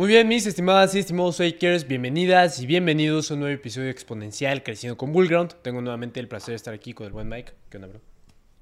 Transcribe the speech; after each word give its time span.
Muy 0.00 0.08
bien, 0.08 0.28
mis 0.28 0.46
estimadas 0.46 0.94
y 0.94 0.98
estimados 0.98 1.36
fakers, 1.36 1.86
bienvenidas 1.86 2.58
y 2.58 2.64
bienvenidos 2.64 3.30
a 3.30 3.34
un 3.34 3.40
nuevo 3.40 3.54
episodio 3.54 3.90
Exponencial 3.90 4.62
Creciendo 4.62 4.96
con 4.96 5.12
Bullground. 5.12 5.56
Tengo 5.60 5.82
nuevamente 5.82 6.20
el 6.20 6.26
placer 6.26 6.52
de 6.52 6.56
estar 6.56 6.72
aquí 6.72 6.94
con 6.94 7.06
el 7.06 7.12
buen 7.12 7.28
Mike. 7.28 7.52
¿Qué 7.68 7.76
onda, 7.76 7.88
bro? 7.88 8.00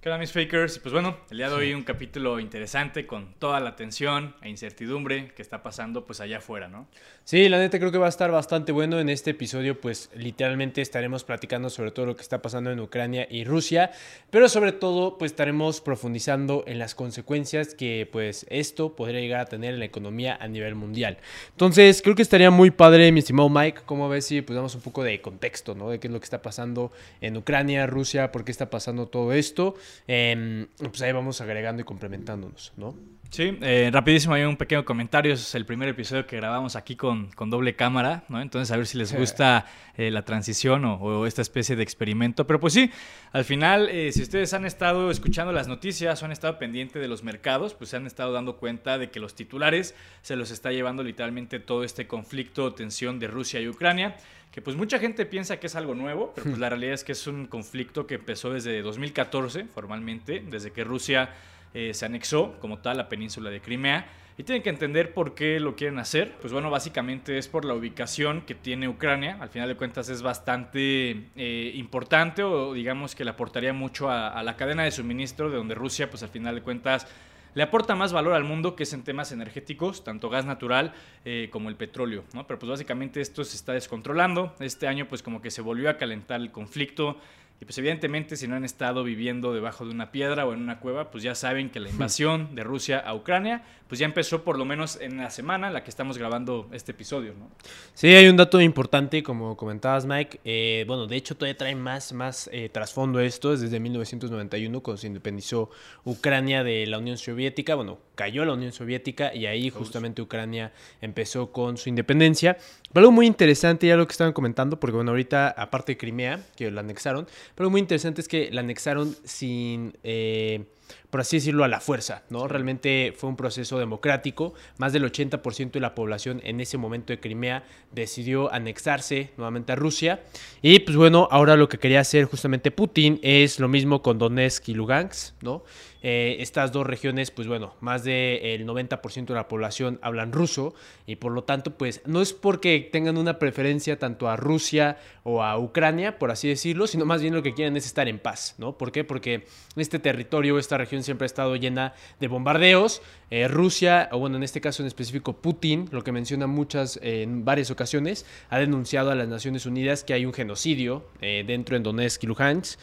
¿Qué 0.00 0.16
mis 0.16 0.30
fakers? 0.30 0.78
Pues 0.78 0.92
bueno, 0.92 1.16
el 1.28 1.38
día 1.38 1.48
de 1.48 1.56
hoy 1.56 1.74
un 1.74 1.82
capítulo 1.82 2.38
interesante 2.38 3.04
con 3.04 3.34
toda 3.40 3.58
la 3.58 3.74
tensión 3.74 4.36
e 4.42 4.48
incertidumbre 4.48 5.32
que 5.34 5.42
está 5.42 5.60
pasando 5.60 6.06
pues 6.06 6.20
allá 6.20 6.38
afuera, 6.38 6.68
¿no? 6.68 6.86
Sí, 7.24 7.48
la 7.48 7.58
neta 7.58 7.80
creo 7.80 7.90
que 7.90 7.98
va 7.98 8.06
a 8.06 8.08
estar 8.08 8.30
bastante 8.30 8.70
bueno 8.70 9.00
en 9.00 9.08
este 9.08 9.32
episodio, 9.32 9.80
pues 9.80 10.08
literalmente 10.14 10.82
estaremos 10.82 11.24
platicando 11.24 11.68
sobre 11.68 11.90
todo 11.90 12.06
lo 12.06 12.14
que 12.14 12.22
está 12.22 12.40
pasando 12.40 12.70
en 12.70 12.78
Ucrania 12.78 13.26
y 13.28 13.42
Rusia, 13.42 13.90
pero 14.30 14.48
sobre 14.48 14.70
todo 14.70 15.18
pues 15.18 15.32
estaremos 15.32 15.80
profundizando 15.80 16.62
en 16.68 16.78
las 16.78 16.94
consecuencias 16.94 17.74
que 17.74 18.08
pues 18.10 18.46
esto 18.50 18.94
podría 18.94 19.20
llegar 19.20 19.40
a 19.40 19.46
tener 19.46 19.74
en 19.74 19.80
la 19.80 19.86
economía 19.86 20.38
a 20.40 20.46
nivel 20.46 20.76
mundial. 20.76 21.18
Entonces 21.50 22.02
creo 22.02 22.14
que 22.14 22.22
estaría 22.22 22.52
muy 22.52 22.70
padre, 22.70 23.10
mi 23.10 23.18
estimado 23.18 23.48
Mike, 23.48 23.80
como 23.84 24.08
ves 24.08 24.26
si 24.26 24.42
pues 24.42 24.54
damos 24.54 24.76
un 24.76 24.80
poco 24.80 25.02
de 25.02 25.20
contexto, 25.20 25.74
¿no? 25.74 25.90
De 25.90 25.98
qué 25.98 26.06
es 26.06 26.12
lo 26.12 26.20
que 26.20 26.24
está 26.24 26.40
pasando 26.40 26.92
en 27.20 27.36
Ucrania, 27.36 27.84
Rusia, 27.88 28.30
por 28.30 28.44
qué 28.44 28.52
está 28.52 28.70
pasando 28.70 29.08
todo 29.08 29.32
esto. 29.32 29.74
Em, 30.06 30.66
pues 30.78 31.02
ahí 31.02 31.12
vamos 31.12 31.40
agregando 31.40 31.82
y 31.82 31.84
complementándonos, 31.84 32.72
¿no? 32.76 32.94
Sí, 33.30 33.58
eh, 33.60 33.90
rapidísimo, 33.92 34.32
hay 34.32 34.44
un 34.44 34.56
pequeño 34.56 34.86
comentario. 34.86 35.34
Es 35.34 35.54
el 35.54 35.66
primer 35.66 35.88
episodio 35.90 36.26
que 36.26 36.36
grabamos 36.36 36.76
aquí 36.76 36.96
con, 36.96 37.30
con 37.32 37.50
doble 37.50 37.76
cámara, 37.76 38.24
¿no? 38.28 38.40
Entonces, 38.40 38.72
a 38.72 38.76
ver 38.78 38.86
si 38.86 38.96
les 38.96 39.14
gusta 39.14 39.66
eh, 39.98 40.10
la 40.10 40.24
transición 40.24 40.86
o, 40.86 41.26
esta 41.26 41.42
especie 41.42 41.76
de 41.76 41.82
experimento. 41.82 42.46
Pero 42.46 42.58
pues 42.58 42.72
sí, 42.72 42.90
al 43.32 43.44
final, 43.44 43.90
eh, 43.90 44.12
si 44.12 44.22
ustedes 44.22 44.54
han 44.54 44.64
estado 44.64 45.10
escuchando 45.10 45.52
las 45.52 45.68
noticias 45.68 46.22
o 46.22 46.24
han 46.24 46.32
estado 46.32 46.58
pendientes 46.58 47.02
de 47.02 47.08
los 47.08 47.22
mercados, 47.22 47.74
pues 47.74 47.90
se 47.90 47.96
han 47.96 48.06
estado 48.06 48.32
dando 48.32 48.56
cuenta 48.56 48.96
de 48.96 49.10
que 49.10 49.20
los 49.20 49.34
titulares 49.34 49.94
se 50.22 50.34
los 50.34 50.50
está 50.50 50.72
llevando 50.72 51.02
literalmente 51.02 51.60
todo 51.60 51.84
este 51.84 52.06
conflicto, 52.06 52.72
tensión 52.72 53.18
de 53.18 53.26
Rusia 53.26 53.60
y 53.60 53.68
Ucrania 53.68 54.16
que 54.58 54.62
pues 54.62 54.74
mucha 54.74 54.98
gente 54.98 55.24
piensa 55.24 55.60
que 55.60 55.68
es 55.68 55.76
algo 55.76 55.94
nuevo, 55.94 56.32
pero 56.34 56.46
pues 56.46 56.58
la 56.58 56.68
realidad 56.68 56.94
es 56.94 57.04
que 57.04 57.12
es 57.12 57.28
un 57.28 57.46
conflicto 57.46 58.08
que 58.08 58.16
empezó 58.16 58.52
desde 58.52 58.82
2014 58.82 59.66
formalmente, 59.66 60.42
desde 60.50 60.72
que 60.72 60.82
Rusia 60.82 61.30
eh, 61.74 61.94
se 61.94 62.04
anexó 62.04 62.58
como 62.58 62.78
tal 62.78 62.96
la 62.96 63.08
península 63.08 63.50
de 63.50 63.60
Crimea. 63.60 64.08
Y 64.36 64.42
tienen 64.42 64.64
que 64.64 64.70
entender 64.70 65.14
por 65.14 65.36
qué 65.36 65.60
lo 65.60 65.76
quieren 65.76 66.00
hacer. 66.00 66.34
Pues 66.40 66.52
bueno, 66.52 66.70
básicamente 66.70 67.38
es 67.38 67.46
por 67.46 67.64
la 67.64 67.74
ubicación 67.74 68.40
que 68.40 68.56
tiene 68.56 68.88
Ucrania. 68.88 69.38
Al 69.40 69.48
final 69.48 69.68
de 69.68 69.76
cuentas 69.76 70.08
es 70.08 70.22
bastante 70.22 71.26
eh, 71.36 71.72
importante 71.76 72.42
o 72.42 72.74
digamos 72.74 73.14
que 73.14 73.22
le 73.22 73.30
aportaría 73.30 73.72
mucho 73.72 74.10
a, 74.10 74.26
a, 74.26 74.42
la 74.42 74.56
cadena 74.56 74.82
de 74.82 74.90
suministro 74.90 75.50
de 75.50 75.56
donde 75.56 75.76
Rusia 75.76 76.10
pues 76.10 76.24
al 76.24 76.30
final 76.30 76.56
de 76.56 76.62
cuentas 76.62 77.06
le 77.54 77.62
aporta 77.62 77.94
más 77.94 78.12
valor 78.12 78.34
al 78.34 78.44
mundo 78.44 78.76
que 78.76 78.84
es 78.84 78.92
en 78.92 79.02
temas 79.02 79.32
energéticos, 79.32 80.04
tanto 80.04 80.28
gas 80.28 80.44
natural 80.44 80.92
eh, 81.24 81.48
como 81.50 81.68
el 81.68 81.76
petróleo. 81.76 82.24
Pero 82.46 82.58
pues 82.58 82.70
básicamente 82.70 83.20
esto 83.20 83.44
se 83.44 83.56
está 83.56 83.72
descontrolando. 83.72 84.54
Este 84.60 84.86
año 84.86 85.08
pues 85.08 85.22
como 85.22 85.40
que 85.40 85.50
se 85.50 85.62
volvió 85.62 85.90
a 85.90 85.96
calentar 85.96 86.40
el 86.40 86.50
conflicto. 86.50 87.18
Y 87.60 87.64
pues 87.64 87.76
evidentemente 87.78 88.36
si 88.36 88.46
no 88.46 88.54
han 88.54 88.64
estado 88.64 89.02
viviendo 89.02 89.52
debajo 89.52 89.84
de 89.84 89.90
una 89.90 90.12
piedra 90.12 90.46
o 90.46 90.52
en 90.52 90.60
una 90.60 90.78
cueva, 90.78 91.10
pues 91.10 91.24
ya 91.24 91.34
saben 91.34 91.70
que 91.70 91.80
la 91.80 91.90
invasión 91.90 92.54
de 92.54 92.62
Rusia 92.62 92.98
a 93.00 93.14
Ucrania, 93.14 93.64
pues 93.88 93.98
ya 93.98 94.06
empezó 94.06 94.44
por 94.44 94.56
lo 94.58 94.64
menos 94.64 94.96
en 95.00 95.16
la 95.16 95.30
semana 95.30 95.66
en 95.66 95.72
la 95.72 95.82
que 95.82 95.90
estamos 95.90 96.18
grabando 96.18 96.68
este 96.72 96.92
episodio, 96.92 97.34
¿no? 97.36 97.50
Sí, 97.94 98.08
hay 98.08 98.28
un 98.28 98.36
dato 98.36 98.60
importante, 98.60 99.24
como 99.24 99.56
comentabas 99.56 100.06
Mike. 100.06 100.40
Eh, 100.44 100.84
bueno, 100.86 101.08
de 101.08 101.16
hecho 101.16 101.34
todavía 101.36 101.56
trae 101.56 101.74
más, 101.74 102.12
más 102.12 102.48
eh, 102.52 102.68
trasfondo 102.68 103.18
esto, 103.18 103.56
desde 103.56 103.80
1991 103.80 104.80
cuando 104.80 105.00
se 105.00 105.08
independizó 105.08 105.70
Ucrania 106.04 106.62
de 106.62 106.86
la 106.86 106.98
Unión 106.98 107.18
Soviética. 107.18 107.74
Bueno, 107.74 107.98
cayó 108.18 108.44
la 108.44 108.54
Unión 108.54 108.72
Soviética 108.72 109.32
y 109.32 109.46
ahí 109.46 109.70
justamente 109.70 110.20
Ucrania 110.20 110.72
empezó 111.00 111.52
con 111.52 111.76
su 111.76 111.88
independencia. 111.88 112.58
Pero 112.92 113.04
algo 113.04 113.12
muy 113.12 113.26
interesante 113.28 113.86
ya 113.86 113.96
lo 113.96 114.08
que 114.08 114.10
estaban 114.10 114.32
comentando, 114.32 114.80
porque 114.80 114.96
bueno, 114.96 115.12
ahorita 115.12 115.50
aparte 115.50 115.92
de 115.92 115.98
Crimea, 115.98 116.44
que 116.56 116.68
la 116.72 116.80
anexaron, 116.80 117.26
pero 117.54 117.66
algo 117.66 117.70
muy 117.70 117.80
interesante 117.80 118.20
es 118.20 118.26
que 118.26 118.50
la 118.50 118.62
anexaron 118.62 119.14
sin... 119.22 119.96
Eh, 120.02 120.64
por 121.10 121.20
así 121.20 121.36
decirlo, 121.36 121.64
a 121.64 121.68
la 121.68 121.80
fuerza, 121.80 122.22
¿no? 122.30 122.48
Realmente 122.48 123.14
fue 123.16 123.30
un 123.30 123.36
proceso 123.36 123.78
democrático. 123.78 124.54
Más 124.78 124.92
del 124.92 125.04
80% 125.04 125.72
de 125.72 125.80
la 125.80 125.94
población 125.94 126.40
en 126.44 126.60
ese 126.60 126.78
momento 126.78 127.12
de 127.12 127.20
Crimea 127.20 127.64
decidió 127.92 128.52
anexarse 128.52 129.30
nuevamente 129.36 129.72
a 129.72 129.76
Rusia. 129.76 130.22
Y 130.62 130.80
pues 130.80 130.96
bueno, 130.96 131.28
ahora 131.30 131.56
lo 131.56 131.68
que 131.68 131.78
quería 131.78 132.00
hacer 132.00 132.24
justamente 132.24 132.70
Putin 132.70 133.20
es 133.22 133.58
lo 133.58 133.68
mismo 133.68 134.02
con 134.02 134.18
Donetsk 134.18 134.68
y 134.68 134.74
Lugansk, 134.74 135.34
¿no? 135.42 135.64
Eh, 136.00 136.36
estas 136.38 136.70
dos 136.70 136.86
regiones, 136.86 137.32
pues 137.32 137.48
bueno, 137.48 137.74
más 137.80 138.04
del 138.04 138.64
90% 138.64 139.26
de 139.26 139.34
la 139.34 139.48
población 139.48 139.98
hablan 140.00 140.32
ruso 140.32 140.74
y 141.06 141.16
por 141.16 141.32
lo 141.32 141.42
tanto, 141.42 141.76
pues 141.76 142.02
no 142.06 142.22
es 142.22 142.32
porque 142.32 142.88
tengan 142.92 143.18
una 143.18 143.40
preferencia 143.40 143.98
tanto 143.98 144.28
a 144.28 144.36
Rusia 144.36 144.98
o 145.24 145.42
a 145.42 145.58
Ucrania, 145.58 146.18
por 146.18 146.30
así 146.30 146.48
decirlo, 146.48 146.86
sino 146.86 147.04
más 147.04 147.20
bien 147.20 147.34
lo 147.34 147.42
que 147.42 147.52
quieren 147.52 147.76
es 147.76 147.84
estar 147.84 148.06
en 148.06 148.20
paz, 148.20 148.54
¿no? 148.58 148.78
¿Por 148.78 148.92
qué? 148.92 149.02
Porque 149.02 149.46
este 149.74 149.98
territorio, 149.98 150.58
esta 150.58 150.77
región 150.78 151.02
siempre 151.02 151.24
ha 151.24 151.26
estado 151.26 151.54
llena 151.56 151.92
de 152.20 152.28
bombardeos. 152.28 153.02
Eh, 153.30 153.46
Rusia, 153.48 154.08
o 154.12 154.18
bueno, 154.18 154.38
en 154.38 154.42
este 154.42 154.60
caso 154.62 154.82
en 154.82 154.86
específico 154.86 155.34
Putin, 155.34 155.88
lo 155.92 156.02
que 156.02 156.12
menciona 156.12 156.46
muchas, 156.46 156.98
en 157.02 157.44
varias 157.44 157.70
ocasiones, 157.70 158.24
ha 158.48 158.58
denunciado 158.58 159.10
a 159.10 159.14
las 159.14 159.28
Naciones 159.28 159.66
Unidas 159.66 160.04
que 160.04 160.14
hay 160.14 160.24
un 160.24 160.32
genocidio 160.32 161.04
eh, 161.20 161.44
dentro 161.46 161.76
de 161.76 161.82
Donetsk 161.82 162.24
y 162.24 162.26
Luhansk 162.26 162.78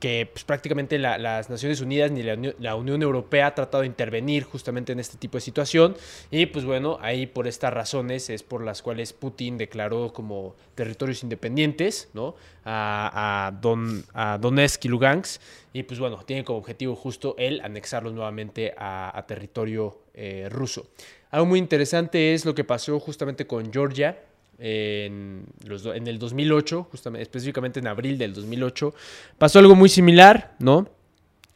que 0.00 0.28
pues, 0.32 0.44
prácticamente 0.44 0.98
las 0.98 1.50
Naciones 1.50 1.80
Unidas 1.80 2.10
ni 2.10 2.22
la, 2.22 2.74
Unión 2.74 3.02
Europea 3.02 3.48
ha 3.48 3.54
tratado 3.54 3.82
de 3.82 3.86
intervenir 3.86 4.44
justamente 4.44 4.92
en 4.92 4.98
este 4.98 5.18
tipo 5.18 5.36
de 5.36 5.42
situación 5.42 5.94
y 6.30 6.46
pues 6.46 6.64
bueno, 6.64 6.98
ahí 7.00 7.26
por 7.26 7.46
estas 7.46 7.72
razones 7.72 8.30
es 8.30 8.42
por 8.42 8.64
las 8.64 8.80
cuales 8.82 9.12
Putin 9.12 9.58
declaró 9.58 10.12
como 10.12 10.56
territorios 10.74 11.22
independientes 11.22 12.08
¿no? 12.14 12.34
a, 12.64 13.52
Don, 13.60 14.04
a 14.14 14.38
Donetsk 14.38 14.86
y 14.86 14.88
Lugansk 14.88 15.42
y 15.72 15.82
pues 15.82 16.00
bueno, 16.00 16.22
tiene 16.24 16.44
como 16.44 16.58
objetivo 16.58 16.96
justo 16.96 17.34
el 17.38 17.60
anexarlos 17.60 18.14
nuevamente 18.14 18.74
a, 18.76 19.22
territorio 19.28 19.98
eh, 20.14 20.48
ruso. 20.50 20.86
Algo 21.30 21.46
muy 21.46 21.58
interesante 21.58 22.34
es 22.34 22.44
lo 22.44 22.54
que 22.54 22.64
pasó 22.64 22.98
justamente 22.98 23.46
con 23.46 23.70
Georgia, 23.72 24.18
en, 24.60 25.46
el 26.06 26.18
2008, 26.18 26.88
justamente, 26.90 27.22
específicamente 27.22 27.80
en 27.80 27.86
abril 27.86 28.18
del 28.18 28.34
2008, 28.34 28.94
pasó 29.38 29.58
algo 29.58 29.74
muy 29.74 29.88
similar, 29.88 30.54
¿no? 30.58 30.88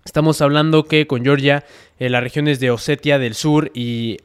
Estamos 0.04 0.40
hablando 0.40 0.84
que 0.84 1.06
con 1.06 1.22
Georgia, 1.22 1.64
en 1.98 2.12
las 2.12 2.22
regiones 2.22 2.60
de 2.60 2.70
Osetia 2.70 3.18
del 3.18 3.34
Sur 3.34 3.70
y 3.74 4.18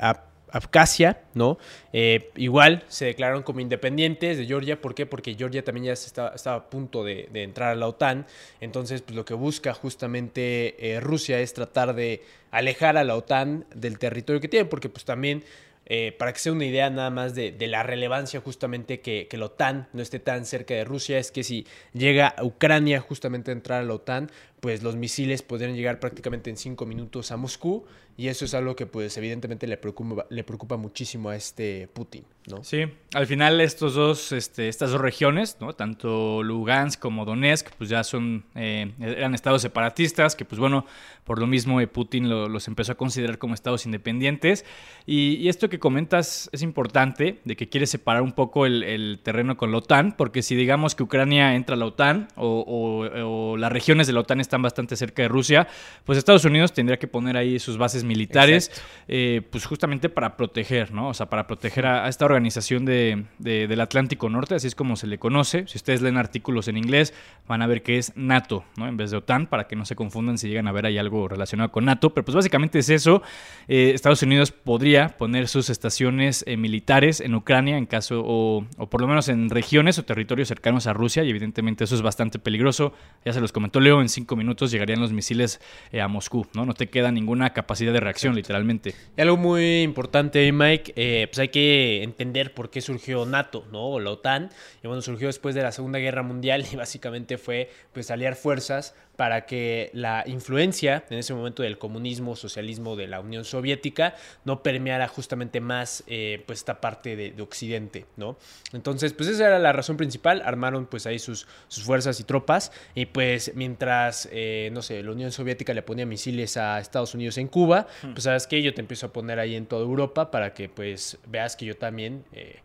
Abkhazia, 0.51 1.22
¿no? 1.34 1.57
Eh, 1.94 2.31
igual 2.35 2.84
se 2.88 3.06
declararon 3.06 3.44
como 3.44 3.59
independientes 3.59 4.38
de 4.38 4.45
Georgia. 4.45 4.81
¿Por 4.81 4.96
qué? 4.96 5.06
Porque 5.06 5.35
Georgia 5.35 5.63
también 5.63 5.85
ya 5.85 5.94
estaba, 5.94 6.34
a 6.46 6.69
punto 6.69 7.03
de, 7.03 7.29
entrar 7.34 7.69
a 7.72 7.75
la 7.75 7.88
OTAN. 7.88 8.25
Entonces, 8.59 9.01
pues 9.01 9.16
lo 9.16 9.25
que 9.25 9.34
busca 9.34 9.73
justamente 9.73 10.75
eh, 10.79 11.00
Rusia 11.00 11.40
es 11.40 11.53
tratar 11.53 11.96
de 11.96 12.23
alejar 12.51 12.97
a 12.97 13.03
la 13.03 13.16
OTAN 13.16 13.66
del 13.73 14.00
territorio 14.00 14.41
que 14.41 14.47
tiene, 14.47 14.66
porque 14.66 14.90
pues 14.90 15.06
también 15.06 15.44
eh, 15.90 16.16
para 16.18 16.32
que 16.32 16.40
sea 16.40 16.52
una 16.52 16.66
idea 16.66 16.90
nada 16.92 17.10
más 17.10 17.34
de, 17.34 17.56
la 17.68 17.82
relevancia 17.84 18.40
justamente 18.40 19.02
que, 19.02 19.28
que, 19.28 19.38
la 19.38 19.46
OTAN 19.46 19.88
no 19.92 20.04
esté 20.04 20.20
tan 20.20 20.46
cerca 20.46 20.76
de 20.76 20.84
Rusia, 20.84 21.18
es 21.18 21.32
que 21.32 21.44
si 21.44 21.66
llega 21.94 22.36
Ucrania 22.44 23.00
justamente 23.00 23.50
a 23.50 23.54
entrar 23.54 23.82
a 23.82 23.84
la 23.84 23.96
OTAN, 23.96 24.30
pues 24.59 24.84
los 24.84 24.96
misiles 24.96 25.42
podrían 25.42 25.75
llegar 25.75 26.00
prácticamente 26.00 26.50
en 26.50 26.58
cinco 26.58 26.86
minutos 26.86 27.31
a 27.31 27.38
Moscú 27.38 27.86
y 28.20 28.28
eso 28.28 28.44
es 28.44 28.53
algo 28.53 28.75
que 28.75 28.86
pues 28.86 29.16
evidentemente 29.16 29.66
le 29.66 29.78
preocupa, 29.78 30.25
le 30.30 30.44
preocupa 30.44 30.75
muchísimo 30.75 31.30
a 31.30 31.38
este 31.38 31.88
Putin, 31.94 32.25
¿no? 32.47 32.62
Sí, 32.66 32.84
al 33.14 33.28
final 33.28 33.62
estos 33.62 33.94
dos, 33.94 34.34
este, 34.34 34.68
estas 34.68 34.92
dos 34.92 35.00
regiones, 35.00 35.56
¿no? 35.62 35.74
Tanto 35.74 36.44
Lugansk 36.44 37.00
como 37.00 37.24
Donetsk, 37.24 37.70
pues 37.78 37.90
ya 37.90 38.03
son, 38.03 38.44
eh, 38.56 38.92
eran 39.00 39.36
estados 39.36 39.62
separatistas 39.62 40.36
que 40.36 40.44
pues 40.44 40.59
bueno, 40.59 40.86
por 41.24 41.40
lo 41.40 41.47
mismo 41.47 41.80
eh, 41.80 41.88
Putin 41.88 42.28
los 42.28 42.68
empezó 42.68 42.91
a 42.91 42.96
considerar 42.96 43.38
como 43.38 43.53
estados 43.53 43.86
independientes 43.86 44.66
y, 45.06 45.47
esto 45.47 45.70
que 45.70 45.80
comentas 45.80 46.50
es 46.52 46.62
importante, 46.62 47.40
de 47.46 47.56
que 47.56 47.70
quiere 47.70 47.88
separar 47.88 48.22
un 48.22 48.34
poco 48.34 48.66
el, 48.66 49.20
terreno 49.23 49.56
con 49.56 49.72
la 49.72 49.78
OTAN, 49.78 50.16
porque 50.17 50.44
si 50.44 50.56
digamos 50.56 50.94
que 50.94 51.03
Ucrania 51.03 51.56
entra 51.56 51.76
a 51.76 51.78
la 51.78 51.85
OTAN 51.85 52.28
o, 52.35 52.66
o 52.67 53.58
las 53.58 53.72
regiones 53.72 54.08
de 54.08 54.14
la 54.14 54.20
OTAN 54.20 54.41
están 54.49 54.61
bastante 54.63 54.96
cerca 54.96 55.22
de 55.22 55.28
Rusia, 55.28 55.67
pues 56.05 56.17
Estados 56.17 56.43
Unidos 56.43 56.73
tendría 56.73 56.97
que 56.97 57.07
poner 57.07 57.37
ahí 57.37 57.59
sus 57.59 57.78
bases 57.78 58.03
militares, 58.03 58.72
eh, 59.07 59.41
pues 59.51 59.66
justamente 59.66 60.09
para 60.09 60.35
proteger, 60.35 60.91
¿no? 60.91 61.09
O 61.09 61.13
sea, 61.13 61.29
para 61.29 61.46
proteger 61.46 61.85
a, 61.85 62.09
esta 62.09 62.25
organización 62.25 62.84
de, 62.85 63.25
del 63.37 63.79
Atlántico 63.79 64.29
Norte, 64.29 64.55
así 64.55 64.67
es 64.67 64.75
como 64.75 64.96
se 64.96 65.05
le 65.05 65.19
conoce. 65.19 65.67
Si 65.67 65.78
ustedes 65.78 66.01
leen 66.01 66.17
artículos 66.17 66.67
en 66.67 66.78
inglés, 66.78 67.13
van 67.47 67.61
a 67.61 67.67
ver 67.67 67.84
que 67.84 67.97
es 67.97 68.11
NATO, 68.16 68.66
¿no? 68.75 68.87
En 68.87 68.97
vez 68.97 69.11
de 69.11 69.17
OTAN, 69.17 69.47
para 69.47 69.67
que 69.67 69.75
no 69.75 69.85
se 69.85 69.96
confundan 69.96 70.37
si 70.37 70.47
llegan 70.47 70.67
a 70.67 70.72
ver 70.72 70.85
ahí 70.85 70.97
algo 70.97 71.28
relacionado 71.28 71.72
con 71.72 71.85
NATO. 71.85 72.11
Pero 72.11 72.25
pues 72.25 72.35
básicamente 72.35 72.79
es 72.79 72.90
eso. 72.90 73.22
Eh, 73.67 73.91
Estados 73.93 74.23
Unidos 74.23 74.51
podría 74.51 75.09
poner 75.09 75.47
sus 75.47 75.69
estaciones 75.69 76.43
eh, 76.47 76.57
militares 76.57 77.22
en 77.22 77.35
Ucrania, 77.35 77.78
en 77.78 77.85
caso, 77.85 78.23
o, 78.25 78.66
por 78.90 79.01
lo 79.01 79.07
menos 79.07 79.29
en 79.29 79.49
regiones 79.49 79.99
o 79.99 80.03
territorios 80.05 80.47
cercanos 80.47 80.87
a 80.87 80.93
Rusia, 80.93 81.23
y 81.23 81.29
evidentemente 81.29 81.84
eso 81.84 81.96
es 81.96 82.01
bastante 82.01 82.40
peligroso. 82.40 82.93
Ya 83.25 83.34
se 83.34 83.41
los 83.41 83.51
comentó 83.51 83.79
Leo, 83.79 84.01
en 84.01 84.09
cinco 84.09 84.35
minutos 84.40 84.72
llegarían 84.72 85.00
los 85.00 85.12
misiles 85.14 85.62
eh, 85.91 86.02
a 86.02 86.08
Moscú, 86.08 86.47
¿no? 86.53 86.66
No 86.66 86.74
te 86.74 86.90
queda 86.90 87.12
ninguna 87.12 87.53
capacidad 87.53 87.94
de 87.94 88.00
reacción, 88.00 88.36
literalmente. 88.36 88.96
Y 89.16 89.22
algo 89.22 89.38
muy 89.38 89.82
importante, 89.82 90.52
Mike, 90.52 90.94
eh, 90.96 91.28
pues 91.30 91.38
hay 91.40 91.50
que 91.50 92.02
entender 92.02 92.53
por 92.53 92.72
qué 92.72 92.82
surgió 92.82 93.26
NATO, 93.26 93.68
¿no? 93.72 93.86
O 93.86 94.00
la 94.00 94.12
OTAN. 94.12 94.50
Y 94.84 94.88
bueno, 94.88 95.02
surgió 95.02 95.28
después 95.28 95.53
de 95.53 95.62
la 95.62 95.72
Segunda 95.72 96.00
Guerra 96.00 96.24
Mundial 96.24 96.66
y 96.72 96.76
básicamente 96.78 97.38
fue 97.38 97.70
pues 97.94 98.09
aliar 98.09 98.36
fuerzas 98.36 98.96
para 99.20 99.46
que 99.46 99.90
la 99.92 100.24
influencia 100.28 101.04
en 101.10 101.18
ese 101.18 101.34
momento 101.34 101.62
del 101.62 101.78
comunismo, 101.78 102.38
socialismo 102.38 102.96
de 102.96 103.08
la 103.08 103.20
Unión 103.20 103.44
Soviética 103.44 104.16
no 104.46 104.64
permeara 104.64 105.10
justamente 105.10 105.60
más 105.60 106.06
eh, 106.08 106.42
pues 106.46 106.60
esta 106.60 106.80
parte 106.80 107.18
de, 107.18 107.42
Occidente, 107.42 108.06
¿no? 108.16 108.38
Entonces, 108.72 109.12
pues 109.12 109.28
esa 109.28 109.48
era 109.48 109.60
la 109.60 109.74
razón 109.74 109.98
principal, 109.98 110.42
armaron 110.46 110.86
pues 110.86 111.06
ahí 111.06 111.20
sus, 111.20 111.50
sus 111.68 111.84
fuerzas 111.84 112.22
y 112.22 112.24
tropas 112.24 112.72
y 112.96 113.08
pues 113.08 113.52
mientras, 113.56 114.30
eh, 114.32 114.70
no 114.72 114.82
sé, 114.82 115.04
la 115.04 115.12
Unión 115.12 115.34
Soviética 115.34 115.74
le 115.74 115.82
ponía 115.82 116.06
misiles 116.06 116.56
a 116.56 116.80
Estados 116.80 117.14
Unidos 117.14 117.38
en 117.40 117.50
Cuba, 117.50 117.88
hmm. 118.02 118.14
pues 118.14 118.24
sabes 118.24 118.48
que 118.48 118.62
yo 118.62 118.74
te 118.74 118.80
empiezo 118.80 119.08
a 119.08 119.12
poner 119.12 119.38
ahí 119.38 119.56
en 119.56 119.66
toda 119.66 119.82
Europa 119.82 120.32
para 120.32 120.54
que 120.54 120.70
pues 120.70 121.18
veas 121.28 121.58
que 121.58 121.66
yo 121.66 121.76
también... 121.76 122.24
Eh, 122.32 122.62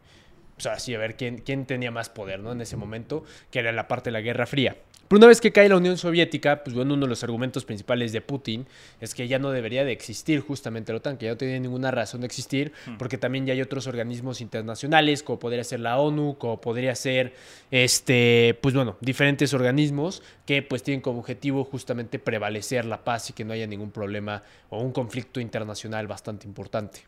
pues 0.54 0.66
así 0.66 0.94
a 0.94 0.98
ver 0.98 1.16
quién, 1.16 1.38
quién 1.38 1.66
tenía 1.66 1.90
más 1.90 2.10
poder, 2.10 2.38
¿no? 2.38 2.52
En 2.52 2.60
ese 2.60 2.76
momento, 2.76 3.24
que 3.50 3.58
era 3.58 3.72
la 3.72 3.88
parte 3.88 4.10
de 4.10 4.12
la 4.12 4.20
Guerra 4.20 4.46
Fría. 4.46 4.76
Pero 5.08 5.18
una 5.18 5.26
vez 5.26 5.40
que 5.40 5.52
cae 5.52 5.68
la 5.68 5.76
Unión 5.76 5.98
Soviética, 5.98 6.64
pues 6.64 6.74
bueno, 6.74 6.94
uno 6.94 7.06
de 7.06 7.10
los 7.10 7.22
argumentos 7.22 7.64
principales 7.64 8.12
de 8.12 8.20
Putin 8.20 8.66
es 9.00 9.14
que 9.14 9.28
ya 9.28 9.38
no 9.38 9.50
debería 9.50 9.84
de 9.84 9.92
existir 9.92 10.40
justamente 10.40 10.92
la 10.92 10.98
OTAN, 10.98 11.16
que 11.16 11.26
ya 11.26 11.32
no 11.32 11.36
tiene 11.36 11.60
ninguna 11.60 11.90
razón 11.90 12.20
de 12.20 12.26
existir, 12.26 12.72
hmm. 12.86 12.96
porque 12.96 13.18
también 13.18 13.46
ya 13.46 13.52
hay 13.52 13.60
otros 13.60 13.86
organismos 13.86 14.40
internacionales, 14.40 15.22
como 15.22 15.38
podría 15.38 15.64
ser 15.64 15.80
la 15.80 15.98
ONU, 15.98 16.36
como 16.38 16.60
podría 16.60 16.94
ser, 16.94 17.34
este, 17.70 18.58
pues 18.60 18.74
bueno, 18.74 18.96
diferentes 19.00 19.54
organismos 19.54 20.22
que 20.46 20.62
pues 20.62 20.82
tienen 20.82 21.00
como 21.00 21.20
objetivo 21.20 21.64
justamente 21.64 22.18
prevalecer 22.18 22.84
la 22.84 23.04
paz 23.04 23.30
y 23.30 23.32
que 23.32 23.44
no 23.44 23.52
haya 23.52 23.66
ningún 23.66 23.90
problema 23.90 24.42
o 24.70 24.80
un 24.80 24.92
conflicto 24.92 25.40
internacional 25.40 26.06
bastante 26.06 26.46
importante. 26.46 27.00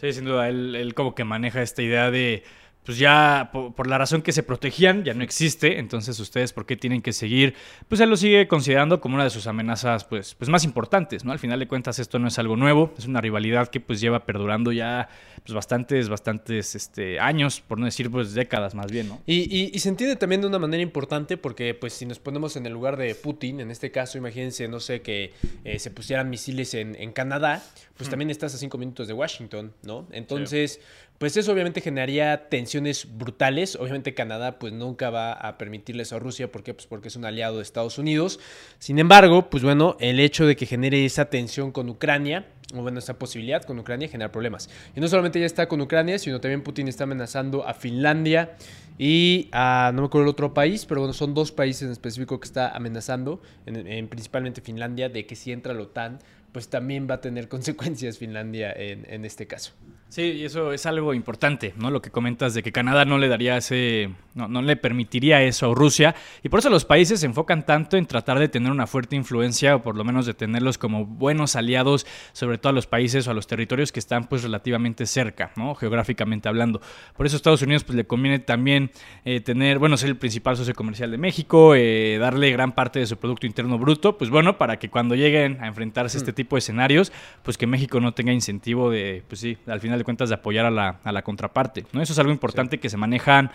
Sí, 0.00 0.12
sin 0.12 0.24
duda, 0.24 0.48
él, 0.48 0.76
él 0.76 0.94
como 0.94 1.14
que 1.14 1.24
maneja 1.24 1.62
esta 1.62 1.82
idea 1.82 2.10
de 2.10 2.44
pues 2.86 2.98
ya 2.98 3.50
por, 3.52 3.88
la 3.88 3.98
razón 3.98 4.22
que 4.22 4.30
se 4.30 4.44
protegían 4.44 5.02
ya 5.02 5.12
no 5.12 5.24
existe, 5.24 5.80
entonces 5.80 6.20
ustedes 6.20 6.52
por 6.52 6.66
qué 6.66 6.76
tienen 6.76 7.02
que 7.02 7.12
seguir, 7.12 7.54
pues 7.88 8.00
él 8.00 8.08
lo 8.08 8.16
sigue 8.16 8.46
considerando 8.46 9.00
como 9.00 9.16
una 9.16 9.24
de 9.24 9.30
sus 9.30 9.48
amenazas 9.48 10.04
pues, 10.04 10.36
pues 10.36 10.48
más 10.48 10.62
importantes, 10.62 11.24
¿no? 11.24 11.32
Al 11.32 11.40
final 11.40 11.58
de 11.58 11.66
cuentas 11.66 11.98
esto 11.98 12.20
no 12.20 12.28
es 12.28 12.38
algo 12.38 12.56
nuevo, 12.56 12.94
es 12.96 13.06
una 13.06 13.20
rivalidad 13.20 13.68
que 13.68 13.80
pues 13.80 14.00
lleva 14.00 14.24
perdurando 14.24 14.70
ya 14.70 15.08
pues 15.44 15.52
bastantes, 15.52 16.08
bastantes 16.08 16.76
este, 16.76 17.18
años, 17.18 17.60
por 17.60 17.80
no 17.80 17.86
decir 17.86 18.08
pues 18.08 18.34
décadas 18.34 18.76
más 18.76 18.92
bien, 18.92 19.08
¿no? 19.08 19.20
Y, 19.26 19.76
se 19.80 19.88
entiende 19.88 20.16
también 20.16 20.40
de 20.40 20.46
una 20.46 20.58
manera 20.58 20.82
importante 20.82 21.36
porque 21.36 21.74
pues 21.74 21.92
si 21.92 22.06
nos 22.06 22.20
ponemos 22.20 22.54
en 22.56 22.66
el 22.66 22.72
lugar 22.72 22.96
de 22.96 23.14
Putin, 23.16 23.60
en 23.60 23.72
este 23.72 23.90
caso 23.90 24.16
imagínense, 24.16 24.68
no 24.68 24.78
sé, 24.78 25.02
que 25.02 25.32
eh, 25.64 25.80
se 25.80 25.90
pusieran 25.90 26.30
misiles 26.30 26.72
en, 26.74 26.94
en 26.94 27.12
Canadá, 27.12 27.64
pues 27.96 28.10
también 28.10 28.30
estás 28.30 28.54
a 28.54 28.58
cinco 28.58 28.78
minutos 28.78 29.08
de 29.08 29.14
Washington, 29.14 29.72
¿no? 29.82 30.06
Entonces 30.12 30.80
pues 31.18 31.34
eso 31.36 31.52
obviamente 31.52 31.80
generaría 31.80 32.48
tensiones 32.50 33.08
brutales. 33.16 33.76
Obviamente 33.76 34.12
Canadá 34.12 34.58
pues 34.58 34.72
nunca 34.72 35.08
va 35.08 35.32
a 35.32 35.56
permitirle 35.56 36.02
eso 36.02 36.16
a 36.16 36.18
Rusia. 36.18 36.52
¿Por 36.52 36.62
qué? 36.62 36.74
Pues 36.74 36.86
porque 36.86 37.08
es 37.08 37.16
un 37.16 37.24
aliado 37.24 37.56
de 37.56 37.62
Estados 37.62 37.98
Unidos. 37.98 38.38
Sin 38.78 38.98
embargo, 38.98 39.48
pues 39.48 39.62
bueno, 39.62 39.96
el 39.98 40.20
hecho 40.20 40.46
de 40.46 40.56
que 40.56 40.66
genere 40.66 41.04
esa 41.04 41.26
tensión 41.26 41.72
con 41.72 41.88
Ucrania, 41.88 42.46
o 42.74 42.82
bueno, 42.82 42.98
esa 42.98 43.18
posibilidad 43.18 43.62
con 43.62 43.78
Ucrania 43.78 44.08
genera 44.08 44.30
problemas. 44.30 44.68
Y 44.94 45.00
no 45.00 45.08
solamente 45.08 45.40
ya 45.40 45.46
está 45.46 45.68
con 45.68 45.80
Ucrania, 45.80 46.18
sino 46.18 46.40
también 46.40 46.62
Putin 46.62 46.88
está 46.88 47.04
amenazando 47.04 47.66
a 47.66 47.72
Finlandia 47.72 48.56
y 48.98 49.48
a, 49.52 49.92
no 49.94 50.02
me 50.02 50.06
acuerdo 50.06 50.24
el 50.24 50.30
otro 50.30 50.52
país, 50.52 50.84
pero 50.84 51.00
bueno, 51.00 51.14
son 51.14 51.32
dos 51.32 51.52
países 51.52 51.82
en 51.82 51.92
específico 51.92 52.40
que 52.40 52.46
está 52.46 52.70
amenazando, 52.70 53.40
en, 53.66 54.08
principalmente 54.08 54.60
Finlandia, 54.60 55.08
de 55.08 55.26
que 55.26 55.36
si 55.36 55.52
entra 55.52 55.72
la 55.74 55.82
OTAN, 55.82 56.18
pues 56.52 56.68
también 56.68 57.08
va 57.08 57.16
a 57.16 57.20
tener 57.20 57.48
consecuencias 57.56 58.18
Finlandia 58.18 58.72
en, 58.72 59.04
en 59.08 59.24
este 59.24 59.46
caso. 59.46 59.72
Sí, 60.08 60.22
y 60.22 60.44
eso 60.44 60.72
es 60.72 60.86
algo 60.86 61.14
importante, 61.14 61.74
¿no? 61.76 61.90
Lo 61.90 62.00
que 62.00 62.10
comentas 62.10 62.54
de 62.54 62.62
que 62.62 62.70
Canadá 62.70 63.04
no 63.04 63.18
le 63.18 63.26
daría 63.26 63.56
ese, 63.56 64.10
no, 64.34 64.46
no, 64.46 64.62
le 64.62 64.76
permitiría 64.76 65.42
eso 65.42 65.72
a 65.72 65.74
Rusia. 65.74 66.14
Y 66.44 66.48
por 66.48 66.60
eso 66.60 66.70
los 66.70 66.84
países 66.84 67.20
se 67.20 67.26
enfocan 67.26 67.66
tanto 67.66 67.96
en 67.96 68.06
tratar 68.06 68.38
de 68.38 68.48
tener 68.48 68.70
una 68.70 68.86
fuerte 68.86 69.16
influencia, 69.16 69.74
o 69.74 69.82
por 69.82 69.96
lo 69.96 70.04
menos 70.04 70.24
de 70.24 70.32
tenerlos 70.32 70.78
como 70.78 71.04
buenos 71.04 71.56
aliados, 71.56 72.06
sobre 72.32 72.56
todo 72.56 72.70
a 72.70 72.72
los 72.72 72.86
países 72.86 73.26
o 73.26 73.32
a 73.32 73.34
los 73.34 73.48
territorios 73.48 73.90
que 73.90 73.98
están 73.98 74.24
pues 74.24 74.44
relativamente 74.44 75.06
cerca, 75.06 75.50
¿no? 75.56 75.74
Geográficamente 75.74 76.48
hablando. 76.48 76.80
Por 77.16 77.26
eso 77.26 77.34
a 77.34 77.38
Estados 77.38 77.62
Unidos 77.62 77.82
pues 77.82 77.96
le 77.96 78.06
conviene 78.06 78.38
también 78.38 78.92
eh, 79.24 79.40
tener, 79.40 79.80
bueno, 79.80 79.96
ser 79.96 80.10
el 80.10 80.16
principal 80.16 80.56
socio 80.56 80.74
comercial 80.74 81.10
de 81.10 81.18
México, 81.18 81.74
eh, 81.74 82.16
darle 82.20 82.52
gran 82.52 82.76
parte 82.76 83.00
de 83.00 83.06
su 83.06 83.16
Producto 83.16 83.46
Interno 83.46 83.76
Bruto, 83.76 84.16
pues 84.16 84.30
bueno, 84.30 84.56
para 84.56 84.78
que 84.78 84.88
cuando 84.88 85.16
lleguen 85.16 85.58
a 85.60 85.66
enfrentarse 85.66 86.16
a 86.16 86.20
este 86.20 86.32
mm. 86.32 86.36
tipo 86.36 86.56
de 86.56 86.58
escenarios, 86.60 87.12
pues 87.42 87.58
que 87.58 87.66
México 87.66 88.00
no 88.00 88.14
tenga 88.14 88.32
incentivo 88.32 88.88
de, 88.90 89.24
pues 89.28 89.40
sí, 89.40 89.58
al 89.66 89.80
final 89.80 89.95
de 89.98 90.04
cuentas 90.04 90.28
de 90.28 90.36
apoyar 90.36 90.66
a 90.66 90.70
la, 90.70 91.00
a 91.04 91.12
la 91.12 91.22
contraparte. 91.22 91.84
¿no? 91.92 92.02
Eso 92.02 92.12
es 92.12 92.18
algo 92.18 92.32
importante 92.32 92.78
que 92.78 92.88
se 92.88 92.96
manejan 92.96 93.50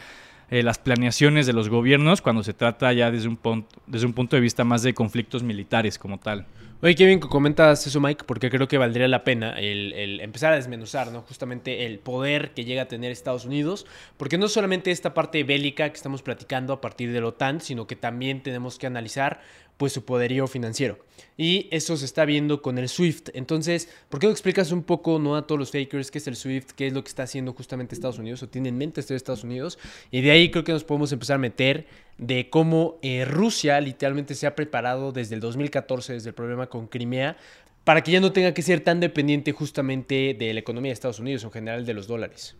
eh, 0.51 0.63
las 0.63 0.79
planeaciones 0.79 1.47
de 1.47 1.53
los 1.53 1.69
gobiernos 1.69 2.21
cuando 2.21 2.43
se 2.43 2.53
trata 2.53 2.91
ya 2.91 3.09
desde 3.09 3.29
un, 3.29 3.37
punto, 3.37 3.73
desde 3.87 4.05
un 4.05 4.11
punto 4.11 4.35
de 4.35 4.41
vista 4.41 4.65
más 4.65 4.83
de 4.83 4.93
conflictos 4.93 5.43
militares 5.43 5.97
como 5.97 6.17
tal. 6.17 6.45
Oye, 6.81 6.93
qué 6.95 7.05
bien 7.05 7.21
que 7.21 7.29
comentas 7.29 7.87
eso, 7.87 8.01
Mike, 8.01 8.25
porque 8.25 8.49
creo 8.49 8.67
que 8.67 8.77
valdría 8.77 9.07
la 9.07 9.23
pena 9.23 9.57
el, 9.57 10.19
empezar 10.19 10.51
a 10.51 10.57
desmenuzar, 10.57 11.09
¿no? 11.11 11.21
Justamente 11.21 11.85
el 11.85 11.99
poder 11.99 12.51
que 12.51 12.65
llega 12.65 12.81
a 12.81 12.87
tener 12.89 13.11
Estados 13.13 13.45
Unidos, 13.45 13.85
porque 14.17 14.37
no 14.37 14.49
solamente 14.49 14.91
esta 14.91 15.13
parte 15.13 15.43
bélica 15.45 15.87
que 15.89 15.95
estamos 15.95 16.21
platicando 16.21 16.73
a 16.73 16.81
partir 16.81 17.13
de 17.13 17.21
la 17.21 17.27
OTAN, 17.27 17.61
sino 17.61 17.87
que 17.87 17.95
también 17.95 18.43
tenemos 18.43 18.77
que 18.77 18.87
analizar 18.87 19.39
pues 19.77 19.93
su 19.93 20.05
poderío 20.05 20.47
financiero. 20.47 20.99
Y 21.37 21.67
eso 21.71 21.97
se 21.97 22.05
está 22.05 22.25
viendo 22.25 22.61
con 22.61 22.77
el 22.77 22.87
SWIFT. 22.87 23.29
Entonces, 23.33 23.89
¿por 24.09 24.19
qué 24.19 24.27
no 24.27 24.31
explicas 24.31 24.71
un 24.71 24.83
poco 24.83 25.17
no 25.17 25.35
a 25.35 25.47
todos 25.47 25.57
los 25.57 25.71
fakers 25.71 26.11
qué 26.11 26.19
es 26.19 26.27
el 26.27 26.35
SWIFT, 26.35 26.71
qué 26.71 26.87
es 26.87 26.93
lo 26.93 27.03
que 27.03 27.09
está 27.09 27.23
haciendo 27.23 27.53
justamente 27.53 27.95
Estados 27.95 28.19
Unidos 28.19 28.43
o 28.43 28.49
tiene 28.49 28.69
en 28.69 28.77
mente 28.77 29.01
Estados 29.01 29.43
Unidos? 29.43 29.79
Y 30.11 30.21
de 30.21 30.31
ahí 30.31 30.51
creo 30.51 30.63
que 30.63 30.71
nos 30.71 30.83
podemos 30.83 31.11
empezar 31.11 31.35
a 31.35 31.39
meter 31.39 31.87
de 32.17 32.49
cómo 32.49 32.99
eh, 33.01 33.25
Rusia 33.25 33.81
literalmente 33.81 34.35
se 34.35 34.45
ha 34.45 34.55
preparado 34.55 35.11
desde 35.11 35.35
el 35.35 35.41
2014, 35.41 36.13
desde 36.13 36.29
el 36.29 36.35
problema 36.35 36.67
con 36.67 36.87
Crimea, 36.87 37.37
para 37.83 38.01
que 38.01 38.11
ya 38.11 38.19
no 38.19 38.31
tenga 38.31 38.53
que 38.53 38.61
ser 38.61 38.81
tan 38.81 38.99
dependiente 38.99 39.51
justamente 39.51 40.35
de 40.37 40.53
la 40.53 40.59
economía 40.59 40.89
de 40.89 40.93
Estados 40.93 41.19
Unidos, 41.19 41.43
en 41.43 41.51
general 41.51 41.85
de 41.85 41.93
los 41.93 42.07
dólares. 42.07 42.55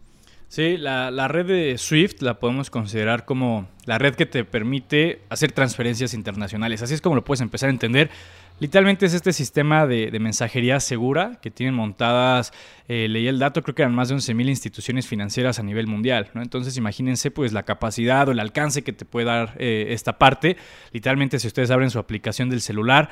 Sí, 0.52 0.76
la, 0.76 1.30
red 1.30 1.46
de 1.46 1.78
SWIFT 1.78 2.24
la 2.24 2.38
podemos 2.38 2.70
considerar 2.70 3.24
como 3.24 3.70
la 3.86 3.98
red 3.98 4.16
que 4.16 4.26
te 4.26 4.44
permite 4.44 5.22
hacer 5.30 5.54
transferencias 5.54 6.14
internacionales. 6.14 6.82
Así 6.82 6.94
es 6.94 7.00
como 7.00 7.16
lo 7.16 7.24
puedes 7.24 7.40
empezar 7.40 7.70
a 7.70 7.72
entender. 7.72 8.10
Literalmente 8.60 9.06
es 9.06 9.14
este 9.14 9.32
sistema 9.32 9.88
de, 9.88 10.12
mensajería 10.20 10.82
segura 10.82 11.40
que 11.42 11.52
tienen 11.52 11.74
montadas, 11.74 12.52
eh, 12.90 13.08
leí 13.08 13.30
el 13.30 13.40
dato, 13.40 13.64
creo 13.64 13.76
que 13.76 13.84
eran 13.84 13.96
más 13.96 14.10
de 14.10 14.16
11.000 14.16 14.50
instituciones 14.50 15.08
financieras 15.08 15.58
a 15.58 15.64
nivel 15.64 15.88
mundial. 15.88 16.30
Entonces 16.36 16.76
imagínense 16.76 17.32
pues 17.32 17.54
la 17.54 17.64
capacidad 17.64 18.28
o 18.28 18.34
el 18.34 18.40
alcance 18.42 18.82
que 18.82 18.92
te 18.92 19.06
puede 19.06 19.28
dar 19.28 19.56
eh, 19.58 19.86
esta 19.92 20.18
parte. 20.18 20.58
Literalmente 20.92 21.40
si 21.40 21.48
ustedes 21.48 21.72
abren 21.72 21.92
su 21.92 21.98
aplicación 21.98 22.50
del 22.50 22.60
celular, 22.60 23.10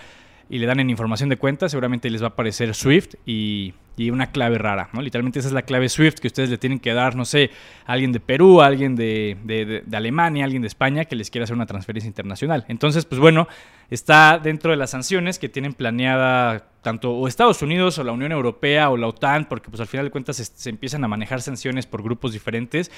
y 0.50 0.58
le 0.58 0.66
dan 0.66 0.80
en 0.80 0.90
información 0.90 1.30
de 1.30 1.38
cuenta, 1.38 1.70
seguramente 1.70 2.10
les 2.10 2.22
va 2.22 2.28
a 2.28 2.30
aparecer 2.30 2.74
Swift 2.74 3.16
y, 3.26 3.74
una 4.12 4.32
clave 4.32 4.58
rara, 4.58 4.88
¿no? 4.94 5.02
Literalmente 5.02 5.40
esa 5.40 5.50
es 5.50 5.54
la 5.54 5.64
clave 5.64 5.90
Swift 5.90 6.20
que 6.22 6.28
ustedes 6.28 6.50
le 6.50 6.58
tienen 6.58 6.80
que 6.80 6.94
dar, 6.94 7.18
no 7.18 7.26
sé, 7.26 7.52
a 7.86 7.92
alguien 7.92 8.14
de 8.14 8.22
Perú, 8.22 8.62
a 8.62 8.66
alguien 8.66 8.96
de, 8.96 9.36
de, 9.44 9.84
de, 9.86 9.98
Alemania, 9.98 10.44
a 10.44 10.46
alguien 10.46 10.62
de 10.62 10.70
España 10.70 11.04
que 11.04 11.18
les 11.18 11.30
quiera 11.30 11.44
hacer 11.44 11.54
una 11.54 11.66
transferencia 11.66 12.08
internacional. 12.08 12.64
Entonces, 12.70 13.04
pues 13.04 13.20
bueno, 13.20 13.50
está 13.90 14.40
dentro 14.42 14.72
de 14.72 14.78
las 14.78 14.92
sanciones 14.92 15.38
que 15.38 15.50
tienen 15.50 15.74
planeada 15.74 16.70
tanto 16.82 17.12
o 17.12 17.28
Estados 17.28 17.62
Unidos 17.62 18.00
o 18.00 18.06
la 18.06 18.14
Unión 18.14 18.32
Europea 18.32 18.90
o 18.90 18.96
la 18.96 19.08
OTAN, 19.08 19.50
porque 19.50 19.70
pues 19.70 19.82
al 19.82 19.88
final 19.88 20.06
de 20.06 20.12
cuentas 20.12 20.38
se 20.38 20.70
empiezan 20.70 21.04
a 21.04 21.10
manejar 21.10 21.42
sanciones 21.42 21.86
por 21.86 22.02
grupos 22.02 22.32
diferentes 22.32 22.90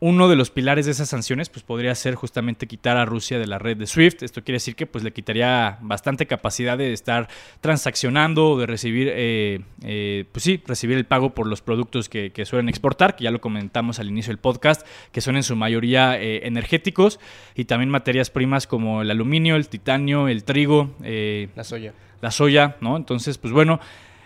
uno 0.00 0.28
de 0.28 0.36
los 0.36 0.50
pilares 0.50 0.86
de 0.86 0.92
esas 0.92 1.08
sanciones 1.08 1.48
pues 1.48 1.64
podría 1.64 1.94
ser 1.94 2.14
justamente 2.14 2.66
quitar 2.66 2.96
a 2.96 3.04
Rusia 3.04 3.38
de 3.38 3.46
la 3.46 3.58
red 3.58 3.76
de 3.76 3.86
SWIFT. 3.86 4.22
Esto 4.22 4.44
quiere 4.44 4.56
decir 4.56 4.76
que 4.76 4.86
pues 4.86 5.02
le 5.02 5.12
quitaría 5.12 5.78
bastante 5.80 6.26
capacidad 6.26 6.78
de 6.78 6.92
estar 6.92 7.28
transaccionando 7.60 8.50
o 8.50 8.58
de 8.58 8.66
recibir, 8.66 9.10
eh, 9.12 9.60
eh, 9.82 10.24
pues 10.30 10.44
sí, 10.44 10.62
recibir 10.66 10.96
el 10.96 11.04
pago 11.04 11.34
por 11.34 11.48
los 11.48 11.62
productos 11.62 12.08
que, 12.08 12.32
suelen 12.44 12.68
exportar, 12.68 13.16
que 13.16 13.24
ya 13.24 13.30
lo 13.30 13.40
comentamos 13.40 13.98
al 13.98 14.08
inicio 14.08 14.30
del 14.30 14.38
podcast, 14.38 14.86
que 15.10 15.20
son 15.20 15.36
en 15.36 15.42
su 15.42 15.56
mayoría 15.56 16.20
eh, 16.20 16.46
energéticos 16.46 17.18
y 17.56 17.64
también 17.64 17.90
materias 17.90 18.30
primas 18.30 18.66
como 18.66 19.02
el 19.02 19.10
aluminio, 19.10 19.56
el 19.56 19.68
titanio, 19.68 20.28
el 20.28 20.44
trigo, 20.44 20.94
la 21.00 21.64
soya. 21.64 21.92
La 22.20 22.30
soya, 22.30 22.76
¿no? 22.80 22.96
Entonces, 22.96 23.38
pues 23.38 23.52
bueno, 23.52 23.80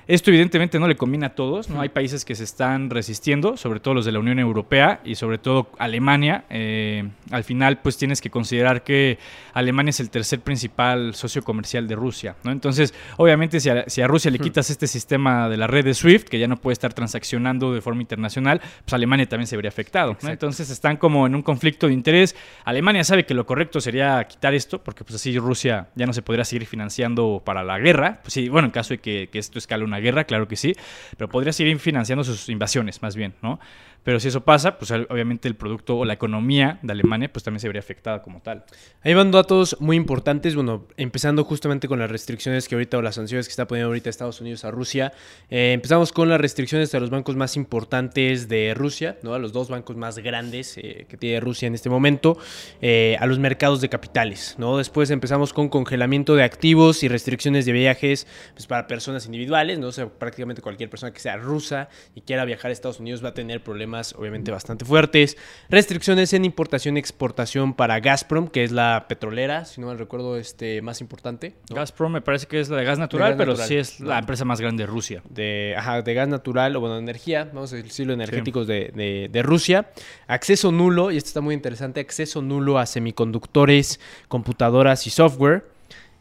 Esto 0.07 0.31
evidentemente 0.31 0.81
no 0.81 0.89
le 0.89 0.97
conviene 0.97 1.27
a 1.27 1.35
todos, 1.35 1.71
¿no? 1.71 1.81
Hay 1.81 1.91
países 1.91 2.25
que 2.25 2.35
se 2.35 2.45
están 2.45 2.91
resistiendo, 2.91 3.57
sobre 3.57 3.81
todo 3.81 3.95
los 3.95 4.05
de 4.05 4.13
la 4.13 4.19
Unión 4.19 4.39
Europea 4.39 5.01
y 5.05 5.15
sobre 5.15 5.39
todo 5.39 5.71
Alemania. 5.79 6.45
Eh, 6.51 7.09
al 7.31 7.45
final, 7.45 7.79
pues 7.81 7.97
tienes 7.97 8.21
que 8.21 8.31
considerar 8.31 8.83
que 8.83 9.19
Alemania 9.55 9.91
es 9.91 10.01
el 10.01 10.11
tercer 10.11 10.41
principal 10.41 11.15
socio 11.15 11.43
comercial 11.43 11.87
de 11.87 11.95
Rusia, 11.95 12.35
¿no? 12.43 12.51
Entonces, 12.51 12.95
obviamente, 13.17 13.61
si 13.61 13.71
a, 13.71 14.07
Rusia 14.07 14.31
le 14.31 14.39
quitas 14.39 14.71
este 14.71 14.87
sistema 14.87 15.49
de 15.49 15.57
la 15.57 15.67
red 15.67 15.85
de 15.85 15.95
SWIFT, 15.95 16.29
que 16.29 16.39
ya 16.39 16.49
no 16.49 16.57
puede 16.57 16.73
estar 16.73 16.93
transaccionando 16.93 17.73
de 17.73 17.81
forma 17.81 18.01
internacional, 18.01 18.61
pues 18.85 18.93
Alemania 18.95 19.29
también 19.29 19.47
se 19.47 19.57
vería 19.57 19.69
afectado, 19.69 20.17
¿no? 20.21 20.29
Entonces, 20.31 20.69
están 20.71 20.97
como 20.97 21.27
en 21.27 21.35
un 21.35 21.43
conflicto 21.43 21.87
de 21.87 21.93
interés. 21.93 22.35
Alemania 22.65 23.05
sabe 23.05 23.25
que 23.25 23.35
lo 23.35 23.47
correcto 23.47 23.81
sería 23.81 24.25
quitar 24.25 24.53
esto, 24.55 24.83
porque 24.83 25.05
pues 25.05 25.17
así 25.17 25.39
Rusia 25.39 25.89
ya 25.95 26.07
no 26.07 26.13
se 26.13 26.23
podría 26.23 26.45
seguir 26.45 26.67
financiando 26.67 27.41
para 27.45 27.63
la 27.63 27.79
guerra. 27.79 28.21
Pues 28.23 28.35
sí, 28.35 28.49
bueno, 28.49 28.67
en 28.67 28.73
caso 28.73 28.95
de 28.95 28.99
que, 28.99 29.29
que 29.31 29.39
esto 29.39 29.59
escale 29.59 29.85
una 29.93 30.01
guerra, 30.01 30.25
claro 30.25 30.49
que 30.49 30.57
sí, 30.57 30.75
pero 31.17 31.29
podría 31.29 31.53
seguir 31.53 31.79
financiando 31.79 32.25
sus 32.25 32.49
invasiones, 32.49 33.03
más 33.03 33.15
bien, 33.15 33.35
¿no? 33.43 33.61
Pero 34.05 34.19
si 34.19 34.29
eso 34.29 34.43
pasa, 34.43 34.79
pues 34.79 34.91
obviamente 34.91 35.49
el 35.49 35.55
producto 35.55 35.97
o 35.99 36.05
la 36.05 36.15
economía 36.15 36.79
de 36.83 36.93
Alemania 36.93 37.33
pues 37.33 37.45
también 37.45 37.61
se 37.61 37.69
vería 37.69 37.81
afectada 37.81 38.23
como 38.23 38.41
tal. 38.41 38.65
Ahí 39.03 39.15
van 39.15 39.31
datos 39.31 39.77
muy 39.81 39.97
importantes, 39.97 40.55
bueno, 40.55 40.87
empezando 40.97 41.45
justamente 41.45 41.89
con 41.89 41.99
las 41.99 42.11
restricciones 42.11 42.69
que 42.69 42.75
ahorita 42.75 42.99
o 42.99 43.03
las 43.03 43.15
sanciones 43.15 43.47
que 43.47 43.51
está 43.51 43.67
poniendo 43.67 43.89
ahorita 43.89 44.11
Estados 44.11 44.41
Unidos 44.41 44.65
a 44.65 44.71
Rusia. 44.71 45.13
Eh, 45.51 45.73
empezamos 45.73 46.13
con 46.13 46.29
las 46.29 46.41
restricciones 46.41 46.95
a 46.95 47.01
los 47.01 47.11
bancos 47.11 47.37
más 47.37 47.57
importantes 47.57 48.49
de 48.49 48.75
Rusia, 48.75 49.19
¿no? 49.23 49.35
A 49.35 49.39
los 49.39 49.53
dos 49.53 49.69
bancos 49.69 49.97
más 49.97 50.19
grandes 50.19 50.77
eh, 50.79 51.07
que 51.09 51.17
tiene 51.17 51.41
Rusia 51.41 51.69
en 51.69 51.75
este 51.75 51.89
momento, 51.89 52.39
eh, 52.81 53.17
a 53.21 53.27
los 53.27 53.39
mercados 53.39 53.81
de 53.81 53.89
capitales, 53.89 54.57
¿no? 54.59 54.79
Después 54.79 55.11
empezamos 55.11 55.53
con 55.53 55.69
congelamiento 55.69 56.35
de 56.35 56.43
activos 56.43 57.03
y 57.03 57.09
restricciones 57.09 57.67
de 57.67 57.73
viajes 57.73 58.27
pues, 58.55 58.67
para 58.67 58.87
personas 58.87 59.27
individuales, 59.27 59.79
¿no? 59.79 59.89
O 59.89 59.93
sea, 59.93 60.09
prácticamente 60.09 60.61
cualquier 60.61 60.91
persona 60.91 61.13
que 61.13 61.21
sea 61.21 61.37
rusa 61.37 61.89
y 62.15 62.23
quiera 62.23 62.45
viajar 62.45 62.71
a 62.71 62.73
Estados 62.73 63.01
Unidos 63.01 63.25
va 63.25 63.29
a 63.29 63.35
tener 63.35 63.63
problemas 63.63 63.92
obviamente 64.17 64.51
bastante 64.51 64.85
fuertes. 64.85 65.37
Restricciones 65.69 66.33
en 66.33 66.45
importación 66.45 66.97
y 66.97 67.01
exportación 67.01 67.75
para 67.75 68.01
Gazprom, 68.01 68.49
que 68.49 68.65
es 68.65 68.73
la 68.73 69.07
petrolera, 69.09 69.65
si 69.65 69.81
no 69.81 69.89
mal 69.89 69.99
recuerdo, 69.99 70.37
este, 70.37 70.83
más 70.83 71.01
importante. 71.01 71.55
Gazprom 71.69 72.13
me 72.13 72.21
parece 72.21 72.47
que 72.47 72.61
es 72.61 72.69
la 72.69 72.79
de 72.79 72.85
gas 72.85 72.99
natural, 72.99 73.37
pero 73.37 73.57
sí 73.57 73.77
es 73.77 74.01
la 74.01 74.19
empresa 74.19 74.45
más 74.45 74.61
grande 74.61 74.85
de 74.85 74.87
Rusia. 74.87 75.23
De, 75.29 75.77
de 76.05 76.15
gas 76.15 76.29
natural 76.29 76.75
o 76.77 76.81
bueno, 76.81 76.97
de 76.97 77.03
energía, 77.03 77.51
vamos 77.53 77.73
a 77.73 77.77
decirlo, 77.77 78.13
energéticos 78.13 78.67
de, 78.67 79.29
de 79.31 79.43
Rusia. 79.43 79.91
Acceso 80.27 80.73
nulo, 80.73 81.11
y 81.11 81.17
esto 81.17 81.29
está 81.29 81.41
muy 81.41 81.55
interesante, 81.55 82.01
acceso 82.01 82.43
nulo 82.43 82.79
a 82.79 82.87
semiconductores, 82.87 84.01
computadoras 84.29 85.07
y 85.07 85.11
software 85.11 85.65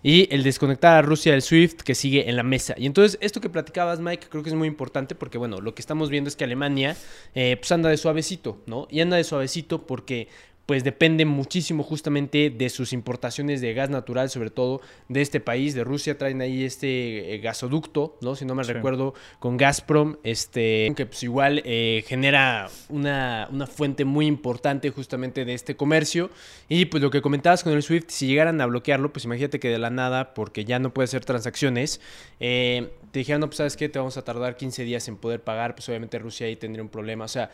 y 0.04 0.34
el 0.34 0.44
desconectar 0.44 0.98
a 0.98 1.02
Rusia 1.02 1.32
del 1.34 1.42
SWIFT 1.42 1.82
que 1.82 1.96
sigue 1.96 2.30
en 2.30 2.36
la 2.36 2.44
mesa. 2.44 2.74
Y 2.78 2.86
entonces 2.86 3.18
esto 3.22 3.42
que 3.42 3.50
platicabas, 3.50 4.00
Mike, 4.00 4.28
creo 4.30 4.44
que 4.44 4.50
es 4.50 4.56
muy 4.56 4.68
importante 4.68 5.16
porque, 5.16 5.38
bueno, 5.38 5.62
lo 5.62 5.76
que 5.76 5.82
estamos 5.82 6.10
viendo 6.10 6.28
es 6.28 6.36
que 6.36 6.44
Alemania 6.44 6.96
eh, 7.36 7.58
pues 7.60 7.72
anda 7.72 7.90
de 7.90 7.98
suavecito, 7.98 8.62
¿no? 8.66 8.88
Y 8.90 9.02
anda 9.02 9.18
de 9.18 9.24
suavecito 9.24 9.86
porque 9.86 10.28
pues 10.72 10.86
depende 10.86 11.26
muchísimo 11.26 11.84
justamente 11.84 12.50
de 12.50 12.70
sus 12.70 12.94
importaciones 12.94 13.60
de 13.60 13.74
gas 13.74 13.90
natural, 13.90 14.30
sobre 14.30 14.52
todo 14.52 14.80
de 15.10 15.22
este 15.22 15.42
país, 15.42 15.76
de 15.76 15.84
Rusia, 15.84 16.18
traen 16.18 16.40
ahí 16.40 16.64
este 16.64 17.36
eh, 17.36 17.40
gasoducto, 17.40 18.18
¿no? 18.22 18.38
Si 18.38 18.46
no 18.46 18.56
me 18.56 18.64
recuerdo, 18.64 19.14
con 19.40 19.58
Gazprom, 19.58 20.16
este, 20.24 20.94
que 20.96 21.06
pues 21.06 21.24
igual 21.24 21.62
eh, 21.66 22.06
genera 22.08 22.70
una, 22.88 23.50
fuente 23.70 24.06
muy 24.06 24.28
importante 24.28 24.92
justamente 24.92 25.44
de 25.44 25.54
este 25.54 25.76
comercio. 25.76 26.30
Y 26.70 26.86
pues 26.86 27.04
lo 27.04 27.12
que 27.12 27.22
comentabas 27.22 27.66
con 27.66 27.74
el 27.74 27.84
SWIFT, 27.84 28.10
si 28.10 28.28
llegaran 28.28 28.62
a 28.62 28.66
bloquearlo, 28.66 29.12
pues 29.12 29.26
imagínate 29.26 29.60
que 29.60 29.68
de 29.68 29.78
la 29.78 29.90
nada, 29.90 30.34
porque 30.34 30.64
ya 30.64 30.80
no 30.80 30.94
puede 30.94 31.04
hacer 31.04 31.26
transacciones, 31.26 32.00
eh, 32.40 32.94
te 33.12 33.20
dijeran, 33.20 33.42
no, 33.42 33.48
pues 33.48 33.58
sabes 33.58 33.76
qué, 33.76 33.90
te 33.90 34.00
vamos 34.00 34.16
a 34.16 34.22
tardar 34.22 34.56
15 34.56 34.86
días 34.86 35.06
en 35.10 35.18
poder 35.18 35.44
pagar, 35.44 35.76
pues 35.76 35.90
obviamente 35.90 36.18
Rusia 36.18 36.48
ahí 36.48 36.56
tendría 36.56 36.82
un 36.82 36.88
problema. 36.88 37.26
O 37.26 37.28
sea, 37.28 37.52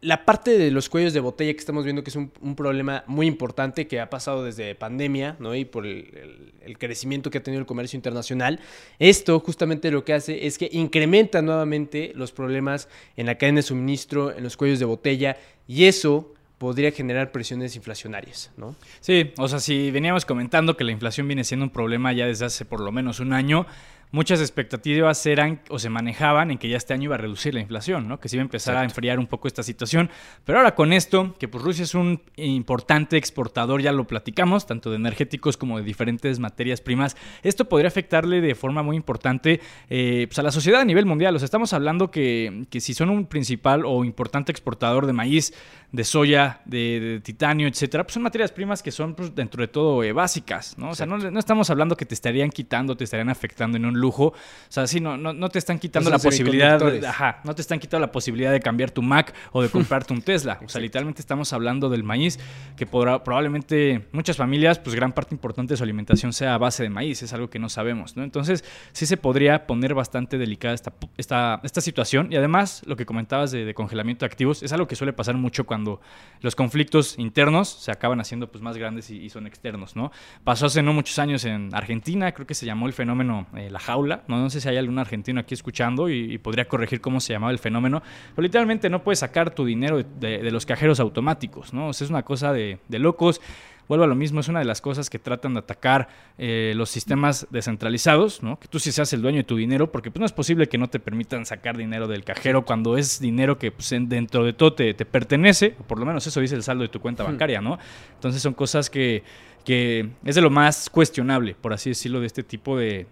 la 0.00 0.24
parte 0.26 0.58
de 0.58 0.70
los 0.70 0.88
cuellos 0.88 1.14
de 1.14 1.20
botella 1.20 1.52
que 1.52 1.58
estamos 1.58 1.84
viendo 1.84 2.04
que 2.04 2.10
es 2.10 2.16
un, 2.16 2.30
problema 2.56 3.04
muy 3.06 3.26
importante 3.26 3.86
que 3.86 4.00
ha 4.00 4.10
pasado 4.10 4.44
desde 4.44 4.74
pandemia, 4.74 5.36
¿no? 5.38 5.54
Y 5.54 5.64
por 5.64 5.86
el, 5.86 6.52
crecimiento 6.78 7.30
que 7.30 7.38
ha 7.38 7.42
tenido 7.42 7.60
el 7.60 7.66
comercio 7.66 7.96
internacional, 7.96 8.60
esto 8.98 9.40
justamente 9.40 9.90
lo 9.90 10.04
que 10.04 10.12
hace 10.12 10.46
es 10.46 10.58
que 10.58 10.68
incrementa 10.72 11.40
nuevamente 11.40 12.12
los 12.14 12.32
problemas 12.32 12.88
en 13.16 13.26
la 13.26 13.36
cadena 13.36 13.56
de 13.58 13.62
suministro, 13.62 14.36
en 14.36 14.44
los 14.44 14.56
cuellos 14.56 14.78
de 14.78 14.84
botella, 14.84 15.38
y 15.66 15.84
eso 15.84 16.34
podría 16.58 16.92
generar 16.92 17.32
presiones 17.32 17.74
inflacionarias, 17.74 18.52
¿no? 18.56 18.76
Sí, 19.00 19.32
o 19.36 19.48
sea, 19.48 19.58
si 19.58 19.90
veníamos 19.90 20.24
comentando 20.24 20.76
que 20.76 20.84
la 20.84 20.92
inflación 20.92 21.26
viene 21.26 21.44
siendo 21.44 21.64
un 21.64 21.70
problema 21.70 22.12
ya 22.12 22.26
desde 22.26 22.44
hace 22.44 22.64
por 22.64 22.80
lo 22.80 22.92
menos 22.92 23.20
un 23.20 23.32
año, 23.32 23.66
muchas 24.12 24.40
expectativas 24.40 25.24
eran 25.26 25.60
o 25.70 25.78
se 25.78 25.90
manejaban 25.90 26.50
en 26.50 26.58
que 26.58 26.68
ya 26.68 26.76
este 26.76 26.94
año 26.94 27.04
iba 27.04 27.16
a 27.16 27.18
reducir 27.18 27.54
la 27.54 27.60
inflación, 27.60 28.06
¿no? 28.06 28.20
que 28.20 28.28
se 28.28 28.36
iba 28.36 28.42
a 28.42 28.44
empezar 28.44 28.76
a 28.76 28.84
enfriar 28.84 29.18
un 29.18 29.26
poco 29.26 29.48
esta 29.48 29.62
situación. 29.62 30.10
Pero 30.44 30.58
ahora 30.58 30.74
con 30.74 30.92
esto, 30.92 31.34
que 31.38 31.48
pues 31.48 31.64
Rusia 31.64 31.84
es 31.84 31.94
un 31.94 32.20
importante 32.36 33.16
exportador, 33.16 33.82
ya 33.82 33.90
lo 33.90 34.06
platicamos, 34.06 34.66
tanto 34.66 34.90
de 34.90 34.96
energéticos 34.96 35.56
como 35.56 35.78
de 35.78 35.84
diferentes 35.84 36.38
materias 36.38 36.80
primas, 36.80 37.16
esto 37.42 37.68
podría 37.68 37.88
afectarle 37.88 38.40
de 38.40 38.54
forma 38.54 38.82
muy 38.82 38.96
importante 38.96 39.60
eh, 39.88 40.26
pues 40.28 40.38
a 40.38 40.42
la 40.42 40.52
sociedad 40.52 40.82
a 40.82 40.84
nivel 40.84 41.06
mundial. 41.06 41.34
O 41.34 41.38
sea, 41.38 41.46
estamos 41.46 41.72
hablando 41.72 42.10
que, 42.10 42.66
que 42.70 42.80
si 42.80 42.94
son 42.94 43.10
un 43.10 43.26
principal 43.26 43.84
o 43.86 44.04
importante 44.04 44.52
exportador 44.52 45.06
de 45.06 45.14
maíz, 45.14 45.54
de 45.92 46.04
soya, 46.04 46.62
de, 46.64 47.20
titanio, 47.22 47.68
etcétera, 47.68 48.04
pues 48.04 48.14
son 48.14 48.22
materias 48.22 48.50
primas 48.50 48.82
que 48.82 48.90
son 48.90 49.14
pues, 49.14 49.34
dentro 49.34 49.60
de 49.60 49.68
todo 49.68 50.02
eh, 50.02 50.12
básicas, 50.12 50.76
¿no? 50.78 50.90
O 50.90 50.94
sea, 50.94 51.04
no, 51.04 51.18
no, 51.18 51.38
estamos 51.38 51.68
hablando 51.68 51.96
que 51.96 52.06
te 52.06 52.14
estarían 52.14 52.48
quitando, 52.48 52.96
te 52.96 53.04
estarían 53.04 53.28
afectando 53.28 53.76
en 53.76 53.84
un 53.84 54.00
lujo. 54.02 54.24
O 54.26 54.34
sea, 54.68 54.86
sí, 54.86 55.00
no, 55.00 55.16
no, 55.16 55.32
no 55.32 55.48
te 55.48 55.58
están 55.58 55.78
quitando 55.78 56.10
la 56.10 56.18
posibilidad. 56.18 56.82
ajá, 57.04 57.40
no 57.44 57.54
te 57.54 57.62
están 57.62 57.78
quitando 57.78 58.06
la 58.06 58.12
posibilidad 58.12 58.50
de 58.50 58.60
cambiar 58.60 58.90
tu 58.90 59.02
Mac 59.02 59.34
o 59.52 59.62
de 59.62 59.68
comprarte 59.70 60.12
un 60.12 60.22
Tesla. 60.22 60.58
O 60.64 60.68
sea, 60.68 60.80
literalmente 60.80 61.20
estamos 61.20 61.52
hablando 61.52 61.88
del 61.88 62.02
maíz, 62.02 62.38
que 62.76 62.86
podrá, 62.86 63.22
probablemente 63.22 64.08
muchas 64.12 64.36
familias, 64.36 64.78
pues 64.78 64.96
gran 64.96 65.12
parte 65.12 65.34
importante 65.34 65.74
de 65.74 65.76
su 65.76 65.84
alimentación 65.84 66.32
sea 66.32 66.54
a 66.54 66.58
base 66.58 66.82
de 66.82 66.90
maíz, 66.90 67.22
es 67.22 67.32
algo 67.32 67.48
que 67.50 67.58
no 67.58 67.68
sabemos, 67.68 68.16
¿no? 68.16 68.24
Entonces, 68.24 68.64
sí 68.92 69.06
se 69.06 69.16
podría 69.16 69.66
poner 69.66 69.94
bastante 69.94 70.38
delicada 70.38 70.74
esta, 70.74 70.92
esta, 71.16 71.60
esta 71.62 71.80
situación. 71.80 72.28
Y 72.30 72.36
además, 72.36 72.82
lo 72.86 72.96
que 72.96 73.06
comentabas 73.06 73.50
de, 73.50 73.64
de 73.64 73.74
congelamiento 73.74 74.24
de 74.24 74.26
activos, 74.26 74.62
es 74.62 74.72
algo 74.72 74.88
que 74.88 74.96
suele 74.96 75.12
pasar 75.12 75.36
mucho 75.36 75.64
cuando 75.64 75.82
cuando 75.82 76.00
los 76.40 76.54
conflictos 76.54 77.18
internos 77.18 77.68
se 77.68 77.90
acaban 77.90 78.20
haciendo 78.20 78.50
pues, 78.50 78.62
más 78.62 78.76
grandes 78.76 79.10
y, 79.10 79.28
son 79.30 79.46
externos. 79.46 79.96
¿no? 79.96 80.10
Pasó 80.44 80.66
hace 80.66 80.82
no 80.82 80.92
muchos 80.92 81.18
años 81.18 81.44
en 81.44 81.74
Argentina, 81.74 82.32
creo 82.32 82.46
que 82.46 82.54
se 82.54 82.66
llamó 82.66 82.86
el 82.86 82.92
fenómeno 82.92 83.46
eh, 83.56 83.70
La 83.70 83.78
Jaula. 83.92 84.22
¿no? 84.28 84.38
no 84.38 84.50
sé 84.50 84.60
si 84.60 84.68
hay 84.68 84.76
algún 84.76 84.98
argentino 84.98 85.40
aquí 85.40 85.54
escuchando 85.54 86.08
y, 86.08 86.38
podría 86.38 86.66
corregir 86.66 87.00
cómo 87.00 87.20
se 87.20 87.32
llamaba 87.32 87.52
el 87.52 87.58
fenómeno. 87.58 88.02
Pero 88.34 88.42
literalmente 88.42 88.90
no 88.90 89.02
puedes 89.02 89.20
sacar 89.20 89.54
tu 89.54 89.64
dinero 89.64 90.02
de, 90.02 90.50
los 90.50 90.66
cajeros 90.66 91.00
automáticos. 91.00 91.72
¿no? 91.72 91.90
es 91.90 92.00
una 92.02 92.22
cosa 92.22 92.52
de, 92.52 92.78
de 92.88 92.98
locos 92.98 93.40
vuelvo 93.88 94.04
a 94.04 94.08
lo 94.08 94.14
mismo, 94.14 94.40
es 94.40 94.48
una 94.48 94.60
de 94.60 94.64
las 94.64 94.80
cosas 94.80 95.10
que 95.10 95.18
tratan 95.18 95.54
de 95.54 95.60
atacar 95.60 96.08
eh, 96.38 96.72
los 96.76 96.90
sistemas 96.90 97.46
descentralizados, 97.50 98.42
¿no? 98.42 98.58
Que 98.58 98.68
tú 98.68 98.78
sí 98.78 98.92
seas 98.92 99.12
el 99.12 99.22
dueño 99.22 99.38
de 99.38 99.44
tu 99.44 99.56
dinero, 99.56 99.90
porque 99.92 100.10
pues 100.10 100.20
no 100.20 100.26
es 100.26 100.32
posible 100.32 100.68
que 100.68 100.78
no 100.78 100.88
te 100.88 100.98
permitan 100.98 101.44
sacar 101.44 101.76
dinero 101.76 102.08
del 102.08 102.24
cajero 102.24 102.64
cuando 102.64 102.96
es 102.96 103.20
dinero 103.20 103.58
que 103.58 103.70
pues, 103.70 103.90
dentro 103.90 104.44
de 104.44 104.52
todo 104.52 104.72
te, 104.72 104.94
pertenece, 104.94 105.74
o 105.78 105.82
por 105.82 105.98
lo 105.98 106.06
menos 106.06 106.26
eso 106.26 106.40
dice 106.40 106.54
el 106.54 106.62
saldo 106.62 106.82
de 106.82 106.88
tu 106.88 107.00
cuenta 107.00 107.22
bancaria, 107.22 107.60
¿no? 107.60 107.78
Entonces 108.14 108.40
son 108.40 108.54
cosas 108.54 108.88
que, 108.88 109.24
que 109.64 110.08
es 110.24 110.34
de 110.34 110.40
lo 110.40 110.50
más 110.50 110.88
cuestionable, 110.88 111.54
por 111.60 111.72
así 111.72 111.90
decirlo, 111.90 112.20
de 112.20 112.26
este 112.26 112.42
tipo 112.42 112.78
de 112.78 113.06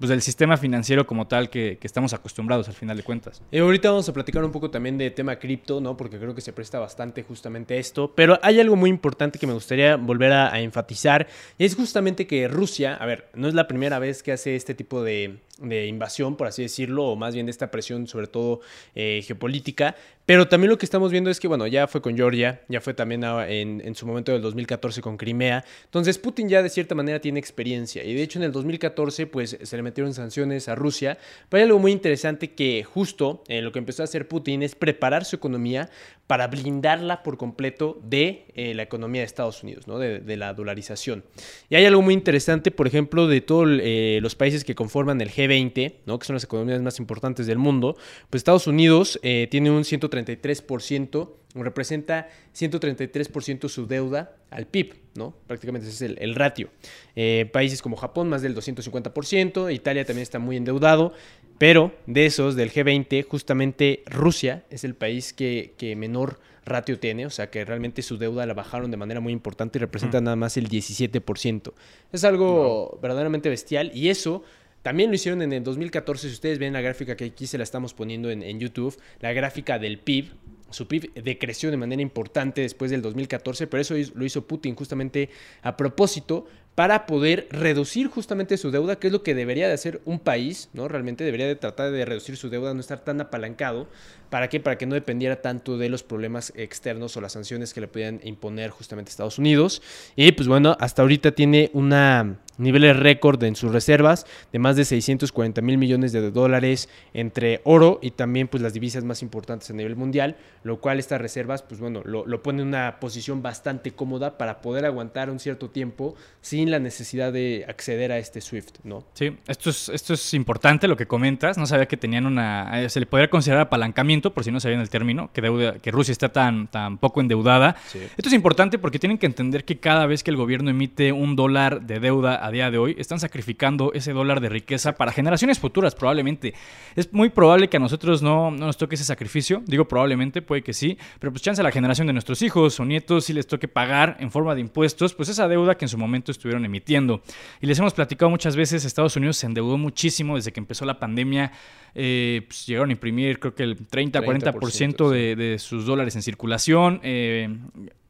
pues, 0.00 0.08
del 0.08 0.22
sistema 0.22 0.56
financiero 0.56 1.06
como 1.06 1.26
tal 1.26 1.50
que, 1.50 1.78
estamos 1.82 2.14
acostumbrados 2.14 2.68
al 2.68 2.74
final 2.74 2.96
de 2.96 3.02
cuentas. 3.02 3.42
Y 3.52 3.58
ahorita 3.58 3.90
vamos 3.90 4.08
a 4.08 4.12
platicar 4.14 4.42
un 4.42 4.50
poco 4.50 4.70
también 4.70 4.96
de 4.96 5.10
tema 5.10 5.36
cripto, 5.36 5.80
¿no? 5.80 5.94
Porque 5.96 6.18
creo 6.18 6.34
que 6.34 6.40
se 6.40 6.54
presta 6.54 6.78
bastante 6.78 7.22
justamente 7.22 7.74
a 7.74 7.76
esto. 7.76 8.12
Pero 8.14 8.38
hay 8.42 8.58
algo 8.60 8.76
muy 8.76 8.88
importante 8.88 9.38
que 9.38 9.46
me 9.46 9.52
gustaría 9.52 9.96
volver 9.96 10.32
a, 10.32 10.58
enfatizar. 10.60 11.28
Y 11.58 11.66
es 11.66 11.74
justamente 11.74 12.26
que 12.26 12.48
Rusia, 12.48 12.94
a 12.94 13.04
ver, 13.04 13.28
no 13.34 13.46
es 13.46 13.54
la 13.54 13.68
primera 13.68 13.98
vez 13.98 14.22
que 14.22 14.32
hace 14.32 14.56
este 14.56 14.74
tipo 14.74 15.02
de, 15.02 15.38
invasión, 15.60 16.36
por 16.36 16.46
así 16.46 16.62
decirlo, 16.62 17.06
o 17.06 17.16
más 17.16 17.34
bien 17.34 17.46
de 17.46 17.50
esta 17.50 17.70
presión, 17.70 18.06
sobre 18.06 18.26
todo 18.26 18.60
eh, 18.94 19.22
geopolítica. 19.26 19.94
Pero 20.26 20.46
también 20.46 20.70
lo 20.70 20.78
que 20.78 20.86
estamos 20.86 21.10
viendo 21.10 21.28
es 21.28 21.40
que, 21.40 21.48
bueno, 21.48 21.66
ya 21.66 21.88
fue 21.88 22.00
con 22.00 22.16
Georgia, 22.16 22.62
ya 22.68 22.80
fue 22.80 22.94
también 22.94 23.24
en, 23.24 23.82
en, 23.84 23.94
su 23.96 24.06
momento 24.06 24.30
del 24.32 24.42
2014 24.42 25.02
con 25.02 25.16
Crimea. 25.16 25.64
Entonces 25.84 26.18
Putin 26.18 26.48
ya 26.48 26.62
de 26.62 26.68
cierta 26.68 26.94
manera 26.94 27.20
tiene 27.20 27.40
experiencia. 27.40 28.04
Y 28.04 28.14
de 28.14 28.22
hecho 28.22 28.38
en 28.38 28.44
el 28.44 28.52
2014 28.52 29.26
pues 29.26 29.58
se 29.60 29.76
le 29.76 29.82
metieron 29.82 30.14
sanciones 30.14 30.68
a 30.68 30.76
Rusia. 30.76 31.18
Pero 31.48 31.58
hay 31.58 31.66
algo 31.66 31.80
muy 31.80 31.90
interesante 31.90 32.52
que 32.52 32.84
justo 32.84 33.42
en 33.48 33.64
lo 33.64 33.72
que 33.72 33.80
empezó 33.80 34.02
a 34.02 34.04
hacer 34.04 34.28
Putin 34.28 34.62
es 34.62 34.76
preparar 34.76 35.24
su 35.24 35.34
economía 35.34 35.90
para 36.30 36.46
blindarla 36.46 37.24
por 37.24 37.36
completo 37.36 37.98
de 38.04 38.44
eh, 38.54 38.72
la 38.72 38.84
economía 38.84 39.22
de 39.22 39.26
Estados 39.26 39.64
Unidos, 39.64 39.88
¿no? 39.88 39.98
de, 39.98 40.36
la 40.36 40.54
dolarización. 40.54 41.24
Y 41.68 41.74
hay 41.74 41.84
algo 41.86 42.02
muy 42.02 42.14
interesante, 42.14 42.70
por 42.70 42.86
ejemplo, 42.86 43.26
de 43.26 43.40
todos 43.40 43.68
eh, 43.68 44.20
los 44.22 44.36
países 44.36 44.62
que 44.62 44.76
conforman 44.76 45.20
el 45.20 45.28
G20, 45.28 45.94
¿no? 46.06 46.20
que 46.20 46.26
son 46.26 46.34
las 46.34 46.44
economías 46.44 46.80
más 46.82 47.00
importantes 47.00 47.48
del 47.48 47.58
mundo, 47.58 47.96
pues 48.30 48.42
Estados 48.42 48.68
Unidos 48.68 49.18
eh, 49.24 49.48
tiene 49.50 49.72
un 49.72 49.82
133% 49.82 51.30
representa 51.54 52.28
133% 52.54 53.68
su 53.68 53.86
deuda 53.86 54.36
al 54.50 54.66
PIB, 54.66 54.94
¿no? 55.14 55.34
Prácticamente 55.46 55.88
ese 55.88 56.06
es 56.06 56.16
el, 56.18 56.34
ratio. 56.34 56.70
Eh, 57.16 57.48
países 57.52 57.82
como 57.82 57.96
Japón, 57.96 58.28
más 58.28 58.42
del 58.42 58.54
250%, 58.54 59.72
Italia 59.72 60.04
también 60.04 60.22
está 60.22 60.38
muy 60.38 60.56
endeudado, 60.56 61.12
pero 61.60 61.92
de 62.06 62.24
esos, 62.24 62.56
del 62.56 62.72
G20, 62.72 63.22
justamente 63.28 64.02
Rusia 64.06 64.64
es 64.70 64.82
el 64.82 64.94
país 64.94 65.34
que, 65.34 65.94
menor 65.94 66.40
ratio 66.64 66.98
tiene, 66.98 67.26
o 67.26 67.30
sea 67.30 67.50
que 67.50 67.66
realmente 67.66 68.00
su 68.00 68.16
deuda 68.16 68.46
la 68.46 68.54
bajaron 68.54 68.90
de 68.90 68.96
manera 68.96 69.20
muy 69.20 69.34
importante 69.34 69.76
y 69.76 69.80
representa 69.80 70.22
nada 70.22 70.36
más 70.36 70.56
el 70.56 70.70
17%. 70.70 71.74
Es 72.12 72.24
algo 72.24 72.98
verdaderamente 73.02 73.50
bestial 73.50 73.90
y 73.94 74.08
eso 74.08 74.42
también 74.80 75.10
lo 75.10 75.16
hicieron 75.16 75.42
en 75.42 75.52
el 75.52 75.62
2014, 75.62 76.28
si 76.28 76.32
ustedes 76.32 76.58
ven 76.58 76.72
la 76.72 76.80
gráfica 76.80 77.14
que 77.14 77.26
aquí 77.26 77.46
se 77.46 77.58
la 77.58 77.64
estamos 77.64 77.92
poniendo 77.92 78.30
en, 78.30 78.42
en 78.42 78.58
YouTube, 78.58 78.96
la 79.20 79.34
gráfica 79.34 79.78
del 79.78 79.98
PIB, 79.98 80.30
su 80.70 80.88
PIB 80.88 81.12
decreció 81.12 81.70
de 81.70 81.76
manera 81.76 82.00
importante 82.00 82.62
después 82.62 82.90
del 82.90 83.02
2014, 83.02 83.66
pero 83.66 83.82
eso 83.82 83.94
lo 84.14 84.24
hizo 84.24 84.46
Putin 84.46 84.74
justamente 84.74 85.28
a 85.60 85.76
propósito 85.76 86.46
para 86.80 87.04
poder 87.04 87.46
reducir 87.50 88.06
justamente 88.06 88.56
su 88.56 88.70
deuda, 88.70 88.96
que 88.96 89.08
es 89.08 89.12
lo 89.12 89.22
que 89.22 89.34
debería 89.34 89.68
de 89.68 89.74
hacer 89.74 90.00
un 90.06 90.18
país, 90.18 90.70
¿no? 90.72 90.88
Realmente 90.88 91.24
debería 91.24 91.46
de 91.46 91.54
tratar 91.54 91.90
de 91.90 92.06
reducir 92.06 92.38
su 92.38 92.48
deuda, 92.48 92.72
no 92.72 92.80
estar 92.80 93.00
tan 93.00 93.20
apalancado. 93.20 93.86
¿Para 94.30 94.48
qué? 94.48 94.60
Para 94.60 94.78
que 94.78 94.86
no 94.86 94.94
dependiera 94.94 95.42
tanto 95.42 95.76
de 95.76 95.90
los 95.90 96.02
problemas 96.02 96.54
externos 96.56 97.14
o 97.18 97.20
las 97.20 97.32
sanciones 97.32 97.74
que 97.74 97.82
le 97.82 97.88
podían 97.88 98.20
imponer 98.24 98.70
justamente 98.70 99.10
Estados 99.10 99.38
Unidos. 99.38 99.82
Y 100.16 100.32
pues 100.32 100.48
bueno, 100.48 100.74
hasta 100.80 101.02
ahorita 101.02 101.32
tiene 101.32 101.70
una 101.74 102.38
niveles 102.60 102.96
récord 102.96 103.42
en 103.42 103.56
sus 103.56 103.72
reservas 103.72 104.26
de 104.52 104.58
más 104.58 104.76
de 104.76 104.84
640 104.84 105.62
mil 105.62 105.78
millones 105.78 106.12
de 106.12 106.30
dólares 106.30 106.88
entre 107.14 107.62
oro 107.64 107.98
y 108.02 108.12
también 108.12 108.48
pues 108.48 108.62
las 108.62 108.74
divisas 108.74 109.02
más 109.02 109.22
importantes 109.22 109.70
a 109.70 109.72
nivel 109.72 109.96
mundial, 109.96 110.36
lo 110.62 110.80
cual 110.80 110.98
estas 110.98 111.20
reservas 111.20 111.62
pues 111.62 111.80
bueno, 111.80 112.02
lo, 112.04 112.26
lo 112.26 112.42
pone 112.42 112.60
en 112.62 112.68
una 112.68 113.00
posición 113.00 113.42
bastante 113.42 113.92
cómoda 113.92 114.36
para 114.36 114.60
poder 114.60 114.84
aguantar 114.84 115.30
un 115.30 115.40
cierto 115.40 115.70
tiempo 115.70 116.14
sin 116.42 116.69
la 116.70 116.78
necesidad 116.78 117.32
de 117.32 117.64
acceder 117.68 118.12
a 118.12 118.18
este 118.18 118.40
SWIFT, 118.40 118.78
¿no? 118.84 119.04
Sí, 119.14 119.36
esto 119.46 119.70
es, 119.70 119.88
esto 119.88 120.14
es 120.14 120.34
importante 120.34 120.86
lo 120.86 120.96
que 120.96 121.06
comentas, 121.06 121.58
no 121.58 121.66
sabía 121.66 121.86
que 121.86 121.96
tenían 121.96 122.26
una, 122.26 122.82
eh, 122.82 122.88
se 122.88 123.00
le 123.00 123.06
podría 123.06 123.30
considerar 123.30 123.62
apalancamiento, 123.62 124.32
por 124.32 124.44
si 124.44 124.50
no 124.50 124.60
sabían 124.60 124.80
el 124.80 124.90
término, 124.90 125.30
que, 125.32 125.40
deuda, 125.40 125.78
que 125.78 125.90
Rusia 125.90 126.12
está 126.12 126.30
tan, 126.30 126.68
tan 126.68 126.98
poco 126.98 127.20
endeudada. 127.20 127.76
Esto 127.94 128.28
es 128.28 128.32
importante 128.32 128.78
porque 128.78 128.98
tienen 128.98 129.18
que 129.18 129.26
entender 129.26 129.64
que 129.64 129.78
cada 129.78 130.06
vez 130.06 130.22
que 130.22 130.30
el 130.30 130.36
gobierno 130.36 130.70
emite 130.70 131.12
un 131.12 131.36
dólar 131.36 131.82
de 131.82 132.00
deuda 132.00 132.50
día 132.50 132.70
de 132.70 132.78
hoy, 132.78 132.96
están 132.98 133.20
sacrificando 133.20 133.92
ese 133.94 134.12
dólar 134.12 134.40
de 134.40 134.48
riqueza 134.48 134.92
para 134.92 135.12
generaciones 135.12 135.58
futuras 135.58 135.94
probablemente. 135.94 136.54
Es 136.96 137.12
muy 137.12 137.30
probable 137.30 137.68
que 137.68 137.76
a 137.76 137.80
nosotros 137.80 138.22
no, 138.22 138.50
nos 138.50 138.76
toque 138.76 138.94
ese 138.94 139.04
sacrificio, 139.04 139.62
digo 139.66 139.86
probablemente, 139.86 140.42
puede 140.42 140.62
que 140.62 140.72
sí, 140.72 140.98
pero 141.18 141.32
pues 141.32 141.42
chance 141.42 141.60
a 141.60 141.64
la 141.64 141.72
generación 141.72 142.06
de 142.06 142.12
nuestros 142.12 142.42
hijos 142.42 142.78
o 142.80 142.84
nietos 142.84 143.24
si 143.24 143.32
les 143.32 143.46
toque 143.46 143.68
pagar 143.68 144.16
en 144.20 144.30
forma 144.30 144.54
de 144.54 144.60
impuestos, 144.60 145.14
pues 145.14 145.28
esa 145.28 145.48
deuda 145.48 145.76
que 145.76 145.84
en 145.84 145.88
su 145.88 145.98
momento 145.98 146.30
estuvieron 146.32 146.59
emitiendo. 146.64 147.22
Y 147.60 147.66
les 147.66 147.78
hemos 147.78 147.94
platicado 147.94 148.30
muchas 148.30 148.56
veces, 148.56 148.84
Estados 148.84 149.16
Unidos 149.16 149.36
se 149.36 149.46
endeudó 149.46 149.78
muchísimo 149.78 150.36
desde 150.36 150.52
que 150.52 150.60
empezó 150.60 150.84
la 150.84 150.98
pandemia, 150.98 151.52
eh, 151.94 152.44
pues 152.46 152.66
llegaron 152.66 152.90
a 152.90 152.92
imprimir 152.92 153.40
creo 153.40 153.54
que 153.54 153.64
el 153.64 153.88
30-40% 153.88 155.10
de, 155.10 155.36
de, 155.36 155.58
sus 155.58 155.86
dólares 155.86 156.14
en 156.16 156.22
circulación. 156.22 157.00
Eh, 157.02 157.48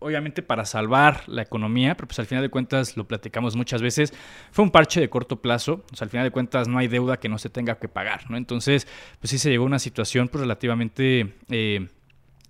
obviamente 0.00 0.42
para 0.42 0.64
salvar 0.64 1.22
la 1.28 1.42
economía, 1.42 1.94
pero 1.94 2.08
pues 2.08 2.18
al 2.18 2.26
final 2.26 2.42
de 2.42 2.48
cuentas, 2.48 2.96
lo 2.96 3.06
platicamos 3.06 3.54
muchas 3.54 3.80
veces, 3.80 4.12
fue 4.50 4.64
un 4.64 4.70
parche 4.70 5.00
de 5.00 5.08
corto 5.08 5.40
plazo, 5.40 5.84
o 5.92 5.96
sea, 5.96 6.06
al 6.06 6.10
final 6.10 6.26
de 6.26 6.30
cuentas 6.30 6.66
no 6.66 6.78
hay 6.78 6.88
deuda 6.88 7.18
que 7.18 7.28
no 7.28 7.38
se 7.38 7.50
tenga 7.50 7.78
que 7.78 7.88
pagar, 7.88 8.28
¿no? 8.30 8.36
Entonces, 8.36 8.88
pues 9.20 9.30
sí 9.30 9.38
se 9.38 9.50
llegó 9.50 9.64
a 9.64 9.66
una 9.66 9.78
situación 9.78 10.28
pues 10.28 10.40
relativamente... 10.40 11.34
Eh, 11.48 11.86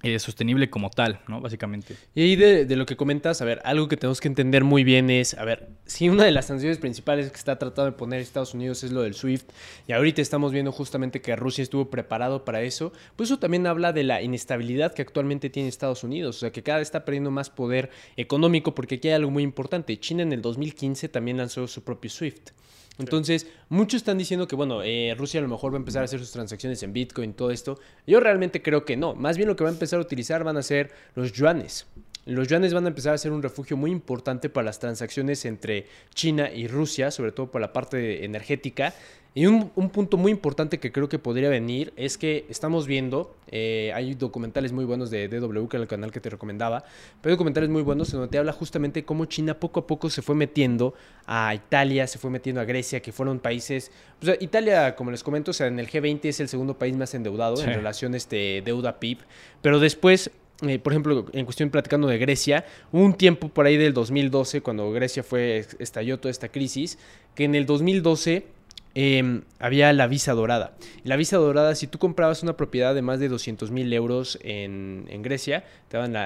eh, 0.02 0.18
sostenible 0.18 0.70
como 0.70 0.88
tal, 0.88 1.20
¿no? 1.28 1.42
Básicamente. 1.42 1.94
Y 2.14 2.22
ahí 2.22 2.36
de, 2.36 2.64
lo 2.74 2.86
que 2.86 2.96
comentas, 2.96 3.42
a 3.42 3.44
ver, 3.44 3.60
algo 3.64 3.86
que 3.86 3.98
tenemos 3.98 4.20
que 4.20 4.28
entender 4.28 4.64
muy 4.64 4.82
bien 4.82 5.10
es, 5.10 5.34
a 5.34 5.44
ver, 5.44 5.68
si 5.84 6.08
una 6.08 6.24
de 6.24 6.30
las 6.30 6.46
sanciones 6.46 6.78
principales 6.78 7.30
que 7.30 7.36
está 7.36 7.58
tratando 7.58 7.90
de 7.90 7.96
poner 7.98 8.20
Estados 8.20 8.54
Unidos 8.54 8.82
es 8.82 8.92
lo 8.92 9.02
del 9.02 9.14
SWIFT, 9.14 9.50
y 9.86 9.92
ahorita 9.92 10.22
estamos 10.22 10.52
viendo 10.52 10.72
justamente 10.72 11.20
que 11.20 11.36
Rusia 11.36 11.62
estuvo 11.62 11.90
preparado 11.90 12.46
para 12.46 12.62
eso, 12.62 12.92
pues 13.16 13.28
eso 13.28 13.38
también 13.38 13.66
habla 13.66 13.92
de 13.92 14.04
la 14.04 14.22
inestabilidad 14.22 14.94
que 14.94 15.02
actualmente 15.02 15.50
tiene 15.50 15.68
Estados 15.68 16.02
Unidos, 16.02 16.36
o 16.36 16.40
sea, 16.40 16.50
que 16.50 16.62
cada 16.62 16.78
vez 16.78 16.88
está 16.88 17.04
perdiendo 17.04 17.30
más 17.30 17.50
poder 17.50 17.90
económico, 18.16 18.74
porque 18.74 18.94
aquí 18.94 19.08
hay 19.08 19.14
algo 19.14 19.30
muy 19.30 19.42
importante. 19.42 19.98
China 20.00 20.22
en 20.22 20.32
el 20.32 20.40
2015 20.40 21.10
también 21.10 21.36
lanzó 21.36 21.66
su 21.66 21.84
propio 21.84 22.10
SWIFT. 22.10 22.52
Entonces, 22.98 23.46
muchos 23.68 23.98
están 23.98 24.18
diciendo 24.18 24.46
que, 24.46 24.56
bueno, 24.56 24.82
eh, 24.82 25.14
Rusia 25.16 25.40
a 25.40 25.42
lo 25.42 25.48
mejor 25.48 25.72
va 25.72 25.76
a 25.76 25.78
empezar 25.78 26.02
a 26.02 26.04
hacer 26.04 26.20
sus 26.20 26.32
transacciones 26.32 26.82
en 26.82 26.92
Bitcoin, 26.92 27.32
todo 27.32 27.50
esto. 27.50 27.78
Yo 28.06 28.20
realmente 28.20 28.62
creo 28.62 28.84
que 28.84 28.96
no. 28.96 29.14
Más 29.14 29.36
bien 29.36 29.48
lo 29.48 29.56
que 29.56 29.64
va 29.64 29.70
a 29.70 29.72
empezar 29.72 29.98
a 29.98 30.02
utilizar 30.02 30.44
van 30.44 30.56
a 30.56 30.62
ser 30.62 30.92
los 31.14 31.32
yuanes. 31.32 31.86
Los 32.26 32.48
yuanes 32.48 32.74
van 32.74 32.84
a 32.84 32.88
empezar 32.88 33.14
a 33.14 33.18
ser 33.18 33.32
un 33.32 33.42
refugio 33.42 33.78
muy 33.78 33.90
importante 33.90 34.50
para 34.50 34.66
las 34.66 34.78
transacciones 34.78 35.46
entre 35.46 35.86
China 36.14 36.50
y 36.52 36.68
Rusia, 36.68 37.10
sobre 37.10 37.32
todo 37.32 37.50
por 37.50 37.62
la 37.62 37.72
parte 37.72 38.24
energética. 38.24 38.94
Y 39.32 39.46
un, 39.46 39.70
punto 39.70 40.16
muy 40.16 40.32
importante 40.32 40.80
que 40.80 40.90
creo 40.90 41.08
que 41.08 41.20
podría 41.20 41.48
venir 41.48 41.92
es 41.96 42.18
que 42.18 42.46
estamos 42.48 42.88
viendo, 42.88 43.36
eh, 43.46 43.92
hay 43.94 44.14
documentales 44.14 44.72
muy 44.72 44.84
buenos 44.84 45.08
de 45.08 45.28
DW, 45.28 45.68
que 45.68 45.76
era 45.76 45.82
el 45.82 45.88
canal 45.88 46.10
que 46.10 46.18
te 46.18 46.30
recomendaba, 46.30 46.82
pero 47.20 47.30
hay 47.30 47.36
documentales 47.36 47.70
muy 47.70 47.82
buenos 47.82 48.12
en 48.12 48.18
donde 48.18 48.32
te 48.32 48.38
habla 48.38 48.52
justamente 48.52 49.04
cómo 49.04 49.26
China 49.26 49.54
poco 49.54 49.80
a 49.80 49.86
poco 49.86 50.10
se 50.10 50.20
fue 50.20 50.34
metiendo 50.34 50.94
a 51.26 51.54
Italia, 51.54 52.08
se 52.08 52.18
fue 52.18 52.28
metiendo 52.28 52.60
a 52.60 52.64
Grecia, 52.64 53.00
que 53.00 53.12
fueron 53.12 53.38
países, 53.38 53.92
Italia, 54.40 54.96
como 54.96 55.12
les 55.12 55.22
comento, 55.22 55.52
o 55.52 55.54
sea, 55.54 55.68
en 55.68 55.78
el 55.78 55.88
G20 55.88 56.24
es 56.24 56.40
el 56.40 56.48
segundo 56.48 56.76
país 56.76 56.96
más 56.96 57.14
endeudado 57.14 57.62
en 57.62 57.72
relación 57.72 58.14
a 58.14 58.16
este 58.16 58.62
deuda 58.64 58.98
PIB, 58.98 59.18
pero 59.62 59.78
después 59.78 60.32
eh, 60.62 60.78
por 60.78 60.92
ejemplo, 60.92 61.24
en 61.32 61.44
cuestión 61.46 61.70
platicando 61.70 62.06
de 62.08 62.18
Grecia, 62.18 62.66
un 62.92 63.14
tiempo 63.14 63.48
por 63.48 63.64
ahí 63.64 63.78
del 63.78 63.94
2012, 63.94 64.60
cuando 64.60 64.90
Grecia 64.92 65.22
fue, 65.22 65.64
estalló 65.78 66.18
toda 66.18 66.30
esta 66.30 66.48
crisis, 66.50 66.98
que 67.34 67.44
en 67.44 67.54
el 67.54 67.64
2012 67.64 68.59
Em, 68.94 69.42
había 69.60 69.92
la 69.92 70.06
visa 70.08 70.32
dorada. 70.32 70.76
La 71.04 71.16
visa 71.16 71.36
dorada, 71.36 71.74
si 71.74 71.86
tú 71.86 71.98
comprabas 71.98 72.42
una 72.42 72.56
propiedad 72.56 72.94
de 72.94 73.02
más 73.02 73.20
de 73.20 73.28
200 73.28 73.70
mil 73.70 73.92
euros 73.92 74.38
en, 74.42 75.06
Grecia, 75.22 75.64
te 75.88 75.96
daban 75.96 76.16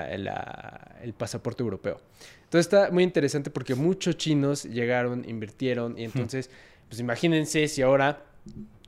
el 1.02 1.12
pasaporte 1.12 1.62
europeo. 1.62 2.00
Entonces 2.44 2.72
está 2.72 2.90
muy 2.90 3.02
interesante 3.02 3.50
porque 3.50 3.74
muchos 3.74 4.16
chinos 4.16 4.64
llegaron, 4.64 5.28
invirtieron 5.28 5.98
y 5.98 6.04
entonces, 6.04 6.50
pues 6.88 7.00
imagínense 7.00 7.68
si 7.68 7.82
ahora 7.82 8.22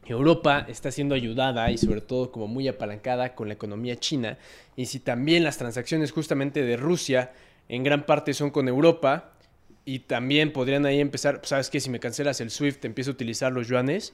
Europa 0.07 0.65
está 0.69 0.91
siendo 0.93 1.15
ayudada 1.15 1.71
y 1.71 1.77
sobre 1.77 2.01
todo 2.01 2.31
como 2.31 2.47
muy 2.47 2.69
apalancada 2.69 3.35
con 3.35 3.49
la 3.49 3.55
economía 3.55 3.97
china 3.97 4.39
y 4.77 4.87
si 4.87 5.01
también 5.01 5.43
las 5.43 5.59
transacciones 5.59 6.12
justamente 6.12 6.62
de 6.62 6.77
Rusia 6.77 7.33
en 7.69 7.83
gran 7.83 8.07
parte 8.07 8.33
son 8.33 8.51
con 8.51 8.69
Europa, 8.69 9.33
y 9.87 10.01
también 10.01 10.53
podrían 10.53 10.85
ahí 10.85 11.01
empezar, 11.01 11.40
sabes 11.44 11.70
que 11.70 11.81
si 11.81 11.88
me 11.88 12.01
cancelas 12.01 12.40
el 12.40 12.51
SWIFT, 12.51 12.85
empiezo 12.85 13.12
a 13.12 13.14
utilizar 13.14 13.53
los 13.53 13.68
yuanes, 13.68 14.12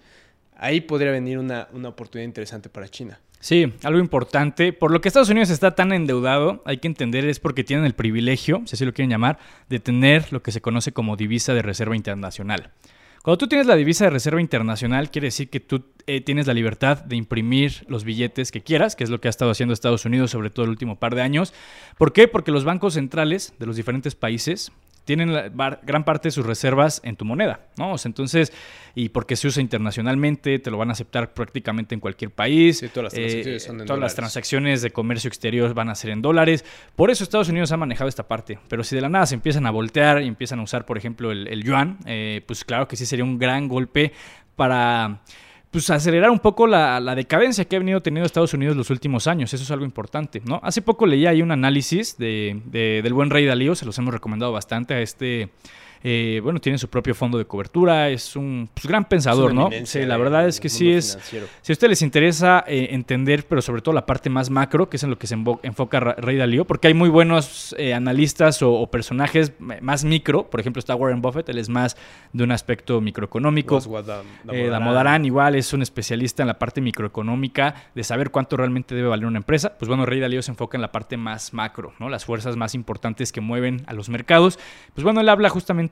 ahí 0.54 0.82
podría 0.82 1.10
venir 1.10 1.38
una, 1.38 1.66
oportunidad 1.84 2.26
interesante 2.26 2.68
para 2.68 2.88
China. 2.88 3.18
Sí, 3.40 3.72
algo 3.82 3.98
importante. 3.98 4.72
Por 4.72 4.92
lo 4.92 5.00
que 5.00 5.08
Estados 5.08 5.30
Unidos 5.30 5.50
está 5.50 5.74
tan 5.74 5.92
endeudado, 5.92 6.62
hay 6.66 6.76
que 6.76 6.86
entender 6.86 7.24
es 7.24 7.40
porque 7.40 7.64
tienen 7.64 7.86
el 7.86 7.94
privilegio, 7.94 8.62
si 8.66 8.76
así 8.76 8.84
lo 8.84 8.92
quieren 8.92 9.10
llamar, 9.10 9.38
de 9.68 9.80
tener 9.80 10.30
lo 10.30 10.42
que 10.42 10.52
se 10.52 10.60
conoce 10.60 10.92
como 10.92 11.16
divisa 11.16 11.54
de 11.54 11.62
reserva 11.62 11.96
internacional. 11.96 12.70
Cuando 13.22 13.38
tú 13.38 13.48
tienes 13.48 13.66
la 13.66 13.74
divisa 13.74 14.04
de 14.04 14.10
reserva 14.10 14.40
internacional, 14.40 15.10
quiere 15.10 15.28
decir 15.28 15.48
que 15.48 15.60
tú 15.60 15.84
eh, 16.06 16.20
tienes 16.20 16.46
la 16.46 16.54
libertad 16.54 17.02
de 17.02 17.16
imprimir 17.16 17.84
los 17.88 18.04
billetes 18.04 18.52
que 18.52 18.60
quieras, 18.60 18.94
que 18.94 19.04
es 19.04 19.10
lo 19.10 19.20
que 19.20 19.28
ha 19.28 19.30
estado 19.30 19.52
haciendo 19.52 19.72
Estados 19.72 20.04
Unidos 20.04 20.32
sobre 20.32 20.50
todo 20.50 20.64
el 20.64 20.70
último 20.70 20.98
par 20.98 21.14
de 21.14 21.22
años. 21.22 21.54
¿Por 21.96 22.12
qué? 22.12 22.28
Porque 22.28 22.50
los 22.50 22.64
bancos 22.64 22.94
centrales 22.94 23.54
de 23.58 23.66
los 23.66 23.76
diferentes 23.76 24.14
países 24.14 24.72
tienen 25.04 25.32
gran 25.82 26.04
parte 26.04 26.28
de 26.28 26.32
sus 26.32 26.46
reservas 26.46 27.00
en 27.04 27.16
tu 27.16 27.24
moneda, 27.24 27.60
¿no? 27.76 27.94
entonces, 28.04 28.52
y 28.94 29.08
porque 29.08 29.36
se 29.36 29.48
usa 29.48 29.62
internacionalmente, 29.62 30.58
te 30.58 30.70
lo 30.70 30.78
van 30.78 30.90
a 30.90 30.92
aceptar 30.92 31.34
prácticamente 31.34 31.94
en 31.94 32.00
cualquier 32.00 32.30
país. 32.30 32.84
todas 32.92 33.04
las 33.04 33.14
transacciones 33.14 33.62
son 33.62 33.80
en 33.80 33.86
Todas 33.86 34.00
las 34.00 34.14
transacciones 34.14 34.82
de 34.82 34.90
comercio 34.90 35.28
exterior 35.28 35.74
van 35.74 35.88
a 35.88 35.94
ser 35.94 36.10
en 36.10 36.22
dólares. 36.22 36.64
Por 36.94 37.10
eso 37.10 37.24
Estados 37.24 37.48
Unidos 37.48 37.72
ha 37.72 37.76
manejado 37.76 38.08
esta 38.08 38.28
parte. 38.28 38.58
Pero 38.68 38.84
si 38.84 38.94
de 38.94 39.02
la 39.02 39.08
nada 39.08 39.26
se 39.26 39.34
empiezan 39.34 39.66
a 39.66 39.70
voltear 39.70 40.22
y 40.22 40.28
empiezan 40.28 40.60
a 40.60 40.62
usar, 40.62 40.84
por 40.84 40.98
ejemplo, 40.98 41.32
el, 41.32 41.62
yuan, 41.64 41.98
eh, 42.06 42.42
pues 42.46 42.64
claro 42.64 42.86
que 42.86 42.96
sí 42.96 43.06
sería 43.06 43.24
un 43.24 43.38
gran 43.38 43.68
golpe 43.68 44.12
para 44.56 45.22
pues 45.72 45.88
acelerar 45.88 46.30
un 46.30 46.38
poco 46.38 46.66
la, 46.66 47.00
decadencia 47.16 47.64
que 47.64 47.76
ha 47.76 47.78
venido 47.78 48.02
teniendo 48.02 48.26
Estados 48.26 48.52
Unidos 48.52 48.76
los 48.76 48.90
últimos 48.90 49.26
años. 49.26 49.52
Eso 49.54 49.64
es 49.64 49.70
algo 49.70 49.86
importante, 49.86 50.42
¿no? 50.44 50.60
Hace 50.62 50.82
poco 50.82 51.06
leí 51.06 51.24
ahí 51.26 51.40
un 51.40 51.50
análisis 51.50 52.18
de, 52.18 52.60
del 52.70 53.14
buen 53.14 53.30
Rey 53.30 53.46
Dalío, 53.46 53.74
se 53.74 53.86
los 53.86 53.96
hemos 53.98 54.12
recomendado 54.12 54.52
bastante 54.52 54.92
a 54.92 55.00
este 55.00 55.48
eh, 56.04 56.40
bueno, 56.42 56.60
tiene 56.60 56.78
su 56.78 56.88
propio 56.88 57.14
fondo 57.14 57.38
de 57.38 57.44
cobertura, 57.44 58.08
es 58.08 58.34
un 58.34 58.68
pues, 58.74 58.86
gran 58.86 59.04
pensador, 59.04 59.54
¿no? 59.54 59.70
Sí, 59.84 60.04
la 60.04 60.16
verdad 60.16 60.48
es 60.48 60.58
que 60.58 60.68
sí 60.68 60.90
es... 60.90 61.18
Si 61.22 61.38
a 61.38 61.72
ustedes 61.72 61.90
les 61.90 62.02
interesa 62.02 62.64
eh, 62.66 62.88
entender, 62.90 63.46
pero 63.46 63.62
sobre 63.62 63.82
todo 63.82 63.94
la 63.94 64.06
parte 64.06 64.28
más 64.30 64.50
macro, 64.50 64.88
que 64.88 64.96
es 64.96 65.02
en 65.02 65.10
lo 65.10 65.18
que 65.18 65.26
se 65.26 65.36
enfoca 65.62 66.00
Rey 66.00 66.36
Dalío, 66.36 66.64
porque 66.64 66.88
hay 66.88 66.94
muy 66.94 67.08
buenos 67.08 67.74
eh, 67.78 67.94
analistas 67.94 68.62
o, 68.62 68.86
personajes 68.92 69.52
más 69.58 70.04
micro, 70.04 70.50
por 70.50 70.60
ejemplo 70.60 70.80
está 70.80 70.94
Warren 70.94 71.22
Buffett, 71.22 71.48
él 71.48 71.58
es 71.58 71.68
más 71.68 71.96
de 72.32 72.44
un 72.44 72.52
aspecto 72.52 73.00
microeconómico. 73.00 73.80
Damodaran 74.44 75.24
igual 75.24 75.54
es 75.54 75.72
un 75.72 75.82
especialista 75.82 76.42
en 76.42 76.48
la 76.48 76.58
parte 76.58 76.80
microeconómica, 76.80 77.74
de 77.94 78.04
saber 78.04 78.30
cuánto 78.30 78.56
realmente 78.56 78.94
debe 78.94 79.08
valer 79.08 79.26
una 79.26 79.38
empresa. 79.38 79.78
Pues 79.78 79.88
bueno, 79.88 80.04
Rey 80.04 80.20
Dalío 80.20 80.42
se 80.42 80.50
enfoca 80.50 80.76
en 80.76 80.82
la 80.82 80.92
parte 80.92 81.16
más 81.16 81.52
macro, 81.52 81.92
¿no? 81.98 82.08
Las 82.08 82.24
fuerzas 82.24 82.56
más 82.56 82.74
importantes 82.74 83.32
que 83.32 83.40
mueven 83.40 83.82
a 83.86 83.92
los 83.92 84.08
mercados. 84.08 84.58
Pues 84.94 85.04
bueno, 85.04 85.20
él 85.20 85.28
habla 85.28 85.48
justamente 85.48 85.91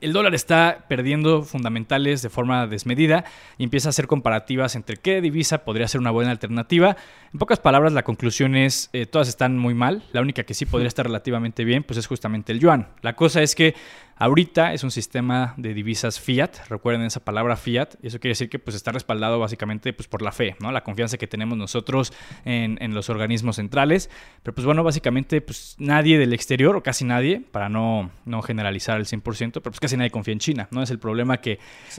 el 0.00 0.12
dólar 0.12 0.34
está 0.34 0.84
perdiendo 0.88 1.42
fundamentales 1.42 2.22
de 2.22 2.28
forma 2.28 2.66
desmedida 2.66 3.24
y 3.58 3.64
empieza 3.64 3.88
a 3.88 3.90
hacer 3.90 4.06
comparativas 4.06 4.74
entre 4.76 4.96
qué 4.96 5.20
divisa 5.20 5.64
podría 5.64 5.88
ser 5.88 6.00
una 6.00 6.10
buena 6.10 6.30
alternativa. 6.30 6.96
En 7.32 7.38
pocas 7.38 7.60
palabras, 7.60 7.92
la 7.92 8.02
conclusión 8.02 8.56
es, 8.56 8.90
eh, 8.92 9.06
todas 9.06 9.28
están 9.28 9.58
muy 9.58 9.74
mal. 9.74 10.02
La 10.12 10.20
única 10.20 10.44
que 10.44 10.54
sí 10.54 10.66
podría 10.66 10.88
estar 10.88 11.06
relativamente 11.06 11.64
bien, 11.64 11.82
pues 11.82 11.98
es 11.98 12.06
justamente 12.06 12.52
el 12.52 12.60
yuan. 12.60 12.88
La 13.02 13.16
cosa 13.16 13.42
es 13.42 13.54
que 13.54 13.74
Ahorita 14.18 14.72
es 14.72 14.82
un 14.82 14.90
sistema 14.90 15.52
de 15.58 15.74
divisas 15.74 16.18
fiat, 16.18 16.68
recuerden 16.70 17.02
esa 17.02 17.22
palabra 17.22 17.54
fiat, 17.54 17.96
y 18.02 18.06
eso 18.06 18.18
quiere 18.18 18.30
decir 18.30 18.48
que 18.48 18.58
pues, 18.58 18.74
está 18.74 18.90
respaldado 18.90 19.38
básicamente 19.38 19.92
pues, 19.92 20.08
por 20.08 20.22
la 20.22 20.32
fe, 20.32 20.56
¿no? 20.58 20.72
la 20.72 20.82
confianza 20.82 21.18
que 21.18 21.26
tenemos 21.26 21.58
nosotros 21.58 22.14
en, 22.46 22.94
los 22.94 23.10
organismos 23.10 23.56
centrales. 23.56 24.08
Pero 24.42 24.54
pues 24.54 24.64
bueno, 24.64 24.82
básicamente 24.82 25.42
pues, 25.42 25.76
nadie 25.78 26.18
del 26.18 26.32
exterior, 26.32 26.76
o 26.76 26.82
casi 26.82 27.04
nadie, 27.04 27.42
para 27.50 27.68
no, 27.68 28.10
no 28.24 28.40
generalizar 28.40 28.98
el 28.98 29.04
100%, 29.04 29.52
pero 29.52 29.64
pues 29.64 29.80
casi 29.80 29.98
nadie 29.98 30.10
confía 30.10 30.32
en 30.32 30.38
China. 30.38 30.68
¿no? 30.70 30.82
Es 30.82 30.90
el 30.90 30.98
problema 30.98 31.42
que, 31.42 31.58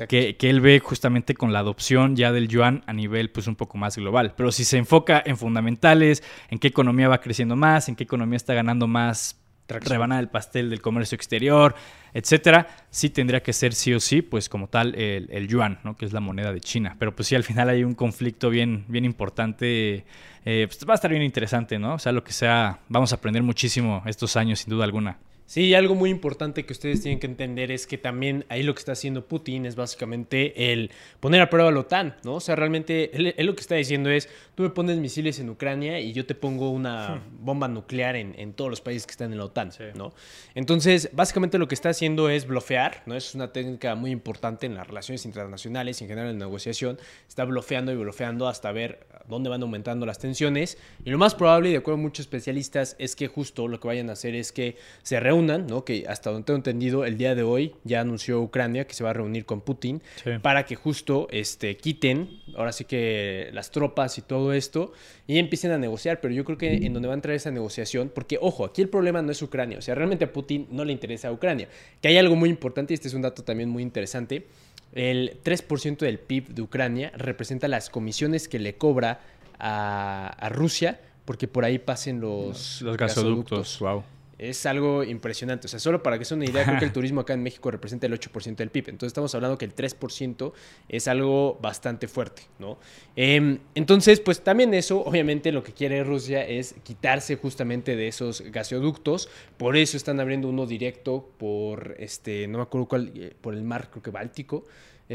que, 0.09 0.37
que, 0.37 0.49
él 0.49 0.59
ve 0.59 0.79
justamente 0.79 1.35
con 1.35 1.53
la 1.53 1.59
adopción 1.59 2.15
ya 2.15 2.31
del 2.31 2.47
yuan 2.47 2.83
a 2.87 2.93
nivel 2.93 3.29
pues, 3.29 3.45
un 3.45 3.55
poco 3.55 3.77
más 3.77 3.95
global. 3.95 4.33
Pero 4.35 4.51
si 4.51 4.65
se 4.65 4.77
enfoca 4.77 5.21
en 5.23 5.37
fundamentales, 5.37 6.23
en 6.49 6.57
qué 6.57 6.67
economía 6.67 7.09
va 7.09 7.21
creciendo 7.21 7.55
más, 7.55 7.89
en 7.89 7.95
qué 7.95 8.05
economía 8.05 8.37
está 8.37 8.55
ganando 8.55 8.87
más 8.87 9.39
rebanada 9.67 10.21
del 10.21 10.29
pastel 10.29 10.69
del 10.69 10.81
comercio 10.81 11.15
exterior, 11.15 11.75
etcétera, 12.13 12.67
sí 12.89 13.09
tendría 13.09 13.41
que 13.41 13.53
ser 13.53 13.73
sí 13.73 13.93
o 13.93 13.99
sí, 13.99 14.21
pues 14.21 14.49
como 14.49 14.67
tal, 14.67 14.95
el, 14.95 15.47
yuan, 15.47 15.79
¿no? 15.83 15.95
que 15.95 16.05
es 16.05 16.13
la 16.13 16.19
moneda 16.19 16.53
de 16.53 16.61
China. 16.61 16.95
Pero 16.99 17.15
pues 17.15 17.27
sí, 17.27 17.35
al 17.35 17.43
final 17.43 17.69
hay 17.69 17.83
un 17.83 17.95
conflicto 17.95 18.49
bien, 18.49 18.85
bien 18.87 19.05
importante. 19.05 20.05
Eh, 20.45 20.67
pues 20.67 20.79
va 20.87 20.93
a 20.93 20.95
estar 20.95 21.11
bien 21.11 21.23
interesante, 21.23 21.77
¿no? 21.77 21.95
O 21.95 21.99
sea, 21.99 22.11
lo 22.11 22.23
que 22.23 22.31
sea, 22.31 22.79
vamos 22.87 23.11
a 23.11 23.15
aprender 23.17 23.43
muchísimo 23.43 24.01
estos 24.05 24.37
años, 24.37 24.59
sin 24.59 24.71
duda 24.71 24.85
alguna. 24.85 25.17
Sí, 25.47 25.73
algo 25.73 25.95
muy 25.95 26.09
importante 26.09 26.65
que 26.65 26.73
ustedes 26.73 27.01
tienen 27.01 27.21
que 27.21 27.25
entender 27.25 27.71
es 27.71 27.87
que 27.87 27.97
también 27.97 28.45
ahí 28.49 28.63
lo 28.63 28.75
que 28.75 28.79
está 28.79 28.91
haciendo 28.91 29.25
Putin 29.29 29.65
es 29.65 29.77
básicamente 29.77 30.73
el 30.73 30.91
poner 31.21 31.41
a 31.41 31.49
prueba 31.49 31.69
a 31.69 31.71
la 31.71 31.79
OTAN, 31.79 32.17
¿no? 32.25 32.35
O 32.35 32.39
sea, 32.41 32.57
realmente 32.57 33.15
él, 33.15 33.45
lo 33.45 33.55
que 33.55 33.61
está 33.61 33.75
diciendo 33.75 34.09
es, 34.09 34.27
tú 34.55 34.63
me 34.63 34.71
pones 34.71 34.97
misiles 34.97 35.39
en 35.39 35.49
Ucrania 35.49 36.01
y 36.01 36.11
yo 36.11 36.25
te 36.25 36.35
pongo 36.35 36.69
una 36.69 37.15
hmm. 37.15 37.45
bomba 37.45 37.69
nuclear 37.69 38.17
en, 38.17 38.51
todos 38.51 38.69
los 38.69 38.81
países 38.81 39.07
que 39.07 39.11
están 39.11 39.31
en 39.31 39.37
la 39.37 39.45
OTAN, 39.45 39.71
¿no? 39.95 40.13
Entonces, 40.53 41.11
básicamente 41.13 41.57
lo 41.57 41.69
que 41.69 41.75
está 41.75 41.89
haciendo 41.89 42.29
es 42.29 42.45
blofear, 42.45 43.03
¿no? 43.05 43.15
Es 43.15 43.33
una 43.33 43.53
técnica 43.53 43.95
muy 43.95 44.11
importante 44.11 44.65
en 44.65 44.75
las 44.75 44.85
relaciones 44.85 45.25
internacionales 45.25 46.01
en 46.01 46.09
general 46.09 46.29
en 46.29 46.39
la 46.39 46.45
negociación. 46.45 46.99
Está 47.25 47.45
blofeando 47.45 47.93
y 47.93 47.95
blofeando 47.95 48.49
hasta 48.49 48.73
ver 48.73 49.07
dónde 49.27 49.49
van 49.49 49.61
aumentando 49.61 50.05
las 50.05 50.19
tensiones. 50.19 50.77
Y 51.05 51.09
lo 51.09 51.17
más 51.17 51.35
probable, 51.35 51.69
de 51.69 51.77
acuerdo 51.77 51.99
a 51.99 52.03
muchos 52.03 52.25
especialistas, 52.25 52.97
es 52.99 53.15
que 53.15 53.27
justo 53.27 53.67
lo 53.69 53.79
que 53.79 53.87
vayan 53.87 54.09
a 54.09 54.13
hacer 54.13 54.35
es 54.35 54.51
que 54.51 54.77
se 55.03 55.19
reúnan 55.37 55.67
¿no? 55.67 55.83
Que 55.83 56.05
hasta 56.07 56.31
donde 56.31 56.45
tengo 56.45 56.57
entendido, 56.57 57.05
el 57.05 57.17
día 57.17 57.35
de 57.35 57.43
hoy 57.43 57.73
ya 57.83 58.01
anunció 58.01 58.41
Ucrania 58.41 58.85
que 58.85 58.93
se 58.93 59.03
va 59.03 59.11
a 59.11 59.13
reunir 59.13 59.45
con 59.45 59.61
Putin 59.61 60.01
para 60.41 60.65
que 60.65 60.75
justo 60.75 61.27
este, 61.31 61.77
quiten, 61.77 62.41
ahora 62.55 62.71
sí 62.71 62.85
que 62.85 63.49
las 63.53 63.71
tropas 63.71 64.17
y 64.17 64.21
todo 64.21 64.53
esto, 64.53 64.91
y 65.27 65.37
empiecen 65.37 65.71
a 65.71 65.77
negociar. 65.77 66.19
Pero 66.21 66.33
yo 66.33 66.43
creo 66.43 66.57
que 66.57 66.73
en 66.85 66.93
donde 66.93 67.07
va 67.07 67.13
a 67.13 67.15
entrar 67.15 67.35
esa 67.35 67.51
negociación, 67.51 68.11
porque 68.13 68.37
ojo, 68.41 68.65
aquí 68.65 68.81
el 68.81 68.89
problema 68.89 69.21
no 69.21 69.31
es 69.31 69.41
Ucrania, 69.41 69.77
o 69.77 69.81
sea, 69.81 69.95
realmente 69.95 70.25
a 70.25 70.33
Putin 70.33 70.67
no 70.71 70.83
le 70.85 70.93
interesa 70.93 71.29
a 71.29 71.31
Ucrania. 71.31 71.67
Que 72.01 72.09
hay 72.09 72.17
algo 72.17 72.35
muy 72.35 72.49
importante, 72.49 72.93
y 72.93 72.95
este 72.95 73.07
es 73.07 73.13
un 73.13 73.21
dato 73.21 73.43
también 73.43 73.69
muy 73.69 73.83
interesante. 73.83 74.47
El 74.93 75.37
3% 75.43 75.97
del 75.99 76.17
PIB 76.17 76.49
de 76.49 76.61
Ucrania 76.61 77.11
representa 77.15 77.67
las 77.67 77.89
comisiones 77.89 78.47
que 78.47 78.57
le 78.57 78.75
cobra 78.75 79.19
a, 79.59 80.49
Rusia 80.49 81.01
porque 81.25 81.47
por 81.47 81.65
ahí 81.65 81.77
pasen 81.77 82.21
los, 82.21 82.81
los 82.81 82.95
gasoductos. 82.95 83.79
Wow 83.79 84.03
es 84.39 84.65
algo 84.65 85.03
impresionante. 85.03 85.67
O 85.67 85.69
sea, 85.69 85.79
solo 85.79 86.03
para 86.03 86.19
que 86.19 86.25
sea 86.25 86.37
una 86.37 86.45
idea, 86.45 86.63
creo 86.63 86.79
que 86.79 86.85
el 86.85 86.93
turismo 86.93 87.21
acá 87.21 87.33
en 87.33 87.43
México 87.43 87.71
representa 87.71 88.05
el 88.05 88.13
8% 88.13 88.55
del 88.55 88.69
PIB. 88.69 88.89
Entonces 88.89 89.07
estamos 89.07 89.33
hablando 89.35 89.57
que 89.57 89.65
el 89.65 89.75
3% 89.75 90.53
es 90.89 91.07
algo 91.07 91.57
bastante 91.61 92.07
fuerte, 92.07 92.43
¿no? 92.59 92.77
Em, 93.15 93.59
entonces, 93.75 94.19
pues 94.19 94.41
también 94.41 94.73
eso, 94.73 95.01
obviamente 95.01 95.51
lo 95.51 95.63
que 95.63 95.73
quiere 95.73 96.03
Rusia 96.03 96.45
es 96.45 96.75
quitarse 96.83 97.35
justamente 97.35 97.95
de 97.95 98.07
esos 98.07 98.41
gasoductos. 98.41 99.29
Por 99.57 99.77
eso 99.77 99.97
están 99.97 100.19
abriendo 100.19 100.47
uno 100.47 100.65
directo 100.65 101.29
por, 101.37 101.95
este, 101.99 102.47
no 102.47 102.59
me 102.59 102.63
acuerdo 102.63 102.87
cuál, 102.87 103.11
eh, 103.15 103.33
por 103.39 103.53
el 103.53 103.63
mar, 103.63 103.89
creo 103.89 104.03
que 104.03 104.11
Báltico. 104.11 104.65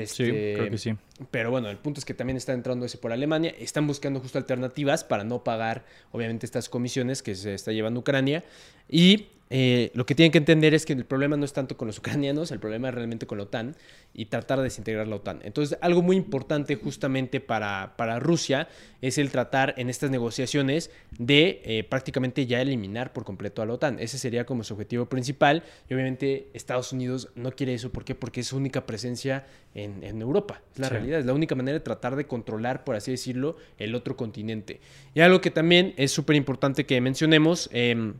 Sí, 0.07 0.25
creo 0.25 0.71
que 0.71 0.79
sí. 0.79 0.95
Pero 1.31 1.51
bueno, 1.51 1.69
el 1.69 1.79
punto 1.79 2.01
es 2.01 2.05
que 2.05 2.15
también 2.15 2.37
está 2.37 2.53
entrando 2.53 2.87
ese 2.87 2.99
por 2.99 3.13
Alemania. 3.13 3.55
Están 3.59 3.87
buscando 3.87 4.21
justo 4.21 4.39
alternativas 4.39 5.05
para 5.05 5.25
no 5.25 5.45
pagar, 5.45 5.85
obviamente, 6.11 6.47
estas 6.47 6.69
comisiones 6.69 7.23
que 7.23 7.35
se 7.35 7.55
está 7.55 7.73
llevando 7.73 8.01
Ucrania. 8.01 8.45
Y 8.89 9.27
eh, 9.55 9.91
lo 9.93 10.07
que 10.07 10.15
tienen 10.15 10.33
que 10.33 10.39
entender 10.39 10.73
es 10.73 10.87
que 10.87 10.95
el 10.95 11.05
problema 11.05 11.37
no 11.37 11.45
es 11.45 11.53
tanto 11.53 11.77
con 11.77 11.87
los 11.87 11.99
ucranianos, 11.99 12.51
el 12.53 12.59
problema 12.59 12.89
es 12.89 12.95
realmente 12.95 13.27
con 13.27 13.37
la 13.37 13.45
OTAN 13.45 13.77
y 14.15 14.25
tratar 14.25 14.57
de 14.57 14.65
desintegrar 14.65 15.07
la 15.07 15.17
OTAN. 15.17 15.41
Entonces, 15.45 15.77
algo 15.83 16.01
muy 16.01 16.17
importante 16.17 16.77
justamente 16.77 17.39
para, 17.39 17.93
para 17.99 18.19
Rusia 18.19 18.69
es 19.03 19.19
el 19.19 19.31
tratar 19.31 19.75
en 19.77 19.91
estas 19.91 20.11
negociaciones 20.11 20.91
de 21.19 21.61
eh, 21.65 21.85
prácticamente 21.85 22.47
ya 22.47 22.63
eliminar 22.63 23.13
por 23.13 23.25
completo 23.25 23.61
a 23.61 23.67
la 23.67 23.75
OTAN. 23.75 23.99
Ese 23.99 24.17
sería 24.17 24.47
como 24.47 24.65
su 24.65 24.73
objetivo 24.73 25.05
principal 25.05 25.65
y 25.87 25.93
obviamente 25.93 26.49
Estados 26.55 26.91
Unidos 26.95 27.29
no 27.35 27.53
quiere 27.53 27.75
eso. 27.75 27.93
¿Por 27.93 28.07
qué? 28.07 28.15
Porque 28.15 28.41
es 28.41 28.47
su 28.47 28.57
única 28.57 28.87
presencia 28.87 29.45
en, 29.75 30.23
Europa. 30.23 30.63
Es 30.73 30.79
la 30.79 30.89
realidad, 30.89 31.21
es 31.21 31.27
la 31.27 31.35
única 31.35 31.55
manera 31.55 31.77
de 31.77 31.85
tratar 31.85 32.17
de 32.17 32.27
controlar, 32.27 32.85
por 32.85 32.97
así 32.97 33.11
decirlo, 33.11 33.59
el 33.77 33.95
otro 33.95 34.17
continente. 34.17 34.81
Y 35.13 35.21
algo 35.21 35.43
que 35.43 35.51
también 35.51 35.93
es 35.99 36.11
súper 36.11 36.37
importante 36.37 36.87
que 36.87 36.99
mencionemos, 37.03 37.69
eh, 37.75 38.15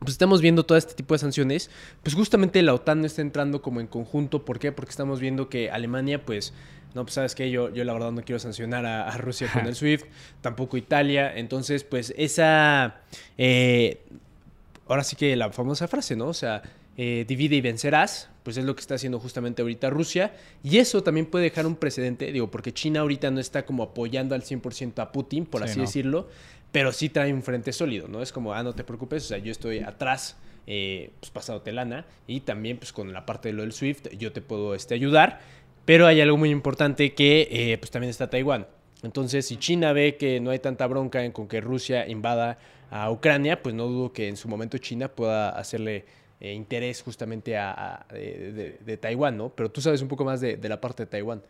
pues 0.00 0.12
estamos 0.12 0.40
viendo 0.40 0.64
todo 0.64 0.76
este 0.76 0.94
tipo 0.94 1.14
de 1.14 1.18
sanciones, 1.18 1.70
pues 2.02 2.14
justamente 2.14 2.62
la 2.62 2.74
OTAN 2.74 3.00
no 3.00 3.06
está 3.06 3.22
entrando 3.22 3.62
como 3.62 3.80
en 3.80 3.86
conjunto. 3.86 4.44
¿Por 4.44 4.58
qué? 4.58 4.72
Porque 4.72 4.90
estamos 4.90 5.20
viendo 5.20 5.48
que 5.48 5.70
Alemania, 5.70 6.24
pues, 6.24 6.52
no, 6.94 7.04
pues 7.04 7.14
sabes 7.14 7.34
que 7.34 7.50
yo, 7.50 7.72
yo 7.72 7.84
la 7.84 7.92
verdad 7.92 8.12
no 8.12 8.22
quiero 8.22 8.38
sancionar 8.38 8.86
a, 8.86 9.16
Rusia 9.16 9.50
con 9.52 9.66
el 9.66 9.74
SWIFT, 9.74 10.06
tampoco 10.40 10.76
Italia. 10.76 11.32
Entonces, 11.34 11.84
pues 11.84 12.12
esa, 12.16 13.00
eh, 13.38 14.02
ahora 14.86 15.04
sí 15.04 15.16
que 15.16 15.34
la 15.36 15.50
famosa 15.50 15.88
frase, 15.88 16.16
¿no? 16.16 16.28
O 16.28 16.34
sea, 16.34 16.62
eh, 16.96 17.24
divide 17.26 17.56
y 17.56 17.60
vencerás, 17.60 18.28
pues 18.42 18.56
es 18.56 18.64
lo 18.64 18.74
que 18.76 18.80
está 18.80 18.96
haciendo 18.96 19.18
justamente 19.18 19.62
ahorita 19.62 19.90
Rusia. 19.90 20.34
Y 20.62 20.78
eso 20.78 21.02
también 21.02 21.26
puede 21.26 21.44
dejar 21.44 21.66
un 21.66 21.76
precedente, 21.76 22.30
digo, 22.30 22.50
porque 22.50 22.72
China 22.72 23.00
ahorita 23.00 23.30
no 23.30 23.40
está 23.40 23.64
como 23.64 23.82
apoyando 23.82 24.34
al 24.34 24.42
100% 24.42 25.00
a 25.00 25.12
Putin, 25.12 25.46
por 25.46 25.62
así 25.62 25.80
decirlo 25.80 26.28
pero 26.74 26.90
sí 26.90 27.08
trae 27.08 27.32
un 27.32 27.44
frente 27.44 27.72
sólido, 27.72 28.08
¿no? 28.08 28.20
Es 28.20 28.32
como, 28.32 28.52
ah, 28.52 28.64
no 28.64 28.74
te 28.74 28.82
preocupes, 28.82 29.26
o 29.26 29.28
sea, 29.28 29.38
yo 29.38 29.52
estoy 29.52 29.78
atrás, 29.78 30.36
eh, 30.66 31.12
pues 31.20 31.30
pasado 31.30 31.62
lana, 31.66 32.04
y 32.26 32.40
también 32.40 32.78
pues 32.78 32.92
con 32.92 33.12
la 33.12 33.24
parte 33.24 33.50
de 33.50 33.52
lo 33.52 33.62
del 33.62 33.72
SWIFT 33.72 34.08
yo 34.18 34.32
te 34.32 34.40
puedo 34.40 34.74
este, 34.74 34.94
ayudar, 34.94 35.38
pero 35.84 36.08
hay 36.08 36.20
algo 36.20 36.36
muy 36.36 36.50
importante 36.50 37.14
que 37.14 37.46
eh, 37.48 37.78
pues 37.78 37.92
también 37.92 38.10
está 38.10 38.28
Taiwán. 38.28 38.66
Entonces, 39.04 39.46
si 39.46 39.56
China 39.56 39.92
ve 39.92 40.16
que 40.16 40.40
no 40.40 40.50
hay 40.50 40.58
tanta 40.58 40.88
bronca 40.88 41.24
en 41.24 41.30
con 41.30 41.46
que 41.46 41.60
Rusia 41.60 42.08
invada 42.08 42.58
a 42.90 43.08
Ucrania, 43.08 43.62
pues 43.62 43.72
no 43.72 43.86
dudo 43.86 44.12
que 44.12 44.26
en 44.26 44.36
su 44.36 44.48
momento 44.48 44.76
China 44.78 45.06
pueda 45.06 45.50
hacerle 45.50 46.04
eh, 46.40 46.54
interés 46.54 47.02
justamente 47.02 47.56
a, 47.56 48.04
de, 48.10 48.98
Taiwán, 49.00 49.36
¿no? 49.36 49.50
Pero 49.50 49.70
tú 49.70 49.80
sabes 49.80 50.02
un 50.02 50.08
poco 50.08 50.24
más 50.24 50.40
de, 50.40 50.56
de 50.56 50.68
la 50.68 50.80
parte 50.80 51.04
de 51.04 51.06
Taiwán. 51.06 51.40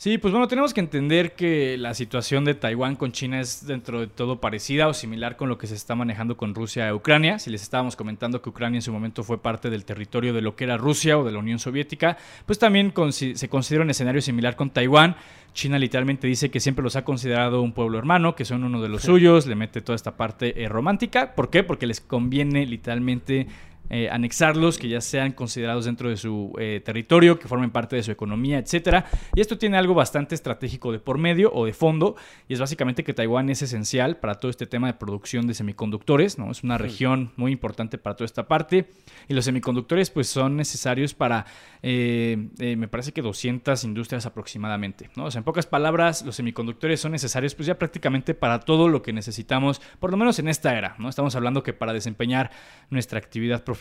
Sí, 0.00 0.16
pues 0.16 0.32
bueno, 0.32 0.48
tenemos 0.48 0.72
que 0.72 0.80
entender 0.80 1.34
que 1.34 1.76
la 1.76 1.92
situación 1.92 2.46
de 2.46 2.54
Taiwán 2.54 2.96
con 2.96 3.12
China 3.12 3.38
es 3.38 3.66
dentro 3.66 4.00
de 4.00 4.06
todo 4.06 4.40
parecida 4.40 4.88
o 4.88 4.94
similar 4.94 5.36
con 5.36 5.50
lo 5.50 5.58
que 5.58 5.66
se 5.66 5.74
está 5.74 5.94
manejando 5.94 6.38
con 6.38 6.54
Rusia 6.54 6.88
e 6.88 6.94
Ucrania. 6.94 7.38
Si 7.38 7.50
les 7.50 7.60
estábamos 7.60 7.96
comentando 7.96 8.40
que 8.40 8.48
Ucrania 8.48 8.78
en 8.78 8.82
su 8.82 8.94
momento 8.94 9.22
fue 9.22 9.42
parte 9.42 9.68
del 9.68 9.84
territorio 9.84 10.32
de 10.32 10.40
lo 10.40 10.56
que 10.56 10.64
era 10.64 10.78
Rusia 10.78 11.18
o 11.18 11.24
de 11.24 11.32
la 11.32 11.38
Unión 11.38 11.58
Soviética, 11.58 12.16
pues 12.46 12.58
también 12.58 12.94
se 13.10 13.48
considera 13.50 13.84
un 13.84 13.90
escenario 13.90 14.22
similar 14.22 14.56
con 14.56 14.70
Taiwán. 14.70 15.16
China 15.52 15.78
literalmente 15.78 16.26
dice 16.26 16.50
que 16.50 16.60
siempre 16.60 16.82
los 16.82 16.96
ha 16.96 17.04
considerado 17.04 17.60
un 17.60 17.72
pueblo 17.72 17.98
hermano, 17.98 18.34
que 18.34 18.46
son 18.46 18.64
uno 18.64 18.80
de 18.80 18.88
los 18.88 19.02
suyos, 19.02 19.46
le 19.46 19.54
mete 19.54 19.82
toda 19.82 19.96
esta 19.96 20.16
parte 20.16 20.62
eh, 20.62 20.70
romántica. 20.70 21.34
¿Por 21.34 21.50
qué? 21.50 21.62
Porque 21.62 21.86
les 21.86 22.00
conviene 22.00 22.64
literalmente 22.64 23.48
eh, 23.92 24.08
anexarlos, 24.08 24.78
que 24.78 24.88
ya 24.88 25.00
sean 25.00 25.32
considerados 25.32 25.84
dentro 25.84 26.08
de 26.08 26.16
su 26.16 26.52
eh, 26.60 26.80
territorio, 26.84 27.40
que 27.40 27.48
formen 27.48 27.70
parte 27.70 27.96
de 27.96 28.04
su 28.04 28.12
economía, 28.12 28.58
etcétera. 28.58 29.06
Y 29.34 29.40
esto 29.40 29.58
tiene 29.58 29.76
algo 29.76 29.94
bastante 29.94 30.36
estratégico 30.36 30.92
de 30.92 31.00
por 31.00 31.18
medio 31.18 31.52
o 31.52 31.66
de 31.66 31.72
fondo, 31.72 32.14
y 32.46 32.54
es 32.54 32.60
básicamente 32.60 33.02
que 33.02 33.14
Taiwán 33.14 33.50
es 33.50 33.62
esencial 33.62 34.18
para 34.18 34.36
todo 34.36 34.48
este 34.48 34.66
tema 34.66 34.86
de 34.86 34.94
producción 34.94 35.48
de 35.48 35.54
semiconductores, 35.54 36.38
¿no? 36.38 36.52
Es 36.52 36.62
una 36.62 36.78
región 36.78 37.32
muy 37.36 37.50
importante 37.50 37.98
para 37.98 38.14
toda 38.14 38.26
esta 38.26 38.46
parte, 38.46 38.90
y 39.26 39.34
los 39.34 39.44
semiconductores 39.44 40.10
pues 40.10 40.28
son 40.28 40.56
necesarios 40.56 41.12
para, 41.12 41.46
eh, 41.82 42.38
me 42.78 42.86
parece 42.86 43.10
que 43.10 43.22
200 43.22 43.82
industrias 43.82 44.24
aproximadamente, 44.24 45.10
¿no? 45.16 45.24
O 45.24 45.30
sea, 45.32 45.40
en 45.40 45.44
pocas 45.44 45.66
palabras, 45.66 46.24
los 46.24 46.36
semiconductores 46.36 47.00
son 47.00 47.10
necesarios 47.10 47.56
pues 47.56 47.66
ya 47.66 47.76
prácticamente 47.76 48.34
para 48.34 48.60
todo 48.60 48.88
lo 48.88 49.02
que 49.02 49.12
necesitamos, 49.12 49.80
por 49.98 50.12
lo 50.12 50.16
menos 50.16 50.38
en 50.38 50.46
esta 50.46 50.78
era, 50.78 50.94
¿no? 50.98 51.08
Estamos 51.08 51.34
hablando 51.34 51.64
que 51.64 51.72
para 51.72 51.92
desempeñar 51.92 52.52
nuestra 52.88 53.18
actividad 53.18 53.64
profesional, 53.64 53.79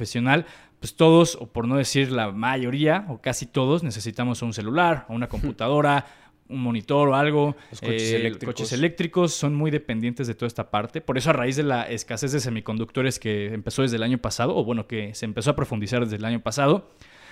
pues 0.79 0.95
todos, 0.95 1.35
o 1.35 1.47
por 1.47 1.67
no 1.67 1.75
decir 1.75 2.12
la 2.12 2.31
mayoría, 2.31 3.05
o 3.09 3.21
casi 3.21 3.45
todos, 3.45 3.83
necesitamos 3.83 4.41
un 4.41 4.53
celular, 4.53 5.05
o 5.09 5.13
una 5.13 5.27
computadora, 5.27 6.05
un 6.49 6.62
monitor 6.62 7.09
o 7.09 7.15
algo. 7.15 7.55
Los 7.71 7.81
coches, 7.81 8.12
eh, 8.12 8.15
eléctricos. 8.15 8.55
coches 8.55 8.73
eléctricos 8.73 9.33
son 9.33 9.55
muy 9.55 9.71
dependientes 9.71 10.27
de 10.27 10.35
toda 10.35 10.47
esta 10.47 10.71
parte. 10.71 11.01
Por 11.01 11.17
eso 11.17 11.29
a 11.29 11.33
raíz 11.33 11.55
de 11.55 11.63
la 11.63 11.83
escasez 11.83 12.31
de 12.31 12.39
semiconductores 12.39 13.19
que 13.19 13.53
empezó 13.53 13.81
desde 13.81 13.97
el 13.97 14.03
año 14.03 14.17
pasado, 14.17 14.55
o 14.55 14.63
bueno, 14.63 14.88
que 14.88 15.13
se 15.15 15.25
empezó 15.25 15.51
a 15.51 15.55
profundizar 15.55 16.03
desde 16.03 16.17
el 16.17 16.25
año 16.25 16.41
pasado, 16.41 16.89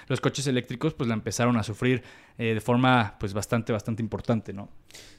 los 0.08 0.22
coches 0.22 0.48
eléctricos 0.48 0.94
pues 0.94 1.08
la 1.08 1.14
empezaron 1.16 1.58
a 1.58 1.64
sufrir 1.64 2.04
eh, 2.38 2.54
de 2.54 2.62
forma 2.62 3.16
pues 3.20 3.34
bastante, 3.34 3.74
bastante 3.74 4.02
importante, 4.02 4.54
¿no? 4.54 4.70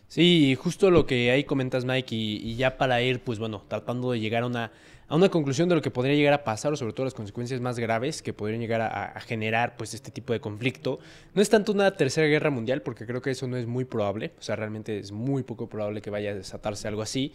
Sí, 0.07 0.55
justo 0.55 0.91
lo 0.91 1.07
que 1.07 1.31
ahí 1.31 1.45
comentas, 1.45 1.85
Mike, 1.85 2.15
y, 2.15 2.57
ya 2.57 2.79
para 2.79 3.03
ir, 3.03 3.21
pues 3.21 3.39
bueno, 3.39 3.63
tratando 3.69 4.13
de 4.13 4.21
llegar 4.21 4.45
a 4.45 4.47
una, 4.47 4.73
a 5.09 5.17
una 5.17 5.31
conclusión 5.31 5.69
de 5.69 5.75
lo 5.75 5.83
que 5.83 5.91
podría 5.91 6.15
llegar 6.15 6.35
a 6.35 6.45
pasar, 6.45 6.73
o 6.73 6.77
sobre 6.77 6.93
todo 6.93 7.05
las 7.05 7.15
consecuencias 7.15 7.61
más 7.61 7.79
graves 7.79 8.21
que 8.21 8.35
podrían 8.35 8.61
llegar 8.61 8.83
a, 8.83 9.19
generar, 9.21 9.77
pues, 9.77 9.95
este 9.95 10.11
tipo 10.11 10.33
de 10.33 10.41
conflicto. 10.41 10.99
No 11.35 11.41
es 11.41 11.49
tanto 11.49 11.73
una 11.73 11.97
tercera 11.97 12.27
guerra 12.27 12.51
mundial, 12.51 12.83
porque 12.83 13.07
creo 13.07 13.23
que 13.23 13.31
eso 13.31 13.47
no 13.49 13.57
es 13.57 13.67
muy 13.67 13.85
probable, 13.85 14.33
o 14.39 14.43
sea, 14.43 14.55
realmente 14.57 14.99
es 14.99 15.11
muy 15.11 15.43
poco 15.43 15.69
probable 15.69 16.03
que 16.03 16.11
vaya 16.11 16.31
a 16.31 16.35
desatarse 16.35 16.87
algo 16.89 17.03
así. 17.03 17.33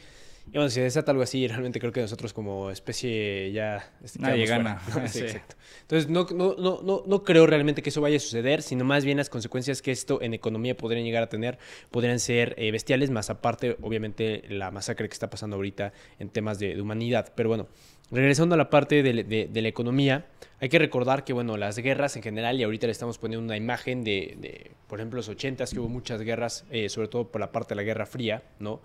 Y 0.47 0.58
bueno, 0.58 0.69
si 0.69 0.82
desata 0.82 1.12
algo 1.12 1.23
así, 1.23 1.47
realmente 1.47 1.79
creo 1.79 1.91
que 1.91 2.01
nosotros 2.01 2.34
como 2.34 2.69
especie 2.69 3.51
ya... 3.51 3.91
Este, 4.03 4.19
Nadie 4.19 4.45
gana. 4.45 4.79
sí, 5.08 5.21
Exacto. 5.21 5.56
Entonces, 5.82 6.10
no, 6.10 6.27
no, 6.32 6.56
no, 6.58 7.03
no, 7.06 7.23
creo 7.23 7.47
realmente 7.47 7.82
que 7.82 7.89
eso 7.89 8.01
vaya 8.01 8.17
a 8.17 8.19
suceder, 8.19 8.62
sino 8.62 8.84
más 8.84 9.06
bien 9.06 9.17
las 9.17 9.29
consecuencias 9.29 9.82
que 9.82 9.91
esto 9.91 10.21
en 10.21 10.34
economía 10.34 10.75
podrían 10.75 11.06
llegar 11.06 11.23
a 11.23 11.29
tener 11.29 11.58
podrían 11.91 12.19
ser 12.19 12.56
eh, 12.58 12.71
bestiales, 12.71 13.10
más 13.10 13.29
aparte, 13.29 13.77
obviamente, 13.82 14.43
la 14.49 14.69
masacre 14.69 15.08
que 15.08 15.13
está 15.13 15.29
pasando 15.29 15.56
ahorita 15.56 15.93
en 16.19 16.29
temas 16.29 16.60
de, 16.60 16.79
humanidad. 16.79 17.34
Pero 17.36 17.49
bueno, 17.49 17.67
regresando 18.12 18.56
a 18.56 18.58
la 18.58 18.69
parte 18.69 19.01
de, 19.01 19.23
de, 19.23 19.62
la 19.62 19.67
economía, 19.67 20.25
hay 20.60 20.69
que 20.69 20.77
recordar 20.77 21.23
que, 21.23 21.34
bueno, 21.34 21.58
las 21.58 21.79
guerras 21.79 22.15
en 22.15 22.23
general, 22.23 22.60
y 22.60 22.63
ahorita 22.63 22.88
le 22.88 22.91
estamos 22.91 23.17
poniendo 23.17 23.43
una 23.43 23.58
imagen 23.58 24.03
de, 24.03 24.71
por 24.88 24.99
ejemplo, 24.99 25.17
los 25.17 25.29
80 25.29 25.65
que 25.65 25.79
hubo 25.79 25.89
muchas 25.89 26.21
guerras, 26.21 26.65
eh, 26.69 26.89
sobre 26.89 27.08
todo 27.08 27.32
por 27.32 27.41
la 27.41 27.51
parte 27.51 27.69
de 27.69 27.75
la 27.77 27.84
Guerra 27.84 28.06
Fría, 28.06 28.43
¿no? 28.60 28.82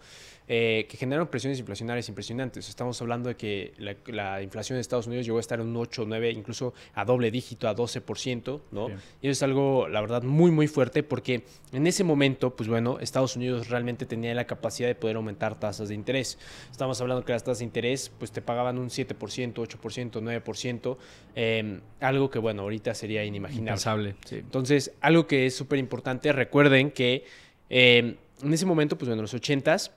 Eh, 0.50 0.86
que 0.88 0.96
generaron 0.96 1.28
presiones 1.28 1.58
inflacionarias 1.58 2.08
impresionantes. 2.08 2.70
Estamos 2.70 2.98
hablando 3.02 3.28
de 3.28 3.36
que 3.36 3.74
la, 4.06 4.42
inflación 4.42 4.76
en 4.76 4.80
Estados 4.80 5.06
Unidos 5.06 5.26
llegó 5.26 5.36
a 5.36 5.40
estar 5.40 5.60
en 5.60 5.66
un 5.66 5.76
8, 5.76 6.04
9, 6.06 6.30
incluso 6.30 6.72
a 6.94 7.04
doble 7.04 7.30
dígito, 7.30 7.68
a 7.68 7.76
12%, 7.76 8.60
¿no? 8.70 8.88
Y 8.88 9.28
eso 9.28 9.32
es 9.32 9.42
algo, 9.42 9.88
la 9.88 10.00
verdad, 10.00 10.22
muy, 10.22 10.50
muy 10.50 10.66
fuerte 10.66 11.02
porque 11.02 11.44
en 11.72 11.86
ese 11.86 12.02
momento, 12.02 12.56
pues 12.56 12.66
bueno, 12.66 12.98
Estados 12.98 13.36
Unidos 13.36 13.68
realmente 13.68 14.06
tenía 14.06 14.32
la 14.32 14.46
capacidad 14.46 14.88
de 14.88 14.94
poder 14.94 15.16
aumentar 15.16 15.60
tasas 15.60 15.90
de 15.90 15.94
interés. 15.94 16.38
Estamos 16.70 16.98
hablando 17.02 17.26
que 17.26 17.32
las 17.32 17.44
tasas 17.44 17.58
de 17.58 17.66
interés, 17.66 18.10
pues 18.18 18.32
te 18.32 18.40
pagaban 18.40 18.78
un 18.78 18.88
7%, 18.88 19.52
8%, 19.52 20.96
9%, 21.36 21.80
algo 22.00 22.30
que, 22.30 22.38
bueno, 22.38 22.62
ahorita 22.62 22.94
sería 22.94 23.22
inimaginable. 23.22 24.14
Entonces, 24.30 24.92
algo 25.02 25.26
que 25.26 25.44
es 25.44 25.54
súper 25.54 25.78
importante, 25.78 26.32
recuerden 26.32 26.90
que 26.90 27.24
em, 27.68 28.16
en 28.42 28.54
ese 28.54 28.64
momento, 28.64 28.96
pues 28.96 29.08
bueno, 29.08 29.20
en 29.20 29.24
los 29.24 29.34
80s, 29.34 29.90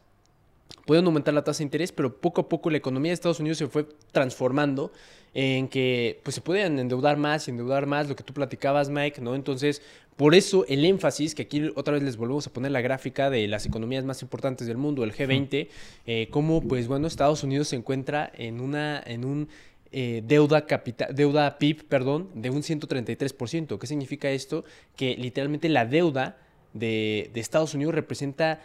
pueden 0.85 1.05
aumentar 1.05 1.33
la 1.33 1.43
tasa 1.43 1.59
de 1.59 1.65
interés, 1.65 1.91
pero 1.91 2.15
poco 2.15 2.41
a 2.41 2.49
poco 2.49 2.69
la 2.69 2.77
economía 2.77 3.11
de 3.11 3.13
Estados 3.13 3.39
Unidos 3.39 3.57
se 3.57 3.67
fue 3.67 3.87
transformando 4.11 4.91
en 5.33 5.67
que 5.67 6.19
pues 6.23 6.35
se 6.35 6.41
podían 6.41 6.77
endeudar 6.79 7.17
más 7.17 7.47
y 7.47 7.51
endeudar 7.51 7.85
más, 7.85 8.09
lo 8.09 8.15
que 8.15 8.23
tú 8.23 8.33
platicabas, 8.33 8.89
Mike, 8.89 9.21
¿no? 9.21 9.35
Entonces, 9.35 9.81
por 10.17 10.35
eso 10.35 10.65
el 10.67 10.83
énfasis, 10.85 11.33
que 11.33 11.43
aquí 11.43 11.71
otra 11.75 11.93
vez 11.93 12.03
les 12.03 12.17
volvemos 12.17 12.45
a 12.47 12.53
poner 12.53 12.71
la 12.71 12.81
gráfica 12.81 13.29
de 13.29 13.47
las 13.47 13.65
economías 13.65 14.03
más 14.03 14.21
importantes 14.21 14.67
del 14.67 14.77
mundo, 14.77 15.03
el 15.03 15.13
G20, 15.13 15.69
eh, 16.05 16.27
como 16.29 16.61
pues 16.61 16.87
bueno, 16.87 17.07
Estados 17.07 17.43
Unidos 17.43 17.69
se 17.69 17.77
encuentra 17.77 18.31
en 18.35 18.59
una, 18.59 19.01
en 19.05 19.23
un 19.25 19.47
eh, 19.93 20.21
deuda, 20.25 20.67
capital, 20.67 21.15
deuda 21.15 21.57
PIB, 21.57 21.85
perdón, 21.85 22.29
de 22.35 22.49
un 22.49 22.61
133%. 22.61 23.79
¿Qué 23.79 23.87
significa 23.87 24.29
esto? 24.29 24.63
Que 24.95 25.15
literalmente 25.15 25.69
la 25.69 25.85
deuda 25.85 26.37
de, 26.73 27.29
de 27.33 27.39
Estados 27.39 27.73
Unidos 27.73 27.95
representa 27.95 28.61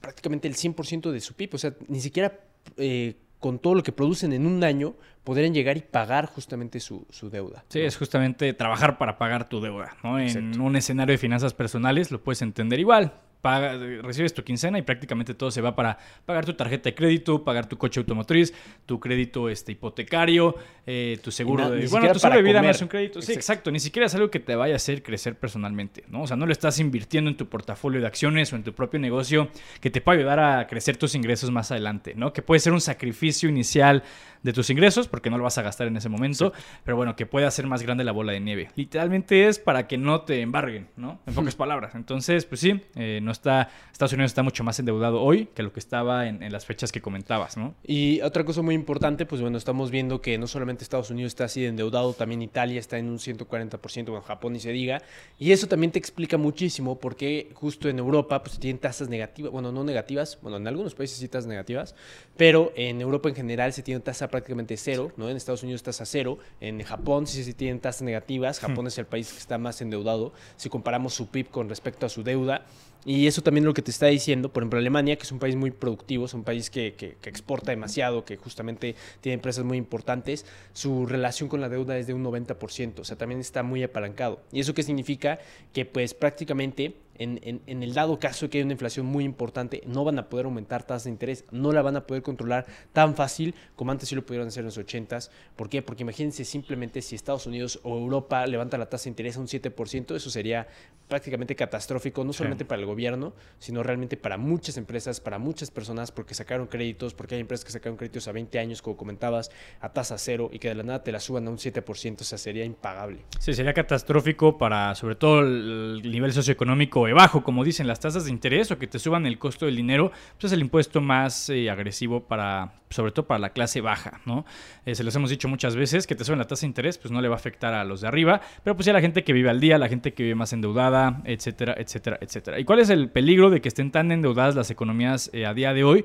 prácticamente 0.00 0.48
el 0.48 0.54
100% 0.54 1.10
de 1.10 1.20
su 1.20 1.34
PIB. 1.34 1.54
O 1.54 1.58
sea, 1.58 1.74
ni 1.88 2.00
siquiera 2.00 2.40
eh, 2.76 3.16
con 3.38 3.58
todo 3.58 3.74
lo 3.74 3.82
que 3.82 3.92
producen 3.92 4.32
en 4.32 4.46
un 4.46 4.62
año 4.64 4.94
podrían 5.24 5.54
llegar 5.54 5.76
y 5.76 5.80
pagar 5.80 6.26
justamente 6.26 6.80
su, 6.80 7.06
deuda. 7.30 7.64
Sí, 7.68 7.80
es 7.80 7.96
justamente 7.96 8.52
trabajar 8.52 8.98
para 8.98 9.18
pagar 9.18 9.48
tu 9.48 9.60
deuda. 9.60 9.96
¿no? 10.02 10.18
En 10.18 10.60
un 10.60 10.76
escenario 10.76 11.12
de 11.12 11.18
finanzas 11.18 11.54
personales 11.54 12.10
lo 12.10 12.22
puedes 12.22 12.42
entender 12.42 12.80
igual 12.80 13.12
paga, 13.40 13.78
recibes 14.02 14.34
tu 14.34 14.42
quincena 14.44 14.78
y 14.78 14.82
prácticamente 14.82 15.34
todo 15.34 15.50
se 15.50 15.60
va 15.60 15.74
para 15.74 15.98
pagar 16.26 16.44
tu 16.44 16.54
tarjeta 16.54 16.90
de 16.90 16.94
crédito, 16.94 17.44
pagar 17.44 17.66
tu 17.68 17.78
coche 17.78 18.00
automotriz, 18.00 18.52
tu 18.86 19.00
crédito 19.00 19.48
este, 19.48 19.72
hipotecario, 19.72 20.54
eh, 20.86 21.18
tu 21.22 21.30
seguro 21.30 21.70
de... 21.70 21.86
Bueno, 21.88 22.12
tu 22.12 22.18
seguro 22.18 22.36
de 22.36 22.42
vida 22.42 22.62
más 22.62 22.82
un 22.82 22.88
crédito. 22.88 23.22
Sí, 23.22 23.32
exacto. 23.32 23.70
Ni 23.70 23.80
siquiera 23.80 24.06
es 24.06 24.14
algo 24.14 24.30
que 24.30 24.40
te 24.40 24.54
vaya 24.54 24.74
a 24.74 24.76
hacer 24.76 25.02
crecer 25.02 25.36
personalmente, 25.36 26.04
¿no? 26.08 26.22
O 26.22 26.26
sea, 26.26 26.36
no 26.36 26.46
lo 26.46 26.52
estás 26.52 26.78
invirtiendo 26.78 27.30
en 27.30 27.36
tu 27.36 27.48
portafolio 27.48 28.00
de 28.00 28.06
acciones 28.06 28.52
o 28.52 28.56
en 28.56 28.62
tu 28.62 28.72
propio 28.72 29.00
negocio 29.00 29.48
que 29.80 29.90
te 29.90 30.00
pueda 30.00 30.18
ayudar 30.18 30.40
a 30.40 30.66
crecer 30.66 30.96
tus 30.96 31.14
ingresos 31.14 31.50
más 31.50 31.70
adelante, 31.70 32.14
¿no? 32.14 32.32
Que 32.32 32.42
puede 32.42 32.60
ser 32.60 32.72
un 32.72 32.80
sacrificio 32.80 33.48
inicial 33.48 34.02
de 34.42 34.52
tus 34.52 34.70
ingresos, 34.70 35.08
porque 35.08 35.30
no 35.30 35.36
lo 35.36 35.44
vas 35.44 35.58
a 35.58 35.62
gastar 35.62 35.86
en 35.86 35.96
ese 35.96 36.08
momento, 36.08 36.52
pero 36.84 36.96
bueno, 36.96 37.14
que 37.14 37.26
pueda 37.26 37.48
hacer 37.48 37.66
más 37.66 37.82
grande 37.82 38.04
la 38.04 38.12
bola 38.12 38.32
de 38.32 38.40
nieve. 38.40 38.70
Literalmente 38.74 39.48
es 39.48 39.58
para 39.58 39.86
que 39.86 39.98
no 39.98 40.22
te 40.22 40.40
embarguen, 40.40 40.88
¿no? 40.96 41.20
En 41.26 41.34
pocas 41.34 41.54
palabras. 41.56 41.94
Entonces, 41.94 42.46
pues 42.46 42.60
sí, 42.60 42.80
eh, 42.94 43.20
no 43.22 43.29
está, 43.32 43.70
Estados 43.92 44.12
Unidos 44.12 44.30
está 44.30 44.42
mucho 44.42 44.64
más 44.64 44.78
endeudado 44.78 45.20
hoy 45.22 45.46
que 45.54 45.62
lo 45.62 45.72
que 45.72 45.80
estaba 45.80 46.26
en, 46.26 46.50
las 46.50 46.66
fechas 46.66 46.90
que 46.90 47.00
comentabas, 47.00 47.56
¿no? 47.56 47.74
Y 47.84 48.20
otra 48.22 48.44
cosa 48.44 48.62
muy 48.62 48.74
importante, 48.74 49.26
pues 49.26 49.40
bueno, 49.40 49.58
estamos 49.58 49.90
viendo 49.90 50.20
que 50.20 50.38
no 50.38 50.46
solamente 50.46 50.82
Estados 50.82 51.10
Unidos 51.10 51.30
está 51.30 51.44
así 51.44 51.60
de 51.60 51.68
endeudado, 51.68 52.12
también 52.12 52.42
Italia 52.42 52.80
está 52.80 52.98
en 52.98 53.08
un 53.08 53.18
140%, 53.18 54.04
bueno, 54.06 54.22
Japón 54.22 54.54
ni 54.54 54.60
se 54.60 54.72
diga, 54.72 55.02
y 55.38 55.52
eso 55.52 55.68
también 55.68 55.92
te 55.92 55.98
explica 55.98 56.36
muchísimo 56.36 56.98
porque 56.98 57.50
justo 57.54 57.88
en 57.88 57.98
Europa, 57.98 58.42
pues 58.42 58.58
tienen 58.58 58.80
tasas 58.80 59.08
negativas, 59.08 59.52
bueno, 59.52 59.70
no 59.72 59.84
negativas, 59.84 60.38
bueno, 60.42 60.56
en 60.56 60.66
algunos 60.66 60.94
países 60.94 61.18
sí 61.18 61.28
tasas 61.28 61.46
negativas, 61.46 61.94
pero 62.36 62.72
en 62.74 63.00
Europa 63.00 63.28
en 63.28 63.34
general 63.34 63.72
se 63.72 63.82
tiene 63.82 64.00
tasa 64.00 64.28
prácticamente 64.28 64.76
cero, 64.76 65.12
¿no? 65.16 65.28
En 65.28 65.36
Estados 65.36 65.62
Unidos 65.62 65.82
tasa 65.82 66.04
cero, 66.04 66.38
en 66.60 66.82
Japón 66.82 67.26
sí 67.26 67.44
se 67.44 67.54
tienen 67.54 67.80
tasas 67.80 68.02
negativas, 68.02 68.58
Japón 68.58 68.86
es 68.86 68.98
el 68.98 69.06
país 69.06 69.32
que 69.32 69.38
está 69.38 69.58
más 69.58 69.80
endeudado 69.80 70.32
si 70.56 70.68
comparamos 70.68 71.14
su 71.14 71.28
PIB 71.28 71.50
con 71.50 71.68
respecto 71.68 72.06
a 72.06 72.08
su 72.08 72.22
deuda. 72.22 72.64
Y 73.04 73.26
eso 73.26 73.42
también 73.42 73.64
es 73.64 73.66
lo 73.66 73.74
que 73.74 73.82
te 73.82 73.90
está 73.90 74.06
diciendo, 74.06 74.52
por 74.52 74.62
ejemplo, 74.62 74.78
Alemania, 74.78 75.16
que 75.16 75.22
es 75.22 75.32
un 75.32 75.38
país 75.38 75.56
muy 75.56 75.70
productivo, 75.70 76.26
es 76.26 76.34
un 76.34 76.44
país 76.44 76.68
que, 76.68 76.94
que, 76.94 77.16
exporta 77.28 77.70
demasiado, 77.72 78.24
que 78.24 78.36
justamente 78.36 78.94
tiene 79.20 79.34
empresas 79.34 79.64
muy 79.64 79.78
importantes, 79.78 80.44
su 80.74 81.06
relación 81.06 81.48
con 81.48 81.60
la 81.60 81.68
deuda 81.68 81.96
es 81.96 82.06
de 82.06 82.14
un 82.14 82.24
90%, 82.24 83.00
o 83.00 83.04
sea, 83.04 83.16
también 83.16 83.40
está 83.40 83.62
muy 83.62 83.82
apalancado. 83.82 84.42
¿Y 84.52 84.60
eso 84.60 84.74
qué 84.74 84.82
significa? 84.82 85.38
Que 85.72 85.86
pues 85.86 86.12
prácticamente 86.12 86.94
en, 87.20 87.82
el 87.82 87.94
dado 87.94 88.18
caso 88.18 88.46
de 88.46 88.50
que 88.50 88.58
hay 88.58 88.64
una 88.64 88.72
inflación 88.72 89.04
muy 89.04 89.24
importante, 89.24 89.82
no 89.86 90.04
van 90.04 90.18
a 90.18 90.28
poder 90.28 90.46
aumentar 90.46 90.84
tasas 90.84 91.04
de 91.04 91.10
interés, 91.10 91.44
no 91.50 91.70
la 91.70 91.82
van 91.82 91.96
a 91.96 92.06
poder 92.06 92.22
controlar 92.22 92.66
tan 92.92 93.14
fácil 93.14 93.54
como 93.76 93.92
antes 93.92 94.08
sí 94.08 94.14
lo 94.14 94.24
pudieron 94.24 94.48
hacer 94.48 94.62
en 94.62 94.66
los 94.66 94.78
80s. 94.78 95.30
¿Por 95.54 95.68
qué? 95.68 95.82
Porque 95.82 96.02
imagínense 96.02 96.44
simplemente 96.44 97.02
si 97.02 97.14
Estados 97.14 97.46
Unidos 97.46 97.78
o 97.82 97.98
Europa 97.98 98.46
levanta 98.46 98.78
la 98.78 98.88
tasa 98.88 99.04
de 99.04 99.10
interés 99.10 99.36
a 99.36 99.40
un 99.40 99.46
7%, 99.46 100.16
eso 100.16 100.30
sería 100.30 100.66
prácticamente 101.08 101.54
catastrófico, 101.56 102.24
no 102.24 102.32
solamente 102.32 102.64
para 102.64 102.80
el 102.80 102.86
gobierno, 102.86 103.34
sino 103.58 103.82
realmente 103.82 104.16
para 104.16 104.38
muchas 104.38 104.76
empresas, 104.76 105.20
para 105.20 105.38
muchas 105.38 105.70
personas, 105.70 106.12
porque 106.12 106.34
sacaron 106.34 106.68
créditos, 106.68 107.14
porque 107.14 107.34
hay 107.34 107.40
empresas 107.40 107.64
que 107.64 107.72
sacaron 107.72 107.98
créditos 107.98 108.28
a 108.28 108.32
20 108.32 108.58
años, 108.58 108.80
como 108.80 108.96
comentabas, 108.96 109.50
a 109.80 109.92
tasa 109.92 110.16
cero 110.16 110.48
y 110.52 110.58
que 110.58 110.68
de 110.68 110.76
la 110.76 110.84
nada 110.84 111.02
te 111.02 111.12
la 111.12 111.20
suban 111.20 111.46
a 111.48 111.50
un 111.50 111.58
7%, 111.58 112.20
o 112.20 112.24
sea, 112.24 112.38
sería 112.38 112.64
impagable. 112.64 113.24
Sí, 113.40 113.52
sería 113.52 113.74
catastrófico 113.74 114.56
para 114.56 114.94
sobre 114.94 115.16
todo 115.16 115.40
el 115.40 116.00
nivel 116.04 116.32
socioeconómico 116.32 117.09
bajo, 117.12 117.42
como 117.42 117.64
dicen 117.64 117.86
las 117.86 118.00
tasas 118.00 118.24
de 118.24 118.30
interés 118.30 118.70
o 118.70 118.78
que 118.78 118.86
te 118.86 118.98
suban 118.98 119.26
el 119.26 119.38
costo 119.38 119.66
del 119.66 119.76
dinero, 119.76 120.12
pues 120.38 120.44
es 120.44 120.52
el 120.52 120.60
impuesto 120.60 121.00
más 121.00 121.48
eh, 121.50 121.70
agresivo 121.70 122.24
para, 122.24 122.72
sobre 122.90 123.12
todo 123.12 123.26
para 123.26 123.38
la 123.38 123.50
clase 123.50 123.80
baja, 123.80 124.20
¿no? 124.26 124.44
Eh, 124.86 124.94
se 124.94 125.04
los 125.04 125.14
hemos 125.16 125.30
dicho 125.30 125.48
muchas 125.48 125.76
veces 125.76 126.06
que 126.06 126.14
te 126.14 126.24
suben 126.24 126.38
la 126.38 126.46
tasa 126.46 126.62
de 126.62 126.68
interés, 126.68 126.98
pues 126.98 127.10
no 127.12 127.20
le 127.20 127.28
va 127.28 127.34
a 127.34 127.38
afectar 127.38 127.74
a 127.74 127.84
los 127.84 128.00
de 128.00 128.08
arriba, 128.08 128.40
pero 128.64 128.76
pues 128.76 128.86
ya 128.86 128.92
la 128.92 129.00
gente 129.00 129.24
que 129.24 129.32
vive 129.32 129.50
al 129.50 129.60
día, 129.60 129.78
la 129.78 129.88
gente 129.88 130.12
que 130.12 130.22
vive 130.22 130.34
más 130.34 130.52
endeudada, 130.52 131.22
etcétera, 131.24 131.74
etcétera, 131.78 132.18
etcétera. 132.20 132.58
¿Y 132.58 132.64
cuál 132.64 132.80
es 132.80 132.90
el 132.90 133.08
peligro 133.10 133.50
de 133.50 133.60
que 133.60 133.68
estén 133.68 133.90
tan 133.90 134.12
endeudadas 134.12 134.54
las 134.54 134.70
economías 134.70 135.30
eh, 135.32 135.46
a 135.46 135.54
día 135.54 135.72
de 135.74 135.84
hoy? 135.84 136.04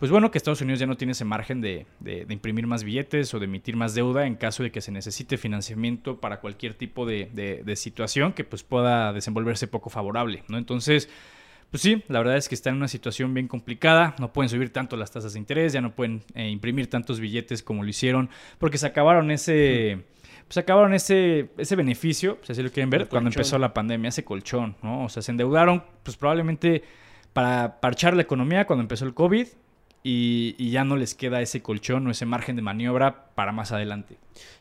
Pues 0.00 0.10
bueno, 0.10 0.30
que 0.30 0.38
Estados 0.38 0.62
Unidos 0.62 0.80
ya 0.80 0.86
no 0.86 0.96
tiene 0.96 1.12
ese 1.12 1.26
margen 1.26 1.60
de, 1.60 1.86
imprimir 2.30 2.66
más 2.66 2.84
billetes 2.84 3.34
o 3.34 3.38
de 3.38 3.44
emitir 3.44 3.76
más 3.76 3.94
deuda 3.94 4.26
en 4.26 4.34
caso 4.34 4.62
de 4.62 4.72
que 4.72 4.80
se 4.80 4.90
necesite 4.90 5.36
financiamiento 5.36 6.18
para 6.20 6.40
cualquier 6.40 6.72
tipo 6.72 7.04
de, 7.04 7.62
situación 7.76 8.32
que 8.32 8.42
pues 8.42 8.62
pueda 8.62 9.12
desenvolverse 9.12 9.66
poco 9.66 9.90
favorable, 9.90 10.42
¿no? 10.48 10.56
Entonces, 10.56 11.10
pues 11.70 11.82
sí, 11.82 12.02
la 12.08 12.18
verdad 12.18 12.38
es 12.38 12.48
que 12.48 12.54
está 12.54 12.70
en 12.70 12.76
una 12.76 12.88
situación 12.88 13.34
bien 13.34 13.46
complicada, 13.46 14.14
no 14.18 14.32
pueden 14.32 14.48
subir 14.48 14.72
tanto 14.72 14.96
las 14.96 15.10
tasas 15.10 15.34
de 15.34 15.38
interés, 15.38 15.74
ya 15.74 15.82
no 15.82 15.94
pueden 15.94 16.22
eh, 16.34 16.48
imprimir 16.48 16.88
tantos 16.88 17.20
billetes 17.20 17.62
como 17.62 17.82
lo 17.82 17.90
hicieron, 17.90 18.30
porque 18.58 18.78
se 18.78 18.86
acabaron 18.86 19.30
ese... 19.30 20.06
Pues 20.48 20.56
acabaron 20.56 20.94
ese, 20.94 21.50
ese 21.58 21.76
beneficio, 21.76 22.38
si 22.42 22.52
así 22.52 22.62
lo 22.62 22.72
quieren 22.72 22.90
ver, 22.90 23.06
cuando 23.06 23.28
empezó 23.28 23.56
la 23.58 23.72
pandemia, 23.72 24.08
ese 24.08 24.24
colchón, 24.24 24.74
¿no? 24.82 25.04
O 25.04 25.08
sea, 25.08 25.22
se 25.22 25.30
endeudaron, 25.30 25.84
pues 26.02 26.16
probablemente 26.16 26.82
para 27.32 27.80
parchar 27.80 28.14
la 28.14 28.22
economía 28.22 28.66
cuando 28.66 28.80
empezó 28.80 29.04
el 29.04 29.14
COVID, 29.14 29.46
y, 30.02 30.70
ya 30.70 30.84
no 30.84 30.96
les 30.96 31.14
queda 31.14 31.42
ese 31.42 31.62
colchón 31.62 32.06
o 32.06 32.10
ese 32.10 32.26
margen 32.26 32.56
de 32.56 32.62
maniobra 32.62 33.26
para 33.34 33.52
más 33.52 33.72
adelante. 33.72 34.16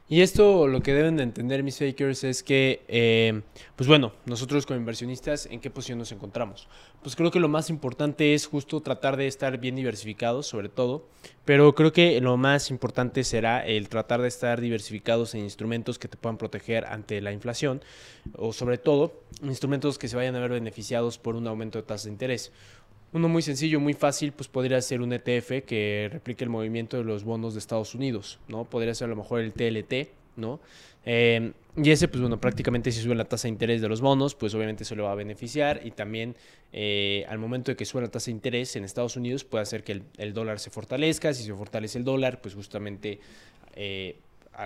Y 0.09 0.21
esto 0.21 0.67
lo 0.67 0.81
que 0.81 0.93
deben 0.93 1.17
de 1.17 1.23
entender 1.23 1.61
mis 1.61 1.77
fakers 1.77 2.23
es 2.23 2.41
que, 2.41 2.83
eh, 2.87 3.41
pues 3.75 3.87
bueno, 3.87 4.11
nosotros 4.25 4.65
como 4.65 4.79
inversionistas, 4.79 5.45
¿en 5.45 5.59
qué 5.59 5.69
posición 5.69 5.99
nos 5.99 6.11
encontramos? 6.11 6.67
Pues 7.03 7.15
creo 7.15 7.29
que 7.29 7.39
lo 7.39 7.47
más 7.47 7.69
importante 7.69 8.33
es 8.33 8.47
justo 8.47 8.81
tratar 8.81 9.17
de 9.17 9.27
estar 9.27 9.59
bien 9.59 9.75
diversificados, 9.75 10.47
sobre 10.47 10.67
todo, 10.67 11.07
pero 11.45 11.75
creo 11.75 11.93
que 11.93 12.19
lo 12.21 12.37
más 12.37 12.71
importante 12.71 13.23
será 13.23 13.63
el 13.65 13.87
tratar 13.87 14.21
de 14.21 14.27
estar 14.27 14.59
diversificados 14.59 15.35
en 15.35 15.41
instrumentos 15.41 15.99
que 15.99 16.07
te 16.07 16.17
puedan 16.17 16.37
proteger 16.37 16.85
ante 16.85 17.21
la 17.21 17.31
inflación, 17.31 17.81
o 18.35 18.51
sobre 18.51 18.79
todo, 18.79 19.21
instrumentos 19.43 19.99
que 19.99 20.07
se 20.07 20.15
vayan 20.15 20.35
a 20.35 20.39
ver 20.39 20.51
beneficiados 20.51 21.19
por 21.19 21.35
un 21.35 21.47
aumento 21.47 21.77
de 21.77 21.83
tasa 21.83 22.05
de 22.05 22.13
interés. 22.13 22.51
Uno 23.11 23.27
muy 23.27 23.41
sencillo, 23.41 23.79
muy 23.79 23.93
fácil, 23.93 24.31
pues 24.33 24.47
podría 24.47 24.79
ser 24.81 25.01
un 25.01 25.11
ETF 25.11 25.65
que 25.65 26.09
replique 26.11 26.43
el 26.43 26.49
movimiento 26.49 26.97
de 26.97 27.03
los 27.03 27.23
bonos 27.23 27.55
de 27.55 27.59
Estados 27.59 27.95
Unidos, 27.95 28.39
¿no? 28.47 28.65
Podría 28.65 28.93
ser 28.93 29.05
a 29.05 29.09
lo 29.09 29.15
mejor 29.15 29.41
el 29.41 29.51
TLT, 29.51 30.09
¿no? 30.35 30.59
Em, 31.05 31.53
y 31.75 31.89
ese, 31.89 32.07
pues 32.07 32.21
bueno, 32.21 32.39
prácticamente 32.39 32.91
si 32.91 33.01
sube 33.01 33.15
la 33.15 33.25
tasa 33.25 33.47
de 33.47 33.53
interés 33.53 33.81
de 33.81 33.89
los 33.89 34.01
bonos, 34.01 34.35
pues 34.35 34.53
obviamente 34.53 34.83
eso 34.83 34.95
le 34.95 35.01
va 35.01 35.11
a 35.11 35.15
beneficiar 35.15 35.81
y 35.83 35.91
también 35.91 36.35
eh, 36.71 37.25
al 37.29 37.39
momento 37.39 37.71
de 37.71 37.77
que 37.77 37.85
sube 37.85 38.03
la 38.03 38.09
tasa 38.09 38.25
de 38.25 38.33
interés 38.33 38.75
en 38.75 38.83
Estados 38.83 39.15
Unidos 39.15 39.43
puede 39.43 39.63
hacer 39.63 39.83
que 39.83 40.03
el, 40.17 40.33
dólar 40.33 40.59
se 40.59 40.69
fortalezca, 40.69 41.33
si 41.33 41.43
se 41.43 41.53
fortalece 41.53 41.97
el 41.97 42.03
dólar, 42.03 42.41
pues 42.41 42.53
justamente... 42.53 43.19
Eh, 43.75 44.17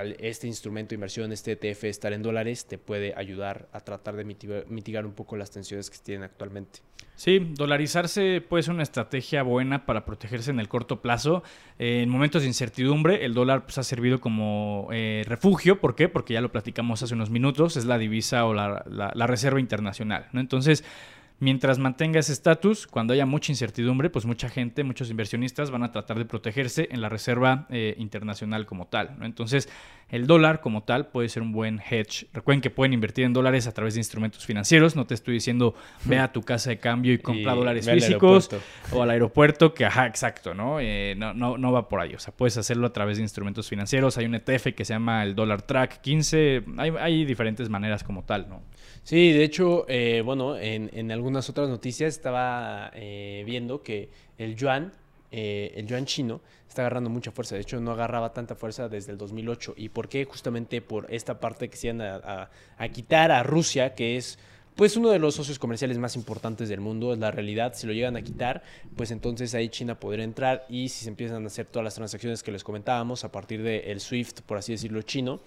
este 0.02 0.48
instrumento 0.48 0.90
de 0.90 0.96
inversión, 0.96 1.32
este 1.32 1.52
ETF, 1.52 1.86
estar 1.86 2.14
en 2.14 2.22
dólares, 2.22 2.66
te 2.66 2.78
puede 2.78 3.14
ayudar 3.16 3.68
a 3.72 3.80
tratar 3.82 4.16
de 4.16 4.26
mitigar, 4.26 5.06
un 5.06 5.14
poco 5.14 5.38
las 5.38 5.52
tensiones 5.52 5.90
que 5.90 5.98
tienen 6.00 6.24
actualmente. 6.24 6.80
Sí, 7.16 7.40
dolarizarse 7.40 8.42
puede 8.42 8.64
ser 8.64 8.74
una 8.74 8.84
estrategia 8.84 9.44
buena 9.44 9.86
para 9.86 10.04
protegerse 10.04 10.50
en 10.50 10.60
el 10.60 10.68
corto 10.68 11.02
plazo. 11.02 11.44
en 11.78 12.10
momentos 12.10 12.42
de 12.42 12.48
incertidumbre, 12.48 13.24
el 13.24 13.36
dólar 13.36 13.66
pues, 13.66 13.78
ha 13.78 13.84
servido 13.84 14.20
como 14.20 14.88
eh, 14.92 15.24
refugio. 15.28 15.80
¿Por 15.80 15.96
qué? 15.96 16.10
Porque 16.10 16.34
ya 16.34 16.42
lo 16.42 16.52
platicamos 16.52 17.04
hace 17.04 17.14
unos 17.14 17.30
minutos, 17.30 17.78
es 17.78 17.86
la 17.86 18.00
divisa 18.00 18.46
o 18.46 18.54
la, 18.54 18.84
la 18.88 19.28
reserva 19.28 19.60
internacional. 19.60 20.28
Entonces, 20.34 20.84
Mientras 21.40 21.78
mantenga 21.78 22.20
ese 22.20 22.32
estatus, 22.32 22.88
cuando 22.88 23.14
haya 23.14 23.26
mucha 23.26 23.52
incertidumbre, 23.52 24.10
pues 24.10 24.26
mucha 24.26 24.50
gente, 24.50 24.84
muchos 24.84 25.10
inversionistas 25.10 25.72
van 25.72 25.84
a 25.84 25.92
tratar 25.92 26.18
de 26.18 26.26
protegerse 26.26 26.88
en 26.92 27.02
la 27.02 27.10
reserva 27.10 27.68
eh, 27.70 27.96
internacional 27.98 28.66
como 28.66 28.88
tal. 28.88 29.18
Entonces, 29.22 29.68
el 30.10 30.28
dólar 30.28 30.62
como 30.62 30.84
tal 30.84 31.08
puede 31.08 31.28
ser 31.28 31.42
un 31.42 31.52
buen 31.52 31.80
hedge. 31.80 32.28
Recuerden 32.34 32.62
que 32.62 32.70
pueden 32.70 32.94
invertir 32.94 33.26
en 33.26 33.34
dólares 33.34 33.68
a 33.68 33.72
través 33.72 33.96
de 33.96 34.00
instrumentos 34.00 34.46
financieros. 34.46 34.96
No 34.96 35.08
te 35.08 35.16
estoy 35.16 35.34
diciendo 35.34 35.74
ve 36.06 36.20
a 36.20 36.32
tu 36.32 36.44
casa 36.44 36.70
de 36.70 36.78
cambio 36.78 37.14
y 37.14 37.18
compra 37.18 37.56
dólares 37.56 37.90
físicos 37.90 38.50
o 38.92 39.02
al 39.02 39.10
aeropuerto, 39.10 39.74
que 39.74 39.86
ajá, 39.86 40.06
exacto, 40.06 40.54
¿no? 40.54 40.80
Eh, 40.80 41.16
¿no? 41.18 41.34
no, 41.34 41.58
no, 41.58 41.72
va 41.72 41.90
por 41.90 42.00
ahí. 42.00 42.14
O 42.14 42.20
sea, 42.20 42.34
puedes 42.34 42.58
hacerlo 42.58 42.88
a 42.88 42.94
través 42.94 43.18
de 43.18 43.24
instrumentos 43.24 43.68
financieros. 43.68 44.18
Hay 44.18 44.26
un 44.26 44.36
ETF 44.36 44.74
que 44.76 44.86
se 44.86 44.94
llama 44.94 45.24
el 45.24 45.34
Dollar 45.34 45.64
Track 45.64 46.02
15. 46.02 46.64
Hay, 46.78 46.94
hay 47.00 47.26
diferentes 47.26 47.68
maneras 47.70 48.04
como 48.04 48.24
tal, 48.24 48.48
¿no? 48.48 48.62
Sí, 49.04 49.34
de 49.34 49.44
hecho, 49.44 49.86
eh, 49.90 50.22
bueno, 50.24 50.58
en, 50.58 50.90
en, 50.94 51.12
algunas 51.24 51.50
otras 51.50 51.70
noticias 51.70 52.14
estaba 52.16 52.92
eh, 52.94 53.44
viendo 53.46 53.82
que 53.82 54.10
el 54.38 54.58
yuan, 54.58 54.92
eh, 55.32 55.72
el 55.78 55.88
yuan 55.88 56.06
chino, 56.06 56.42
está 56.68 56.82
agarrando 56.82 57.10
mucha 57.10 57.32
fuerza. 57.32 57.56
De 57.56 57.62
hecho, 57.62 57.80
no 57.80 57.92
agarraba 57.92 58.34
tanta 58.34 58.56
fuerza 58.56 58.90
desde 58.90 59.14
el 59.14 59.18
2008. 59.18 59.76
¿Y 59.78 59.88
por 59.88 60.10
qué? 60.10 60.26
Justamente 60.26 60.82
por 60.82 61.08
esta 61.10 61.40
parte 61.40 61.70
que 61.70 61.78
se 61.78 61.88
iban 61.88 62.02
a, 62.02 62.50
a, 62.78 62.90
quitar 62.90 63.32
a 63.32 63.42
Rusia, 63.42 63.96
que 63.96 64.18
es 64.18 64.38
pues 64.76 64.98
uno 64.98 65.12
de 65.12 65.20
los 65.20 65.36
socios 65.36 65.60
comerciales 65.60 65.98
más 65.98 66.18
importantes 66.18 66.68
del 66.68 66.82
mundo, 66.82 67.14
es 67.14 67.20
la 67.20 67.32
realidad. 67.32 67.72
Si 67.74 67.88
lo 67.88 67.94
llegan 67.94 68.18
a 68.18 68.22
quitar, 68.22 68.62
pues 68.98 69.10
entonces 69.12 69.56
ahí 69.56 69.70
China 69.70 69.98
podría 69.98 70.26
entrar 70.26 70.66
y 70.68 70.90
si 70.90 71.06
se 71.06 71.10
empiezan 71.10 71.46
a 71.46 71.48
hacer 71.48 71.68
todas 71.68 71.86
las 71.86 71.96
transacciones 71.96 72.44
que 72.44 72.52
les 72.52 72.66
comentábamos 72.66 73.24
a 73.24 73.32
partir 73.32 73.64
del 73.64 74.02
SWIFT, 74.02 74.42
por 74.42 74.58
así 74.58 74.74
decirlo, 74.74 75.02
chino, 75.04 75.40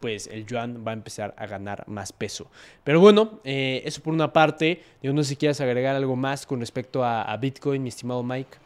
pues 0.00 0.26
el 0.26 0.46
yuan 0.46 0.84
va 0.86 0.92
a 0.92 0.94
empezar 0.94 1.34
a 1.36 1.46
ganar 1.46 1.84
más 1.86 2.12
peso. 2.12 2.50
Pero 2.82 3.00
bueno, 3.00 3.40
eh, 3.44 3.82
eso 3.84 4.02
por 4.02 4.14
una 4.14 4.32
parte. 4.32 4.82
Yo 5.02 5.12
no 5.12 5.22
sé 5.22 5.30
si 5.30 5.36
quieres 5.36 5.60
agregar 5.60 5.94
algo 5.94 6.16
más 6.16 6.46
con 6.46 6.60
respecto 6.60 7.04
a, 7.04 7.36
Bitcoin, 7.36 7.82
mi 7.82 7.90
estimado 7.90 8.22
Mike. 8.22 8.58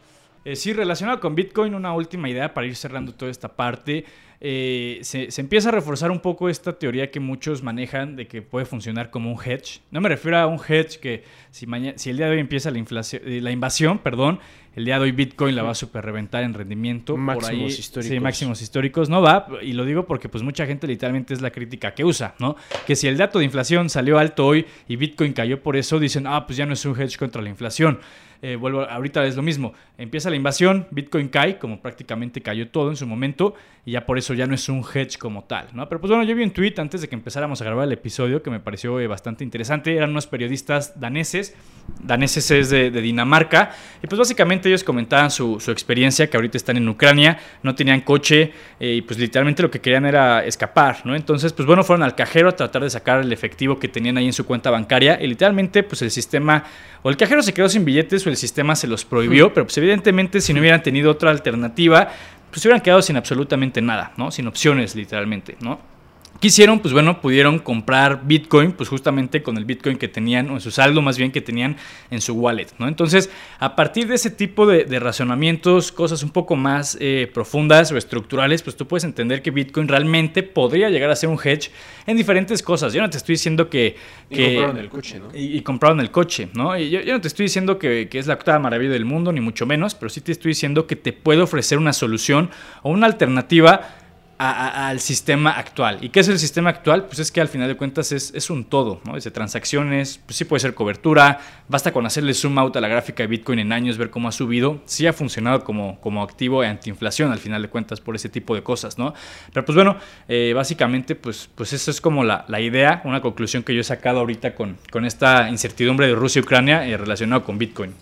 Eh, 0.45 0.57
sí, 0.57 0.73
relacionado 0.73 1.21
con 1.21 1.35
Bitcoin, 1.35 1.75
una 1.75 1.95
última 1.95 2.29
idea 2.29 2.53
para 2.53 2.67
ir 2.67 2.77
cerrando 2.77 3.15
toda 3.15 3.31
esta 3.31 3.49
parte. 3.49 4.05
Eh, 4.41 4.99
se, 5.03 5.29
empieza 5.41 5.71
a 5.71 5.73
reforzar 5.73 6.11
un 6.11 6.21
poco 6.21 6.51
esta 6.51 6.79
teoría 6.79 7.11
que 7.11 7.19
muchos 7.19 7.63
manejan 7.63 8.15
de 8.15 8.27
que 8.27 8.43
puede 8.43 8.67
funcionar 8.67 9.11
como 9.11 9.33
un 9.33 9.41
hedge. 9.43 9.81
No 9.91 10.03
me 10.03 10.09
refiero 10.11 10.37
a 10.37 10.47
un 10.47 10.59
hedge 10.59 10.99
que 10.99 11.25
si, 11.51 11.67
mañana, 11.67 11.97
si 11.97 12.11
el 12.11 12.19
día 12.19 12.27
de 12.27 12.33
hoy 12.33 12.41
empieza 12.41 12.71
la, 12.71 12.79
inflación, 12.79 13.23
la 13.25 13.51
invasión, 13.51 14.01
perdón, 14.01 14.41
el 14.77 14.85
día 14.85 14.97
de 14.99 15.05
hoy 15.05 15.13
Bitcoin 15.13 15.55
la 15.55 15.63
va 15.63 15.71
a 15.71 15.75
super 15.75 16.05
reventar 16.05 16.43
en 16.45 16.55
rendimiento. 16.55 17.17
Máximos 17.17 17.79
históricos. 17.79 18.15
Sí, 18.15 18.21
máximos 18.21 18.63
históricos. 18.63 19.09
No 19.09 19.23
va, 19.23 19.47
y 19.63 19.73
lo 19.73 19.85
digo 19.85 20.07
porque 20.07 20.29
pues 20.29 20.43
mucha 20.43 20.67
gente 20.67 20.87
literalmente 20.87 21.35
es 21.35 21.41
la 21.41 21.51
crítica 21.51 21.95
que 21.95 22.05
usa, 22.05 22.35
¿no? 22.39 22.57
Que 22.87 22.97
si 22.97 23.07
el 23.07 23.17
dato 23.17 23.39
de 23.39 23.45
inflación 23.45 23.89
salió 23.91 24.19
alto 24.19 24.47
hoy 24.47 24.67
y 24.89 24.97
Bitcoin 24.97 25.33
cayó 25.33 25.63
por 25.63 25.77
eso, 25.77 25.99
dicen, 25.99 26.27
ah, 26.27 26.47
pues 26.47 26.57
ya 26.57 26.67
no 26.67 26.73
es 26.73 26.85
un 26.85 27.01
hedge 27.01 27.17
contra 27.17 27.41
la 27.41 27.49
inflación. 27.49 28.01
Eh, 28.47 28.57
vuelvo, 28.57 28.83
ahorita 28.83 29.25
es 29.25 29.37
lo 29.37 29.43
mismo. 29.43 29.73
Empieza 29.97 30.29
la 30.29 30.37
invasión, 30.37 30.87
Bitcoin 30.91 31.29
cae, 31.29 31.59
como 31.59 31.81
prácticamente 31.81 32.43
cayó 32.43 32.69
todo 32.69 32.91
en 32.91 32.97
su 32.97 33.07
momento, 33.07 33.55
y 33.87 33.93
ya 33.93 34.05
por 34.05 34.19
eso 34.19 34.35
ya 34.35 34.47
no 34.47 34.55
es 34.55 34.69
un 34.69 34.81
hedge 34.85 35.17
como 35.17 35.45
tal, 35.45 35.69
¿no? 35.73 35.89
Pero 35.89 35.99
pues 35.99 36.11
bueno, 36.11 36.25
yo 36.25 36.37
vi 36.37 36.43
un 36.43 36.51
tweet 36.51 36.75
antes 36.77 37.01
de 37.01 37.09
que 37.09 37.15
empezáramos 37.15 37.63
a 37.63 37.65
grabar 37.65 37.87
el 37.87 37.93
episodio 37.93 38.43
que 38.43 38.51
me 38.51 38.61
pareció 38.61 39.01
eh, 39.01 39.07
bastante 39.07 39.45
interesante. 39.45 39.97
Eran 39.97 40.11
unos 40.11 40.27
periodistas 40.27 41.01
daneses, 41.01 41.57
daneses 42.03 42.51
es 42.51 42.69
de, 42.69 42.91
Dinamarca, 42.91 43.71
y 44.03 44.07
pues 44.07 44.19
básicamente 44.19 44.64
ellos 44.69 44.85
comentaban 44.85 45.31
su, 45.31 45.59
experiencia, 45.69 46.29
que 46.29 46.37
ahorita 46.37 46.57
están 46.57 46.77
en 46.77 46.89
Ucrania, 46.89 47.39
no 47.63 47.75
tenían 47.75 48.01
coche, 48.01 48.53
eh, 48.81 48.95
y 48.95 49.03
pues 49.03 49.19
literalmente 49.19 49.63
lo 49.63 49.71
que 49.71 49.81
querían 49.81 50.07
era 50.07 50.45
escapar, 50.45 50.99
¿no? 51.05 51.15
Entonces, 51.15 51.53
pues 51.53 51.67
bueno, 51.67 51.85
fueron 51.85 52.03
al 52.03 52.15
cajero 52.15 52.49
a 52.49 52.53
tratar 52.53 52.83
de 52.83 52.91
sacar 52.91 53.21
el 53.21 53.33
efectivo 53.33 53.79
que 53.79 53.89
tenían 53.89 54.19
ahí 54.19 54.27
en 54.27 54.33
su 54.33 54.47
cuenta 54.47 54.71
bancaria, 54.71 55.19
y 55.21 55.27
literalmente, 55.27 55.83
pues 55.83 56.03
el 56.03 56.11
sistema, 56.11 56.65
o 57.03 57.11
el 57.11 57.17
cajero 57.17 57.43
se 57.43 57.53
quedó 57.53 57.69
sin 57.69 57.85
billetes, 57.85 58.27
o 58.27 58.31
el 58.31 58.37
sistema 58.37 58.77
se 58.77 58.87
los 58.87 59.05
prohibió, 59.05 59.53
pero 59.53 59.67
pues 59.67 59.79
evidentemente 59.79 60.41
si 60.41 60.53
no 60.53 60.61
hubieran 60.61 60.83
tenido 60.83 61.11
otra 61.11 61.31
alternativa, 61.31 62.09
pues 62.51 62.63
se 62.63 62.69
hubieran 62.69 62.83
quedado 62.83 63.03
sin 63.03 63.17
absolutamente 63.17 63.83
nada, 63.83 64.13
¿no? 64.17 64.31
Sin 64.31 64.47
opciones 64.47 64.95
literalmente, 64.95 65.57
¿no? 65.61 65.94
¿Qué 66.41 66.49
hicieron? 66.49 66.81
Pues 66.81 66.93
bueno, 66.93 67.21
pudieron 67.21 67.59
comprar 67.59 68.27
Bitcoin, 68.27 68.73
pues 68.73 68.89
justamente 68.89 69.43
con 69.43 69.57
el 69.57 69.65
Bitcoin 69.65 69.97
que 69.97 70.09
tenían, 70.09 70.51
o 70.51 70.55
en 70.55 70.61
su 70.61 70.71
saldo 70.71 71.01
más 71.01 71.17
bien 71.17 71.33
que 71.33 71.41
tenían 71.41 71.77
en 72.11 72.21
su 72.21 72.35
wallet, 72.35 72.67
¿no? 72.79 72.87
Entonces, 72.87 73.31
a 73.59 73.75
partir 73.77 74.09
de 74.09 74.17
ese 74.17 74.31
tipo 74.31 74.67
de, 74.67 74.85
razonamientos, 74.99 75.91
cosas 75.91 76.23
un 76.23 76.31
poco 76.31 76.57
más 76.57 76.99
eh, 77.01 77.31
profundas 77.33 77.93
o 77.93 77.97
estructurales, 77.97 78.63
pues 78.63 78.77
tú 78.77 78.87
puedes 78.87 79.05
entender 79.05 79.43
que 79.43 79.51
Bitcoin 79.51 79.89
realmente 79.89 80.43
podría 80.43 80.91
llegar 80.91 81.11
a 81.11 81.17
ser 81.17 81.31
un 81.31 81.39
hedge 81.43 81.71
en 82.07 82.17
diferentes 82.17 82.63
cosas. 82.63 82.93
Yo 82.93 83.01
no 83.01 83.09
te 83.09 83.17
estoy 83.17 83.35
diciendo 83.35 83.71
que... 83.71 83.97
y 84.29 84.45
compraron 84.45 84.79
el 84.79 84.89
coche, 84.91 85.21
¿no? 85.21 85.29
Y, 85.35 85.61
compraron 85.63 86.01
el 86.01 86.11
coche, 86.11 86.49
¿no? 86.53 86.77
Y 86.79 86.91
yo, 86.91 87.01
no 87.07 87.21
te 87.21 87.29
estoy 87.29 87.45
diciendo 87.45 87.79
que, 87.79 88.09
que 88.11 88.19
es 88.19 88.27
la 88.27 88.35
octava 88.35 88.59
maravilla 88.59 88.93
del 88.93 89.05
mundo, 89.05 89.33
ni 89.33 89.41
mucho 89.41 89.67
menos, 89.67 89.95
pero 89.95 90.11
sí 90.11 90.21
te 90.21 90.33
estoy 90.33 90.51
diciendo 90.51 90.87
que 90.87 90.97
te 90.97 91.13
puede 91.13 91.41
ofrecer 91.41 91.79
una 91.79 91.93
solución 91.93 92.51
o 92.83 92.91
una 92.91 93.07
alternativa 93.07 94.04
al 94.39 95.01
sistema 95.01 95.53
actual. 95.53 95.99
¿Y 96.01 96.09
qué 96.09 96.21
es 96.21 96.29
el 96.29 96.39
sistema 96.39 96.71
actual? 96.71 97.07
Pues 97.07 97.19
es 97.19 97.31
que 97.31 97.41
al 97.41 97.49
final 97.49 97.69
de 97.69 97.77
cuentas 97.77 98.13
es, 98.13 98.51
un 98.51 98.65
todo, 98.65 99.01
¿no? 99.05 99.15
Desde 99.15 99.31
transacciones, 99.31 100.21
pues 100.25 100.37
sí 100.37 100.45
puede 100.45 100.61
ser 100.61 100.75
cobertura, 100.75 101.41
basta 101.69 101.93
con 101.93 102.05
hacerle 102.07 102.35
zoom 102.35 102.59
out 102.59 102.77
a 102.77 102.81
la 102.81 102.89
gráfica 102.89 103.23
de 103.23 103.29
Bitcoin 103.29 103.59
en 103.59 103.73
años, 103.73 103.97
ver 103.97 104.11
cómo 104.11 104.29
ha 104.29 104.33
subido, 104.33 104.81
sí 104.85 105.07
ha 105.07 105.13
funcionado 105.13 105.65
como, 105.65 106.01
como 106.01 106.23
activo 106.23 106.63
de 106.63 106.69
antiinflación 106.69 107.33
al 107.33 107.39
final 107.39 107.63
de 107.63 107.69
cuentas 107.69 108.01
por 108.01 108.17
ese 108.17 108.29
tipo 108.29 108.55
de 108.55 108.63
cosas, 108.63 108.99
¿no? 108.99 109.15
Pero 109.53 109.65
pues 109.65 109.77
bueno, 109.77 109.97
eh, 110.29 110.53
básicamente 110.55 111.15
pues, 111.15 111.49
pues 111.55 111.73
es 111.73 112.01
como 112.01 112.25
la, 112.25 112.45
idea, 112.61 113.03
una 113.05 113.21
conclusión 113.21 113.63
que 113.63 113.75
yo 113.75 113.81
he 113.81 113.85
sacado 113.85 114.21
ahorita 114.21 114.55
con, 114.55 114.77
con 114.91 115.05
esta 115.05 115.49
incertidumbre 115.49 116.07
de 116.07 116.15
Rusia 116.15 116.41
y 116.41 116.43
Ucrania 116.43 116.87
eh, 116.87 116.97
relacionado 116.97 117.45
con 117.45 117.59
Bitcoin. 117.59 117.95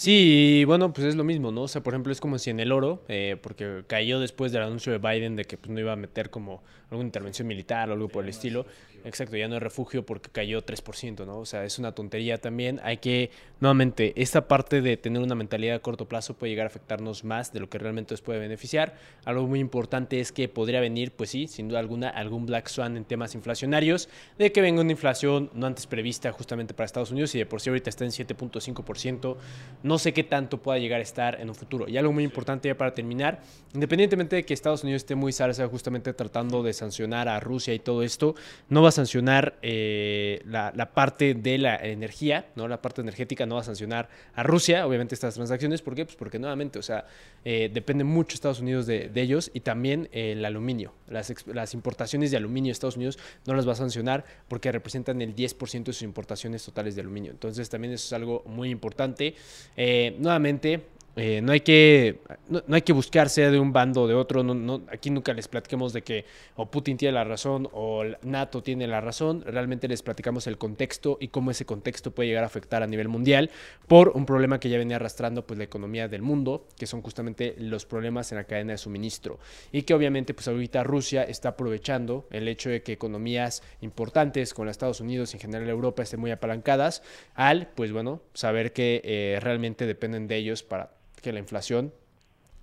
Sí, 0.00 0.62
bueno, 0.64 0.92
pues 0.92 1.08
es 1.08 1.16
lo 1.16 1.24
mismo, 1.24 1.50
¿no? 1.50 1.62
O 1.62 1.68
sea, 1.68 1.82
por 1.82 1.92
ejemplo, 1.92 2.12
es 2.12 2.20
como 2.20 2.38
si 2.38 2.50
en 2.50 2.60
el 2.60 2.70
oro, 2.70 3.02
eh, 3.08 3.36
porque 3.42 3.82
cayó 3.88 4.20
después 4.20 4.52
del 4.52 4.62
anuncio 4.62 4.92
de 4.92 4.98
Biden 4.98 5.34
de 5.34 5.44
que 5.44 5.58
pues, 5.58 5.70
no 5.72 5.80
iba 5.80 5.92
a 5.92 5.96
meter 5.96 6.30
como 6.30 6.62
alguna 6.90 7.06
intervención 7.06 7.46
militar 7.46 7.90
o 7.90 7.92
algo 7.92 8.08
por 8.08 8.24
el 8.24 8.30
estilo, 8.30 8.66
Exacto, 9.04 9.36
ya 9.36 9.48
no 9.48 9.56
es 9.56 9.62
refugio 9.62 10.04
porque 10.04 10.28
cayó 10.30 10.64
3%, 10.64 11.24
¿no? 11.24 11.38
O 11.38 11.46
sea, 11.46 11.64
es 11.64 11.78
una 11.78 11.92
tontería 11.92 12.38
también. 12.38 12.80
Hay 12.82 12.98
que, 12.98 13.30
nuevamente, 13.60 14.12
esta 14.20 14.48
parte 14.48 14.80
de 14.80 14.96
tener 14.96 15.22
una 15.22 15.34
mentalidad 15.34 15.76
a 15.76 15.78
corto 15.78 16.08
plazo 16.08 16.34
puede 16.34 16.50
llegar 16.50 16.66
a 16.66 16.68
afectarnos 16.68 17.24
más 17.24 17.52
de 17.52 17.60
lo 17.60 17.68
que 17.68 17.78
realmente 17.78 18.12
nos 18.12 18.22
puede 18.22 18.40
beneficiar. 18.40 18.96
Algo 19.24 19.46
muy 19.46 19.60
importante 19.60 20.20
es 20.20 20.32
que 20.32 20.48
podría 20.48 20.80
venir, 20.80 21.12
pues 21.12 21.30
sí, 21.30 21.46
sin 21.46 21.68
duda 21.68 21.78
alguna, 21.78 22.08
algún 22.08 22.46
Black 22.46 22.68
Swan 22.68 22.96
en 22.96 23.04
temas 23.04 23.34
inflacionarios, 23.34 24.08
de 24.36 24.52
que 24.52 24.60
venga 24.60 24.80
una 24.80 24.92
inflación 24.92 25.50
no 25.54 25.66
antes 25.66 25.86
prevista 25.86 26.32
justamente 26.32 26.74
para 26.74 26.86
Estados 26.86 27.10
Unidos 27.10 27.34
y 27.34 27.38
de 27.38 27.46
por 27.46 27.60
sí 27.60 27.70
ahorita 27.70 27.90
está 27.90 28.04
en 28.04 28.10
7.5%. 28.10 29.36
No 29.84 29.98
sé 29.98 30.12
qué 30.12 30.24
tanto 30.24 30.58
pueda 30.60 30.78
llegar 30.78 31.00
a 31.00 31.04
estar 31.04 31.40
en 31.40 31.48
un 31.48 31.54
futuro. 31.54 31.88
Y 31.88 31.96
algo 31.96 32.12
muy 32.12 32.24
importante 32.24 32.68
ya 32.68 32.76
para 32.76 32.94
terminar, 32.94 33.40
independientemente 33.74 34.36
de 34.36 34.44
que 34.44 34.54
Estados 34.54 34.82
Unidos 34.82 35.02
esté 35.02 35.14
muy 35.14 35.32
salsa 35.32 35.66
justamente 35.68 36.12
tratando 36.12 36.62
de 36.62 36.72
sancionar 36.78 37.28
a 37.28 37.40
Rusia 37.40 37.74
y 37.74 37.78
todo 37.78 38.02
esto, 38.02 38.34
no 38.68 38.82
va 38.82 38.88
a 38.88 38.92
sancionar 38.92 39.58
eh, 39.62 40.42
la, 40.46 40.72
parte 40.94 41.34
de 41.34 41.58
la 41.58 41.76
energía, 41.76 42.46
¿no? 42.56 42.68
La 42.68 42.80
parte 42.80 43.00
energética 43.00 43.46
no 43.46 43.56
va 43.56 43.60
a 43.60 43.64
sancionar 43.64 44.08
a 44.34 44.42
Rusia, 44.42 44.86
obviamente 44.86 45.14
estas 45.14 45.34
transacciones, 45.34 45.82
¿por 45.82 45.94
qué? 45.94 46.04
Pues 46.04 46.16
porque 46.16 46.38
nuevamente, 46.38 46.78
o 46.78 46.82
sea, 46.82 47.06
eh, 47.44 47.70
depende 47.72 48.04
mucho 48.04 48.34
Estados 48.34 48.60
Unidos 48.60 48.86
de, 48.86 49.10
ellos 49.18 49.50
y 49.52 49.60
también 49.60 50.08
el 50.12 50.44
aluminio. 50.44 50.92
Las, 51.08 51.34
las 51.46 51.74
importaciones 51.74 52.30
de 52.30 52.36
aluminio 52.36 52.70
de 52.70 52.72
Estados 52.72 52.96
Unidos 52.96 53.18
no 53.46 53.54
las 53.54 53.66
va 53.66 53.72
a 53.72 53.76
sancionar 53.76 54.24
porque 54.46 54.70
representan 54.70 55.20
el 55.20 55.34
10% 55.34 55.84
de 55.84 55.92
sus 55.92 56.02
importaciones 56.02 56.64
totales 56.64 56.94
de 56.94 57.00
aluminio. 57.00 57.32
Entonces 57.32 57.68
también 57.68 57.94
eso 57.94 58.06
es 58.06 58.12
algo 58.12 58.44
muy 58.46 58.70
importante. 58.70 59.34
Eh, 59.76 60.16
nuevamente, 60.18 60.86
eh, 61.20 61.40
no, 61.42 61.50
hay 61.50 61.60
que, 61.60 62.20
no, 62.48 62.62
hay 62.70 62.82
que 62.82 62.92
buscarse 62.92 63.50
de 63.50 63.58
un 63.58 63.72
bando 63.72 64.02
o 64.02 64.06
de 64.06 64.14
otro. 64.14 64.44
No, 64.44 64.54
no, 64.54 64.82
aquí 64.90 65.10
nunca 65.10 65.32
les 65.32 65.48
platiquemos 65.48 65.92
de 65.92 66.02
que 66.02 66.24
o 66.54 66.70
Putin 66.70 66.96
tiene 66.96 67.12
la 67.12 67.24
razón 67.24 67.68
o 67.72 68.04
NATO 68.22 68.62
tiene 68.62 68.86
la 68.86 69.00
razón. 69.00 69.42
Realmente 69.44 69.88
les 69.88 70.02
platicamos 70.02 70.46
el 70.46 70.58
contexto 70.58 71.18
y 71.20 71.28
cómo 71.28 71.50
ese 71.50 71.66
contexto 71.66 72.12
puede 72.12 72.28
llegar 72.28 72.44
a 72.44 72.46
afectar 72.46 72.84
a 72.84 72.86
nivel 72.86 73.08
mundial 73.08 73.50
por 73.88 74.10
un 74.10 74.26
problema 74.26 74.60
que 74.60 74.68
ya 74.68 74.78
venía 74.78 74.94
arrastrando 74.94 75.44
pues, 75.44 75.58
la 75.58 75.64
economía 75.64 76.06
del 76.06 76.22
mundo, 76.22 76.68
que 76.78 76.86
son 76.86 77.02
justamente 77.02 77.56
los 77.58 77.84
problemas 77.84 78.30
en 78.30 78.38
la 78.38 78.44
cadena 78.44 78.72
de 78.72 78.78
suministro. 78.78 79.40
Y 79.72 79.82
que 79.82 79.94
obviamente 79.94 80.34
pues, 80.34 80.46
ahorita 80.46 80.84
Rusia 80.84 81.24
está 81.24 81.50
aprovechando 81.50 82.28
el 82.30 82.46
hecho 82.46 82.70
de 82.70 82.82
que 82.82 82.92
economías 82.92 83.64
importantes 83.80 84.54
como 84.54 84.70
Estados 84.70 85.00
Unidos 85.00 85.32
y 85.32 85.36
en 85.36 85.40
general 85.40 85.68
Europa 85.68 86.04
estén 86.04 86.20
muy 86.20 86.30
apalancadas 86.30 87.02
al, 87.34 87.66
pues 87.74 87.90
bueno, 87.90 88.22
saber 88.34 88.72
que 88.72 89.00
eh, 89.02 89.38
realmente 89.40 89.84
dependen 89.84 90.28
de 90.28 90.36
ellos 90.36 90.62
para 90.62 90.98
que 91.20 91.32
la 91.32 91.38
inflación 91.38 91.92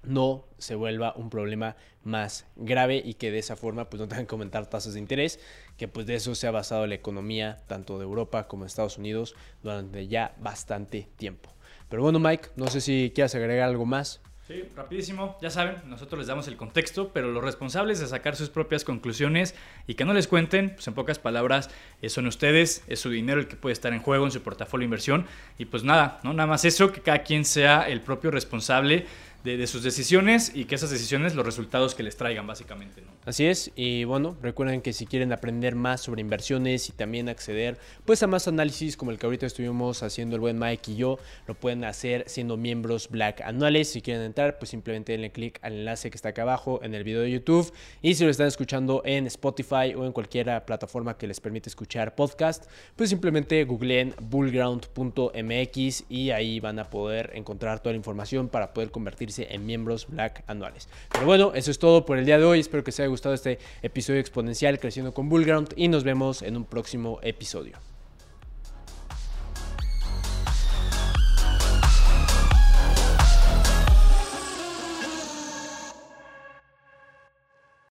no 0.03 0.45
se 0.57 0.75
vuelva 0.75 1.13
un 1.15 1.29
problema 1.29 1.75
más 2.03 2.45
grave 2.55 3.01
y 3.03 3.15
que 3.15 3.31
de 3.31 3.39
esa 3.39 3.55
forma 3.55 3.89
pues 3.89 3.99
no 3.99 4.07
tengan 4.07 4.27
que 4.27 4.35
aumentar 4.35 4.69
tasas 4.69 4.93
de 4.93 4.99
interés, 4.99 5.39
que 5.77 5.87
pues 5.87 6.05
de 6.05 6.15
eso 6.15 6.35
se 6.35 6.47
ha 6.47 6.51
basado 6.51 6.85
la 6.87 6.95
economía 6.95 7.57
tanto 7.67 7.97
de 7.97 8.03
Europa 8.03 8.47
como 8.47 8.63
de 8.63 8.67
Estados 8.67 8.97
Unidos 8.97 9.35
durante 9.63 10.07
ya 10.07 10.35
bastante 10.39 11.09
tiempo. 11.17 11.49
Pero 11.89 12.03
bueno 12.03 12.19
Mike, 12.19 12.49
no 12.55 12.67
sé 12.67 12.81
si 12.81 13.11
quieras 13.13 13.35
agregar 13.35 13.69
algo 13.69 13.85
más. 13.85 14.21
Sí, 14.47 14.63
rapidísimo. 14.75 15.37
Ya 15.41 15.49
saben, 15.49 15.77
nosotros 15.87 16.19
les 16.19 16.27
damos 16.27 16.47
el 16.47 16.55
contexto, 16.55 17.09
pero 17.11 17.31
los 17.31 17.43
responsables 17.43 17.99
de 17.99 18.05
sacar 18.05 18.35
sus 18.35 18.51
propias 18.51 18.83
conclusiones 18.83 19.55
y 19.87 19.95
que 19.95 20.05
no 20.05 20.13
les 20.13 20.27
cuenten, 20.27 20.69
pues 20.69 20.87
en 20.87 20.93
pocas 20.93 21.17
palabras, 21.17 21.71
eh, 22.03 22.09
son 22.09 22.27
ustedes, 22.27 22.83
es 22.87 22.99
su 22.99 23.09
dinero 23.09 23.39
el 23.39 23.47
que 23.47 23.55
puede 23.55 23.73
estar 23.73 23.91
en 23.91 24.01
juego 24.01 24.23
en 24.25 24.31
su 24.31 24.43
portafolio 24.43 24.83
de 24.83 24.85
inversión. 24.85 25.25
Y 25.57 25.65
pues 25.65 25.83
nada, 25.83 26.19
¿no? 26.21 26.31
Nada 26.33 26.45
más 26.45 26.63
eso, 26.63 26.91
que 26.91 27.01
cada 27.01 27.23
quien 27.23 27.43
sea 27.43 27.89
el 27.89 28.01
propio 28.01 28.29
responsable 28.29 29.07
de, 29.43 29.67
sus 29.67 29.83
decisiones 29.83 30.51
y 30.53 30.65
que 30.65 30.75
esas 30.75 30.89
decisiones 30.89 31.35
los 31.35 31.45
resultados 31.45 31.95
que 31.95 32.03
les 32.03 32.15
traigan 32.17 32.45
básicamente. 32.45 33.03
Así 33.25 33.47
es, 33.47 33.71
y 33.75 34.03
bueno, 34.03 34.37
recuerden 34.43 34.81
que 34.81 34.93
si 34.93 35.07
quieren 35.07 35.33
aprender 35.33 35.73
más 35.73 36.01
sobre 36.01 36.21
inversiones 36.21 36.89
y 36.89 36.91
también 36.91 37.27
acceder 37.27 37.79
pues 38.05 38.21
a 38.21 38.27
más 38.27 38.47
análisis 38.47 38.95
como 38.95 39.09
el 39.09 39.17
que 39.17 39.25
ahorita 39.25 39.47
estuvimos 39.47 40.03
haciendo 40.03 40.35
el 40.35 40.41
buen 40.41 40.59
Mike 40.59 40.91
y 40.91 40.95
yo, 40.97 41.17
lo 41.47 41.55
pueden 41.55 41.85
hacer 41.85 42.25
siendo 42.27 42.55
miembros 42.55 43.09
Black 43.09 43.41
anuales. 43.41 43.89
Si 43.89 44.03
quieren 44.03 44.21
entrar, 44.21 44.59
pues 44.59 44.69
simplemente 44.69 45.13
denle 45.13 45.31
clic 45.31 45.57
al 45.63 45.73
enlace 45.73 46.11
que 46.11 46.17
está 46.17 46.29
acá 46.29 46.43
abajo 46.43 46.79
en 46.83 46.93
el 46.93 47.03
video 47.03 47.21
de 47.21 47.31
YouTube 47.31 47.73
y 48.03 48.13
si 48.13 48.23
lo 48.23 48.29
están 48.29 48.45
escuchando 48.45 49.01
en 49.05 49.25
Spotify 49.25 49.95
o 49.97 50.05
en 50.05 50.11
cualquier 50.11 50.63
plataforma 50.63 51.17
que 51.17 51.25
les 51.25 51.39
permite 51.39 51.67
escuchar 51.69 52.13
podcast, 52.13 52.65
pues 52.95 53.09
simplemente 53.09 53.63
googleen 53.63 54.13
bullground.mx 54.21 56.03
y 56.09 56.29
ahí 56.29 56.59
van 56.59 56.77
a 56.77 56.91
poder 56.91 57.31
encontrar 57.33 57.79
toda 57.79 57.93
la 57.93 57.97
información 57.97 58.49
para 58.49 58.71
poder 58.71 58.91
convertirse 58.91 59.47
en 59.49 59.65
miembros 59.65 60.05
Black 60.07 60.43
anuales. 60.45 60.87
Pero 61.11 61.25
bueno, 61.25 61.53
eso 61.55 61.71
es 61.71 61.79
todo 61.79 62.05
por 62.05 62.19
el 62.19 62.25
día 62.25 62.37
de 62.37 62.43
hoy. 62.43 62.59
Espero 62.59 62.83
que 62.83 62.91
haya 62.91 63.14
gustado 63.15 63.33
este 63.33 63.59
episodio 63.81 64.19
exponencial 64.19 64.79
Creciendo 64.79 65.13
con 65.13 65.29
Bullground 65.29 65.73
y 65.75 65.87
nos 65.87 66.03
vemos 66.03 66.41
en 66.41 66.57
un 66.57 66.65
próximo 66.65 67.19
episodio. 67.23 67.94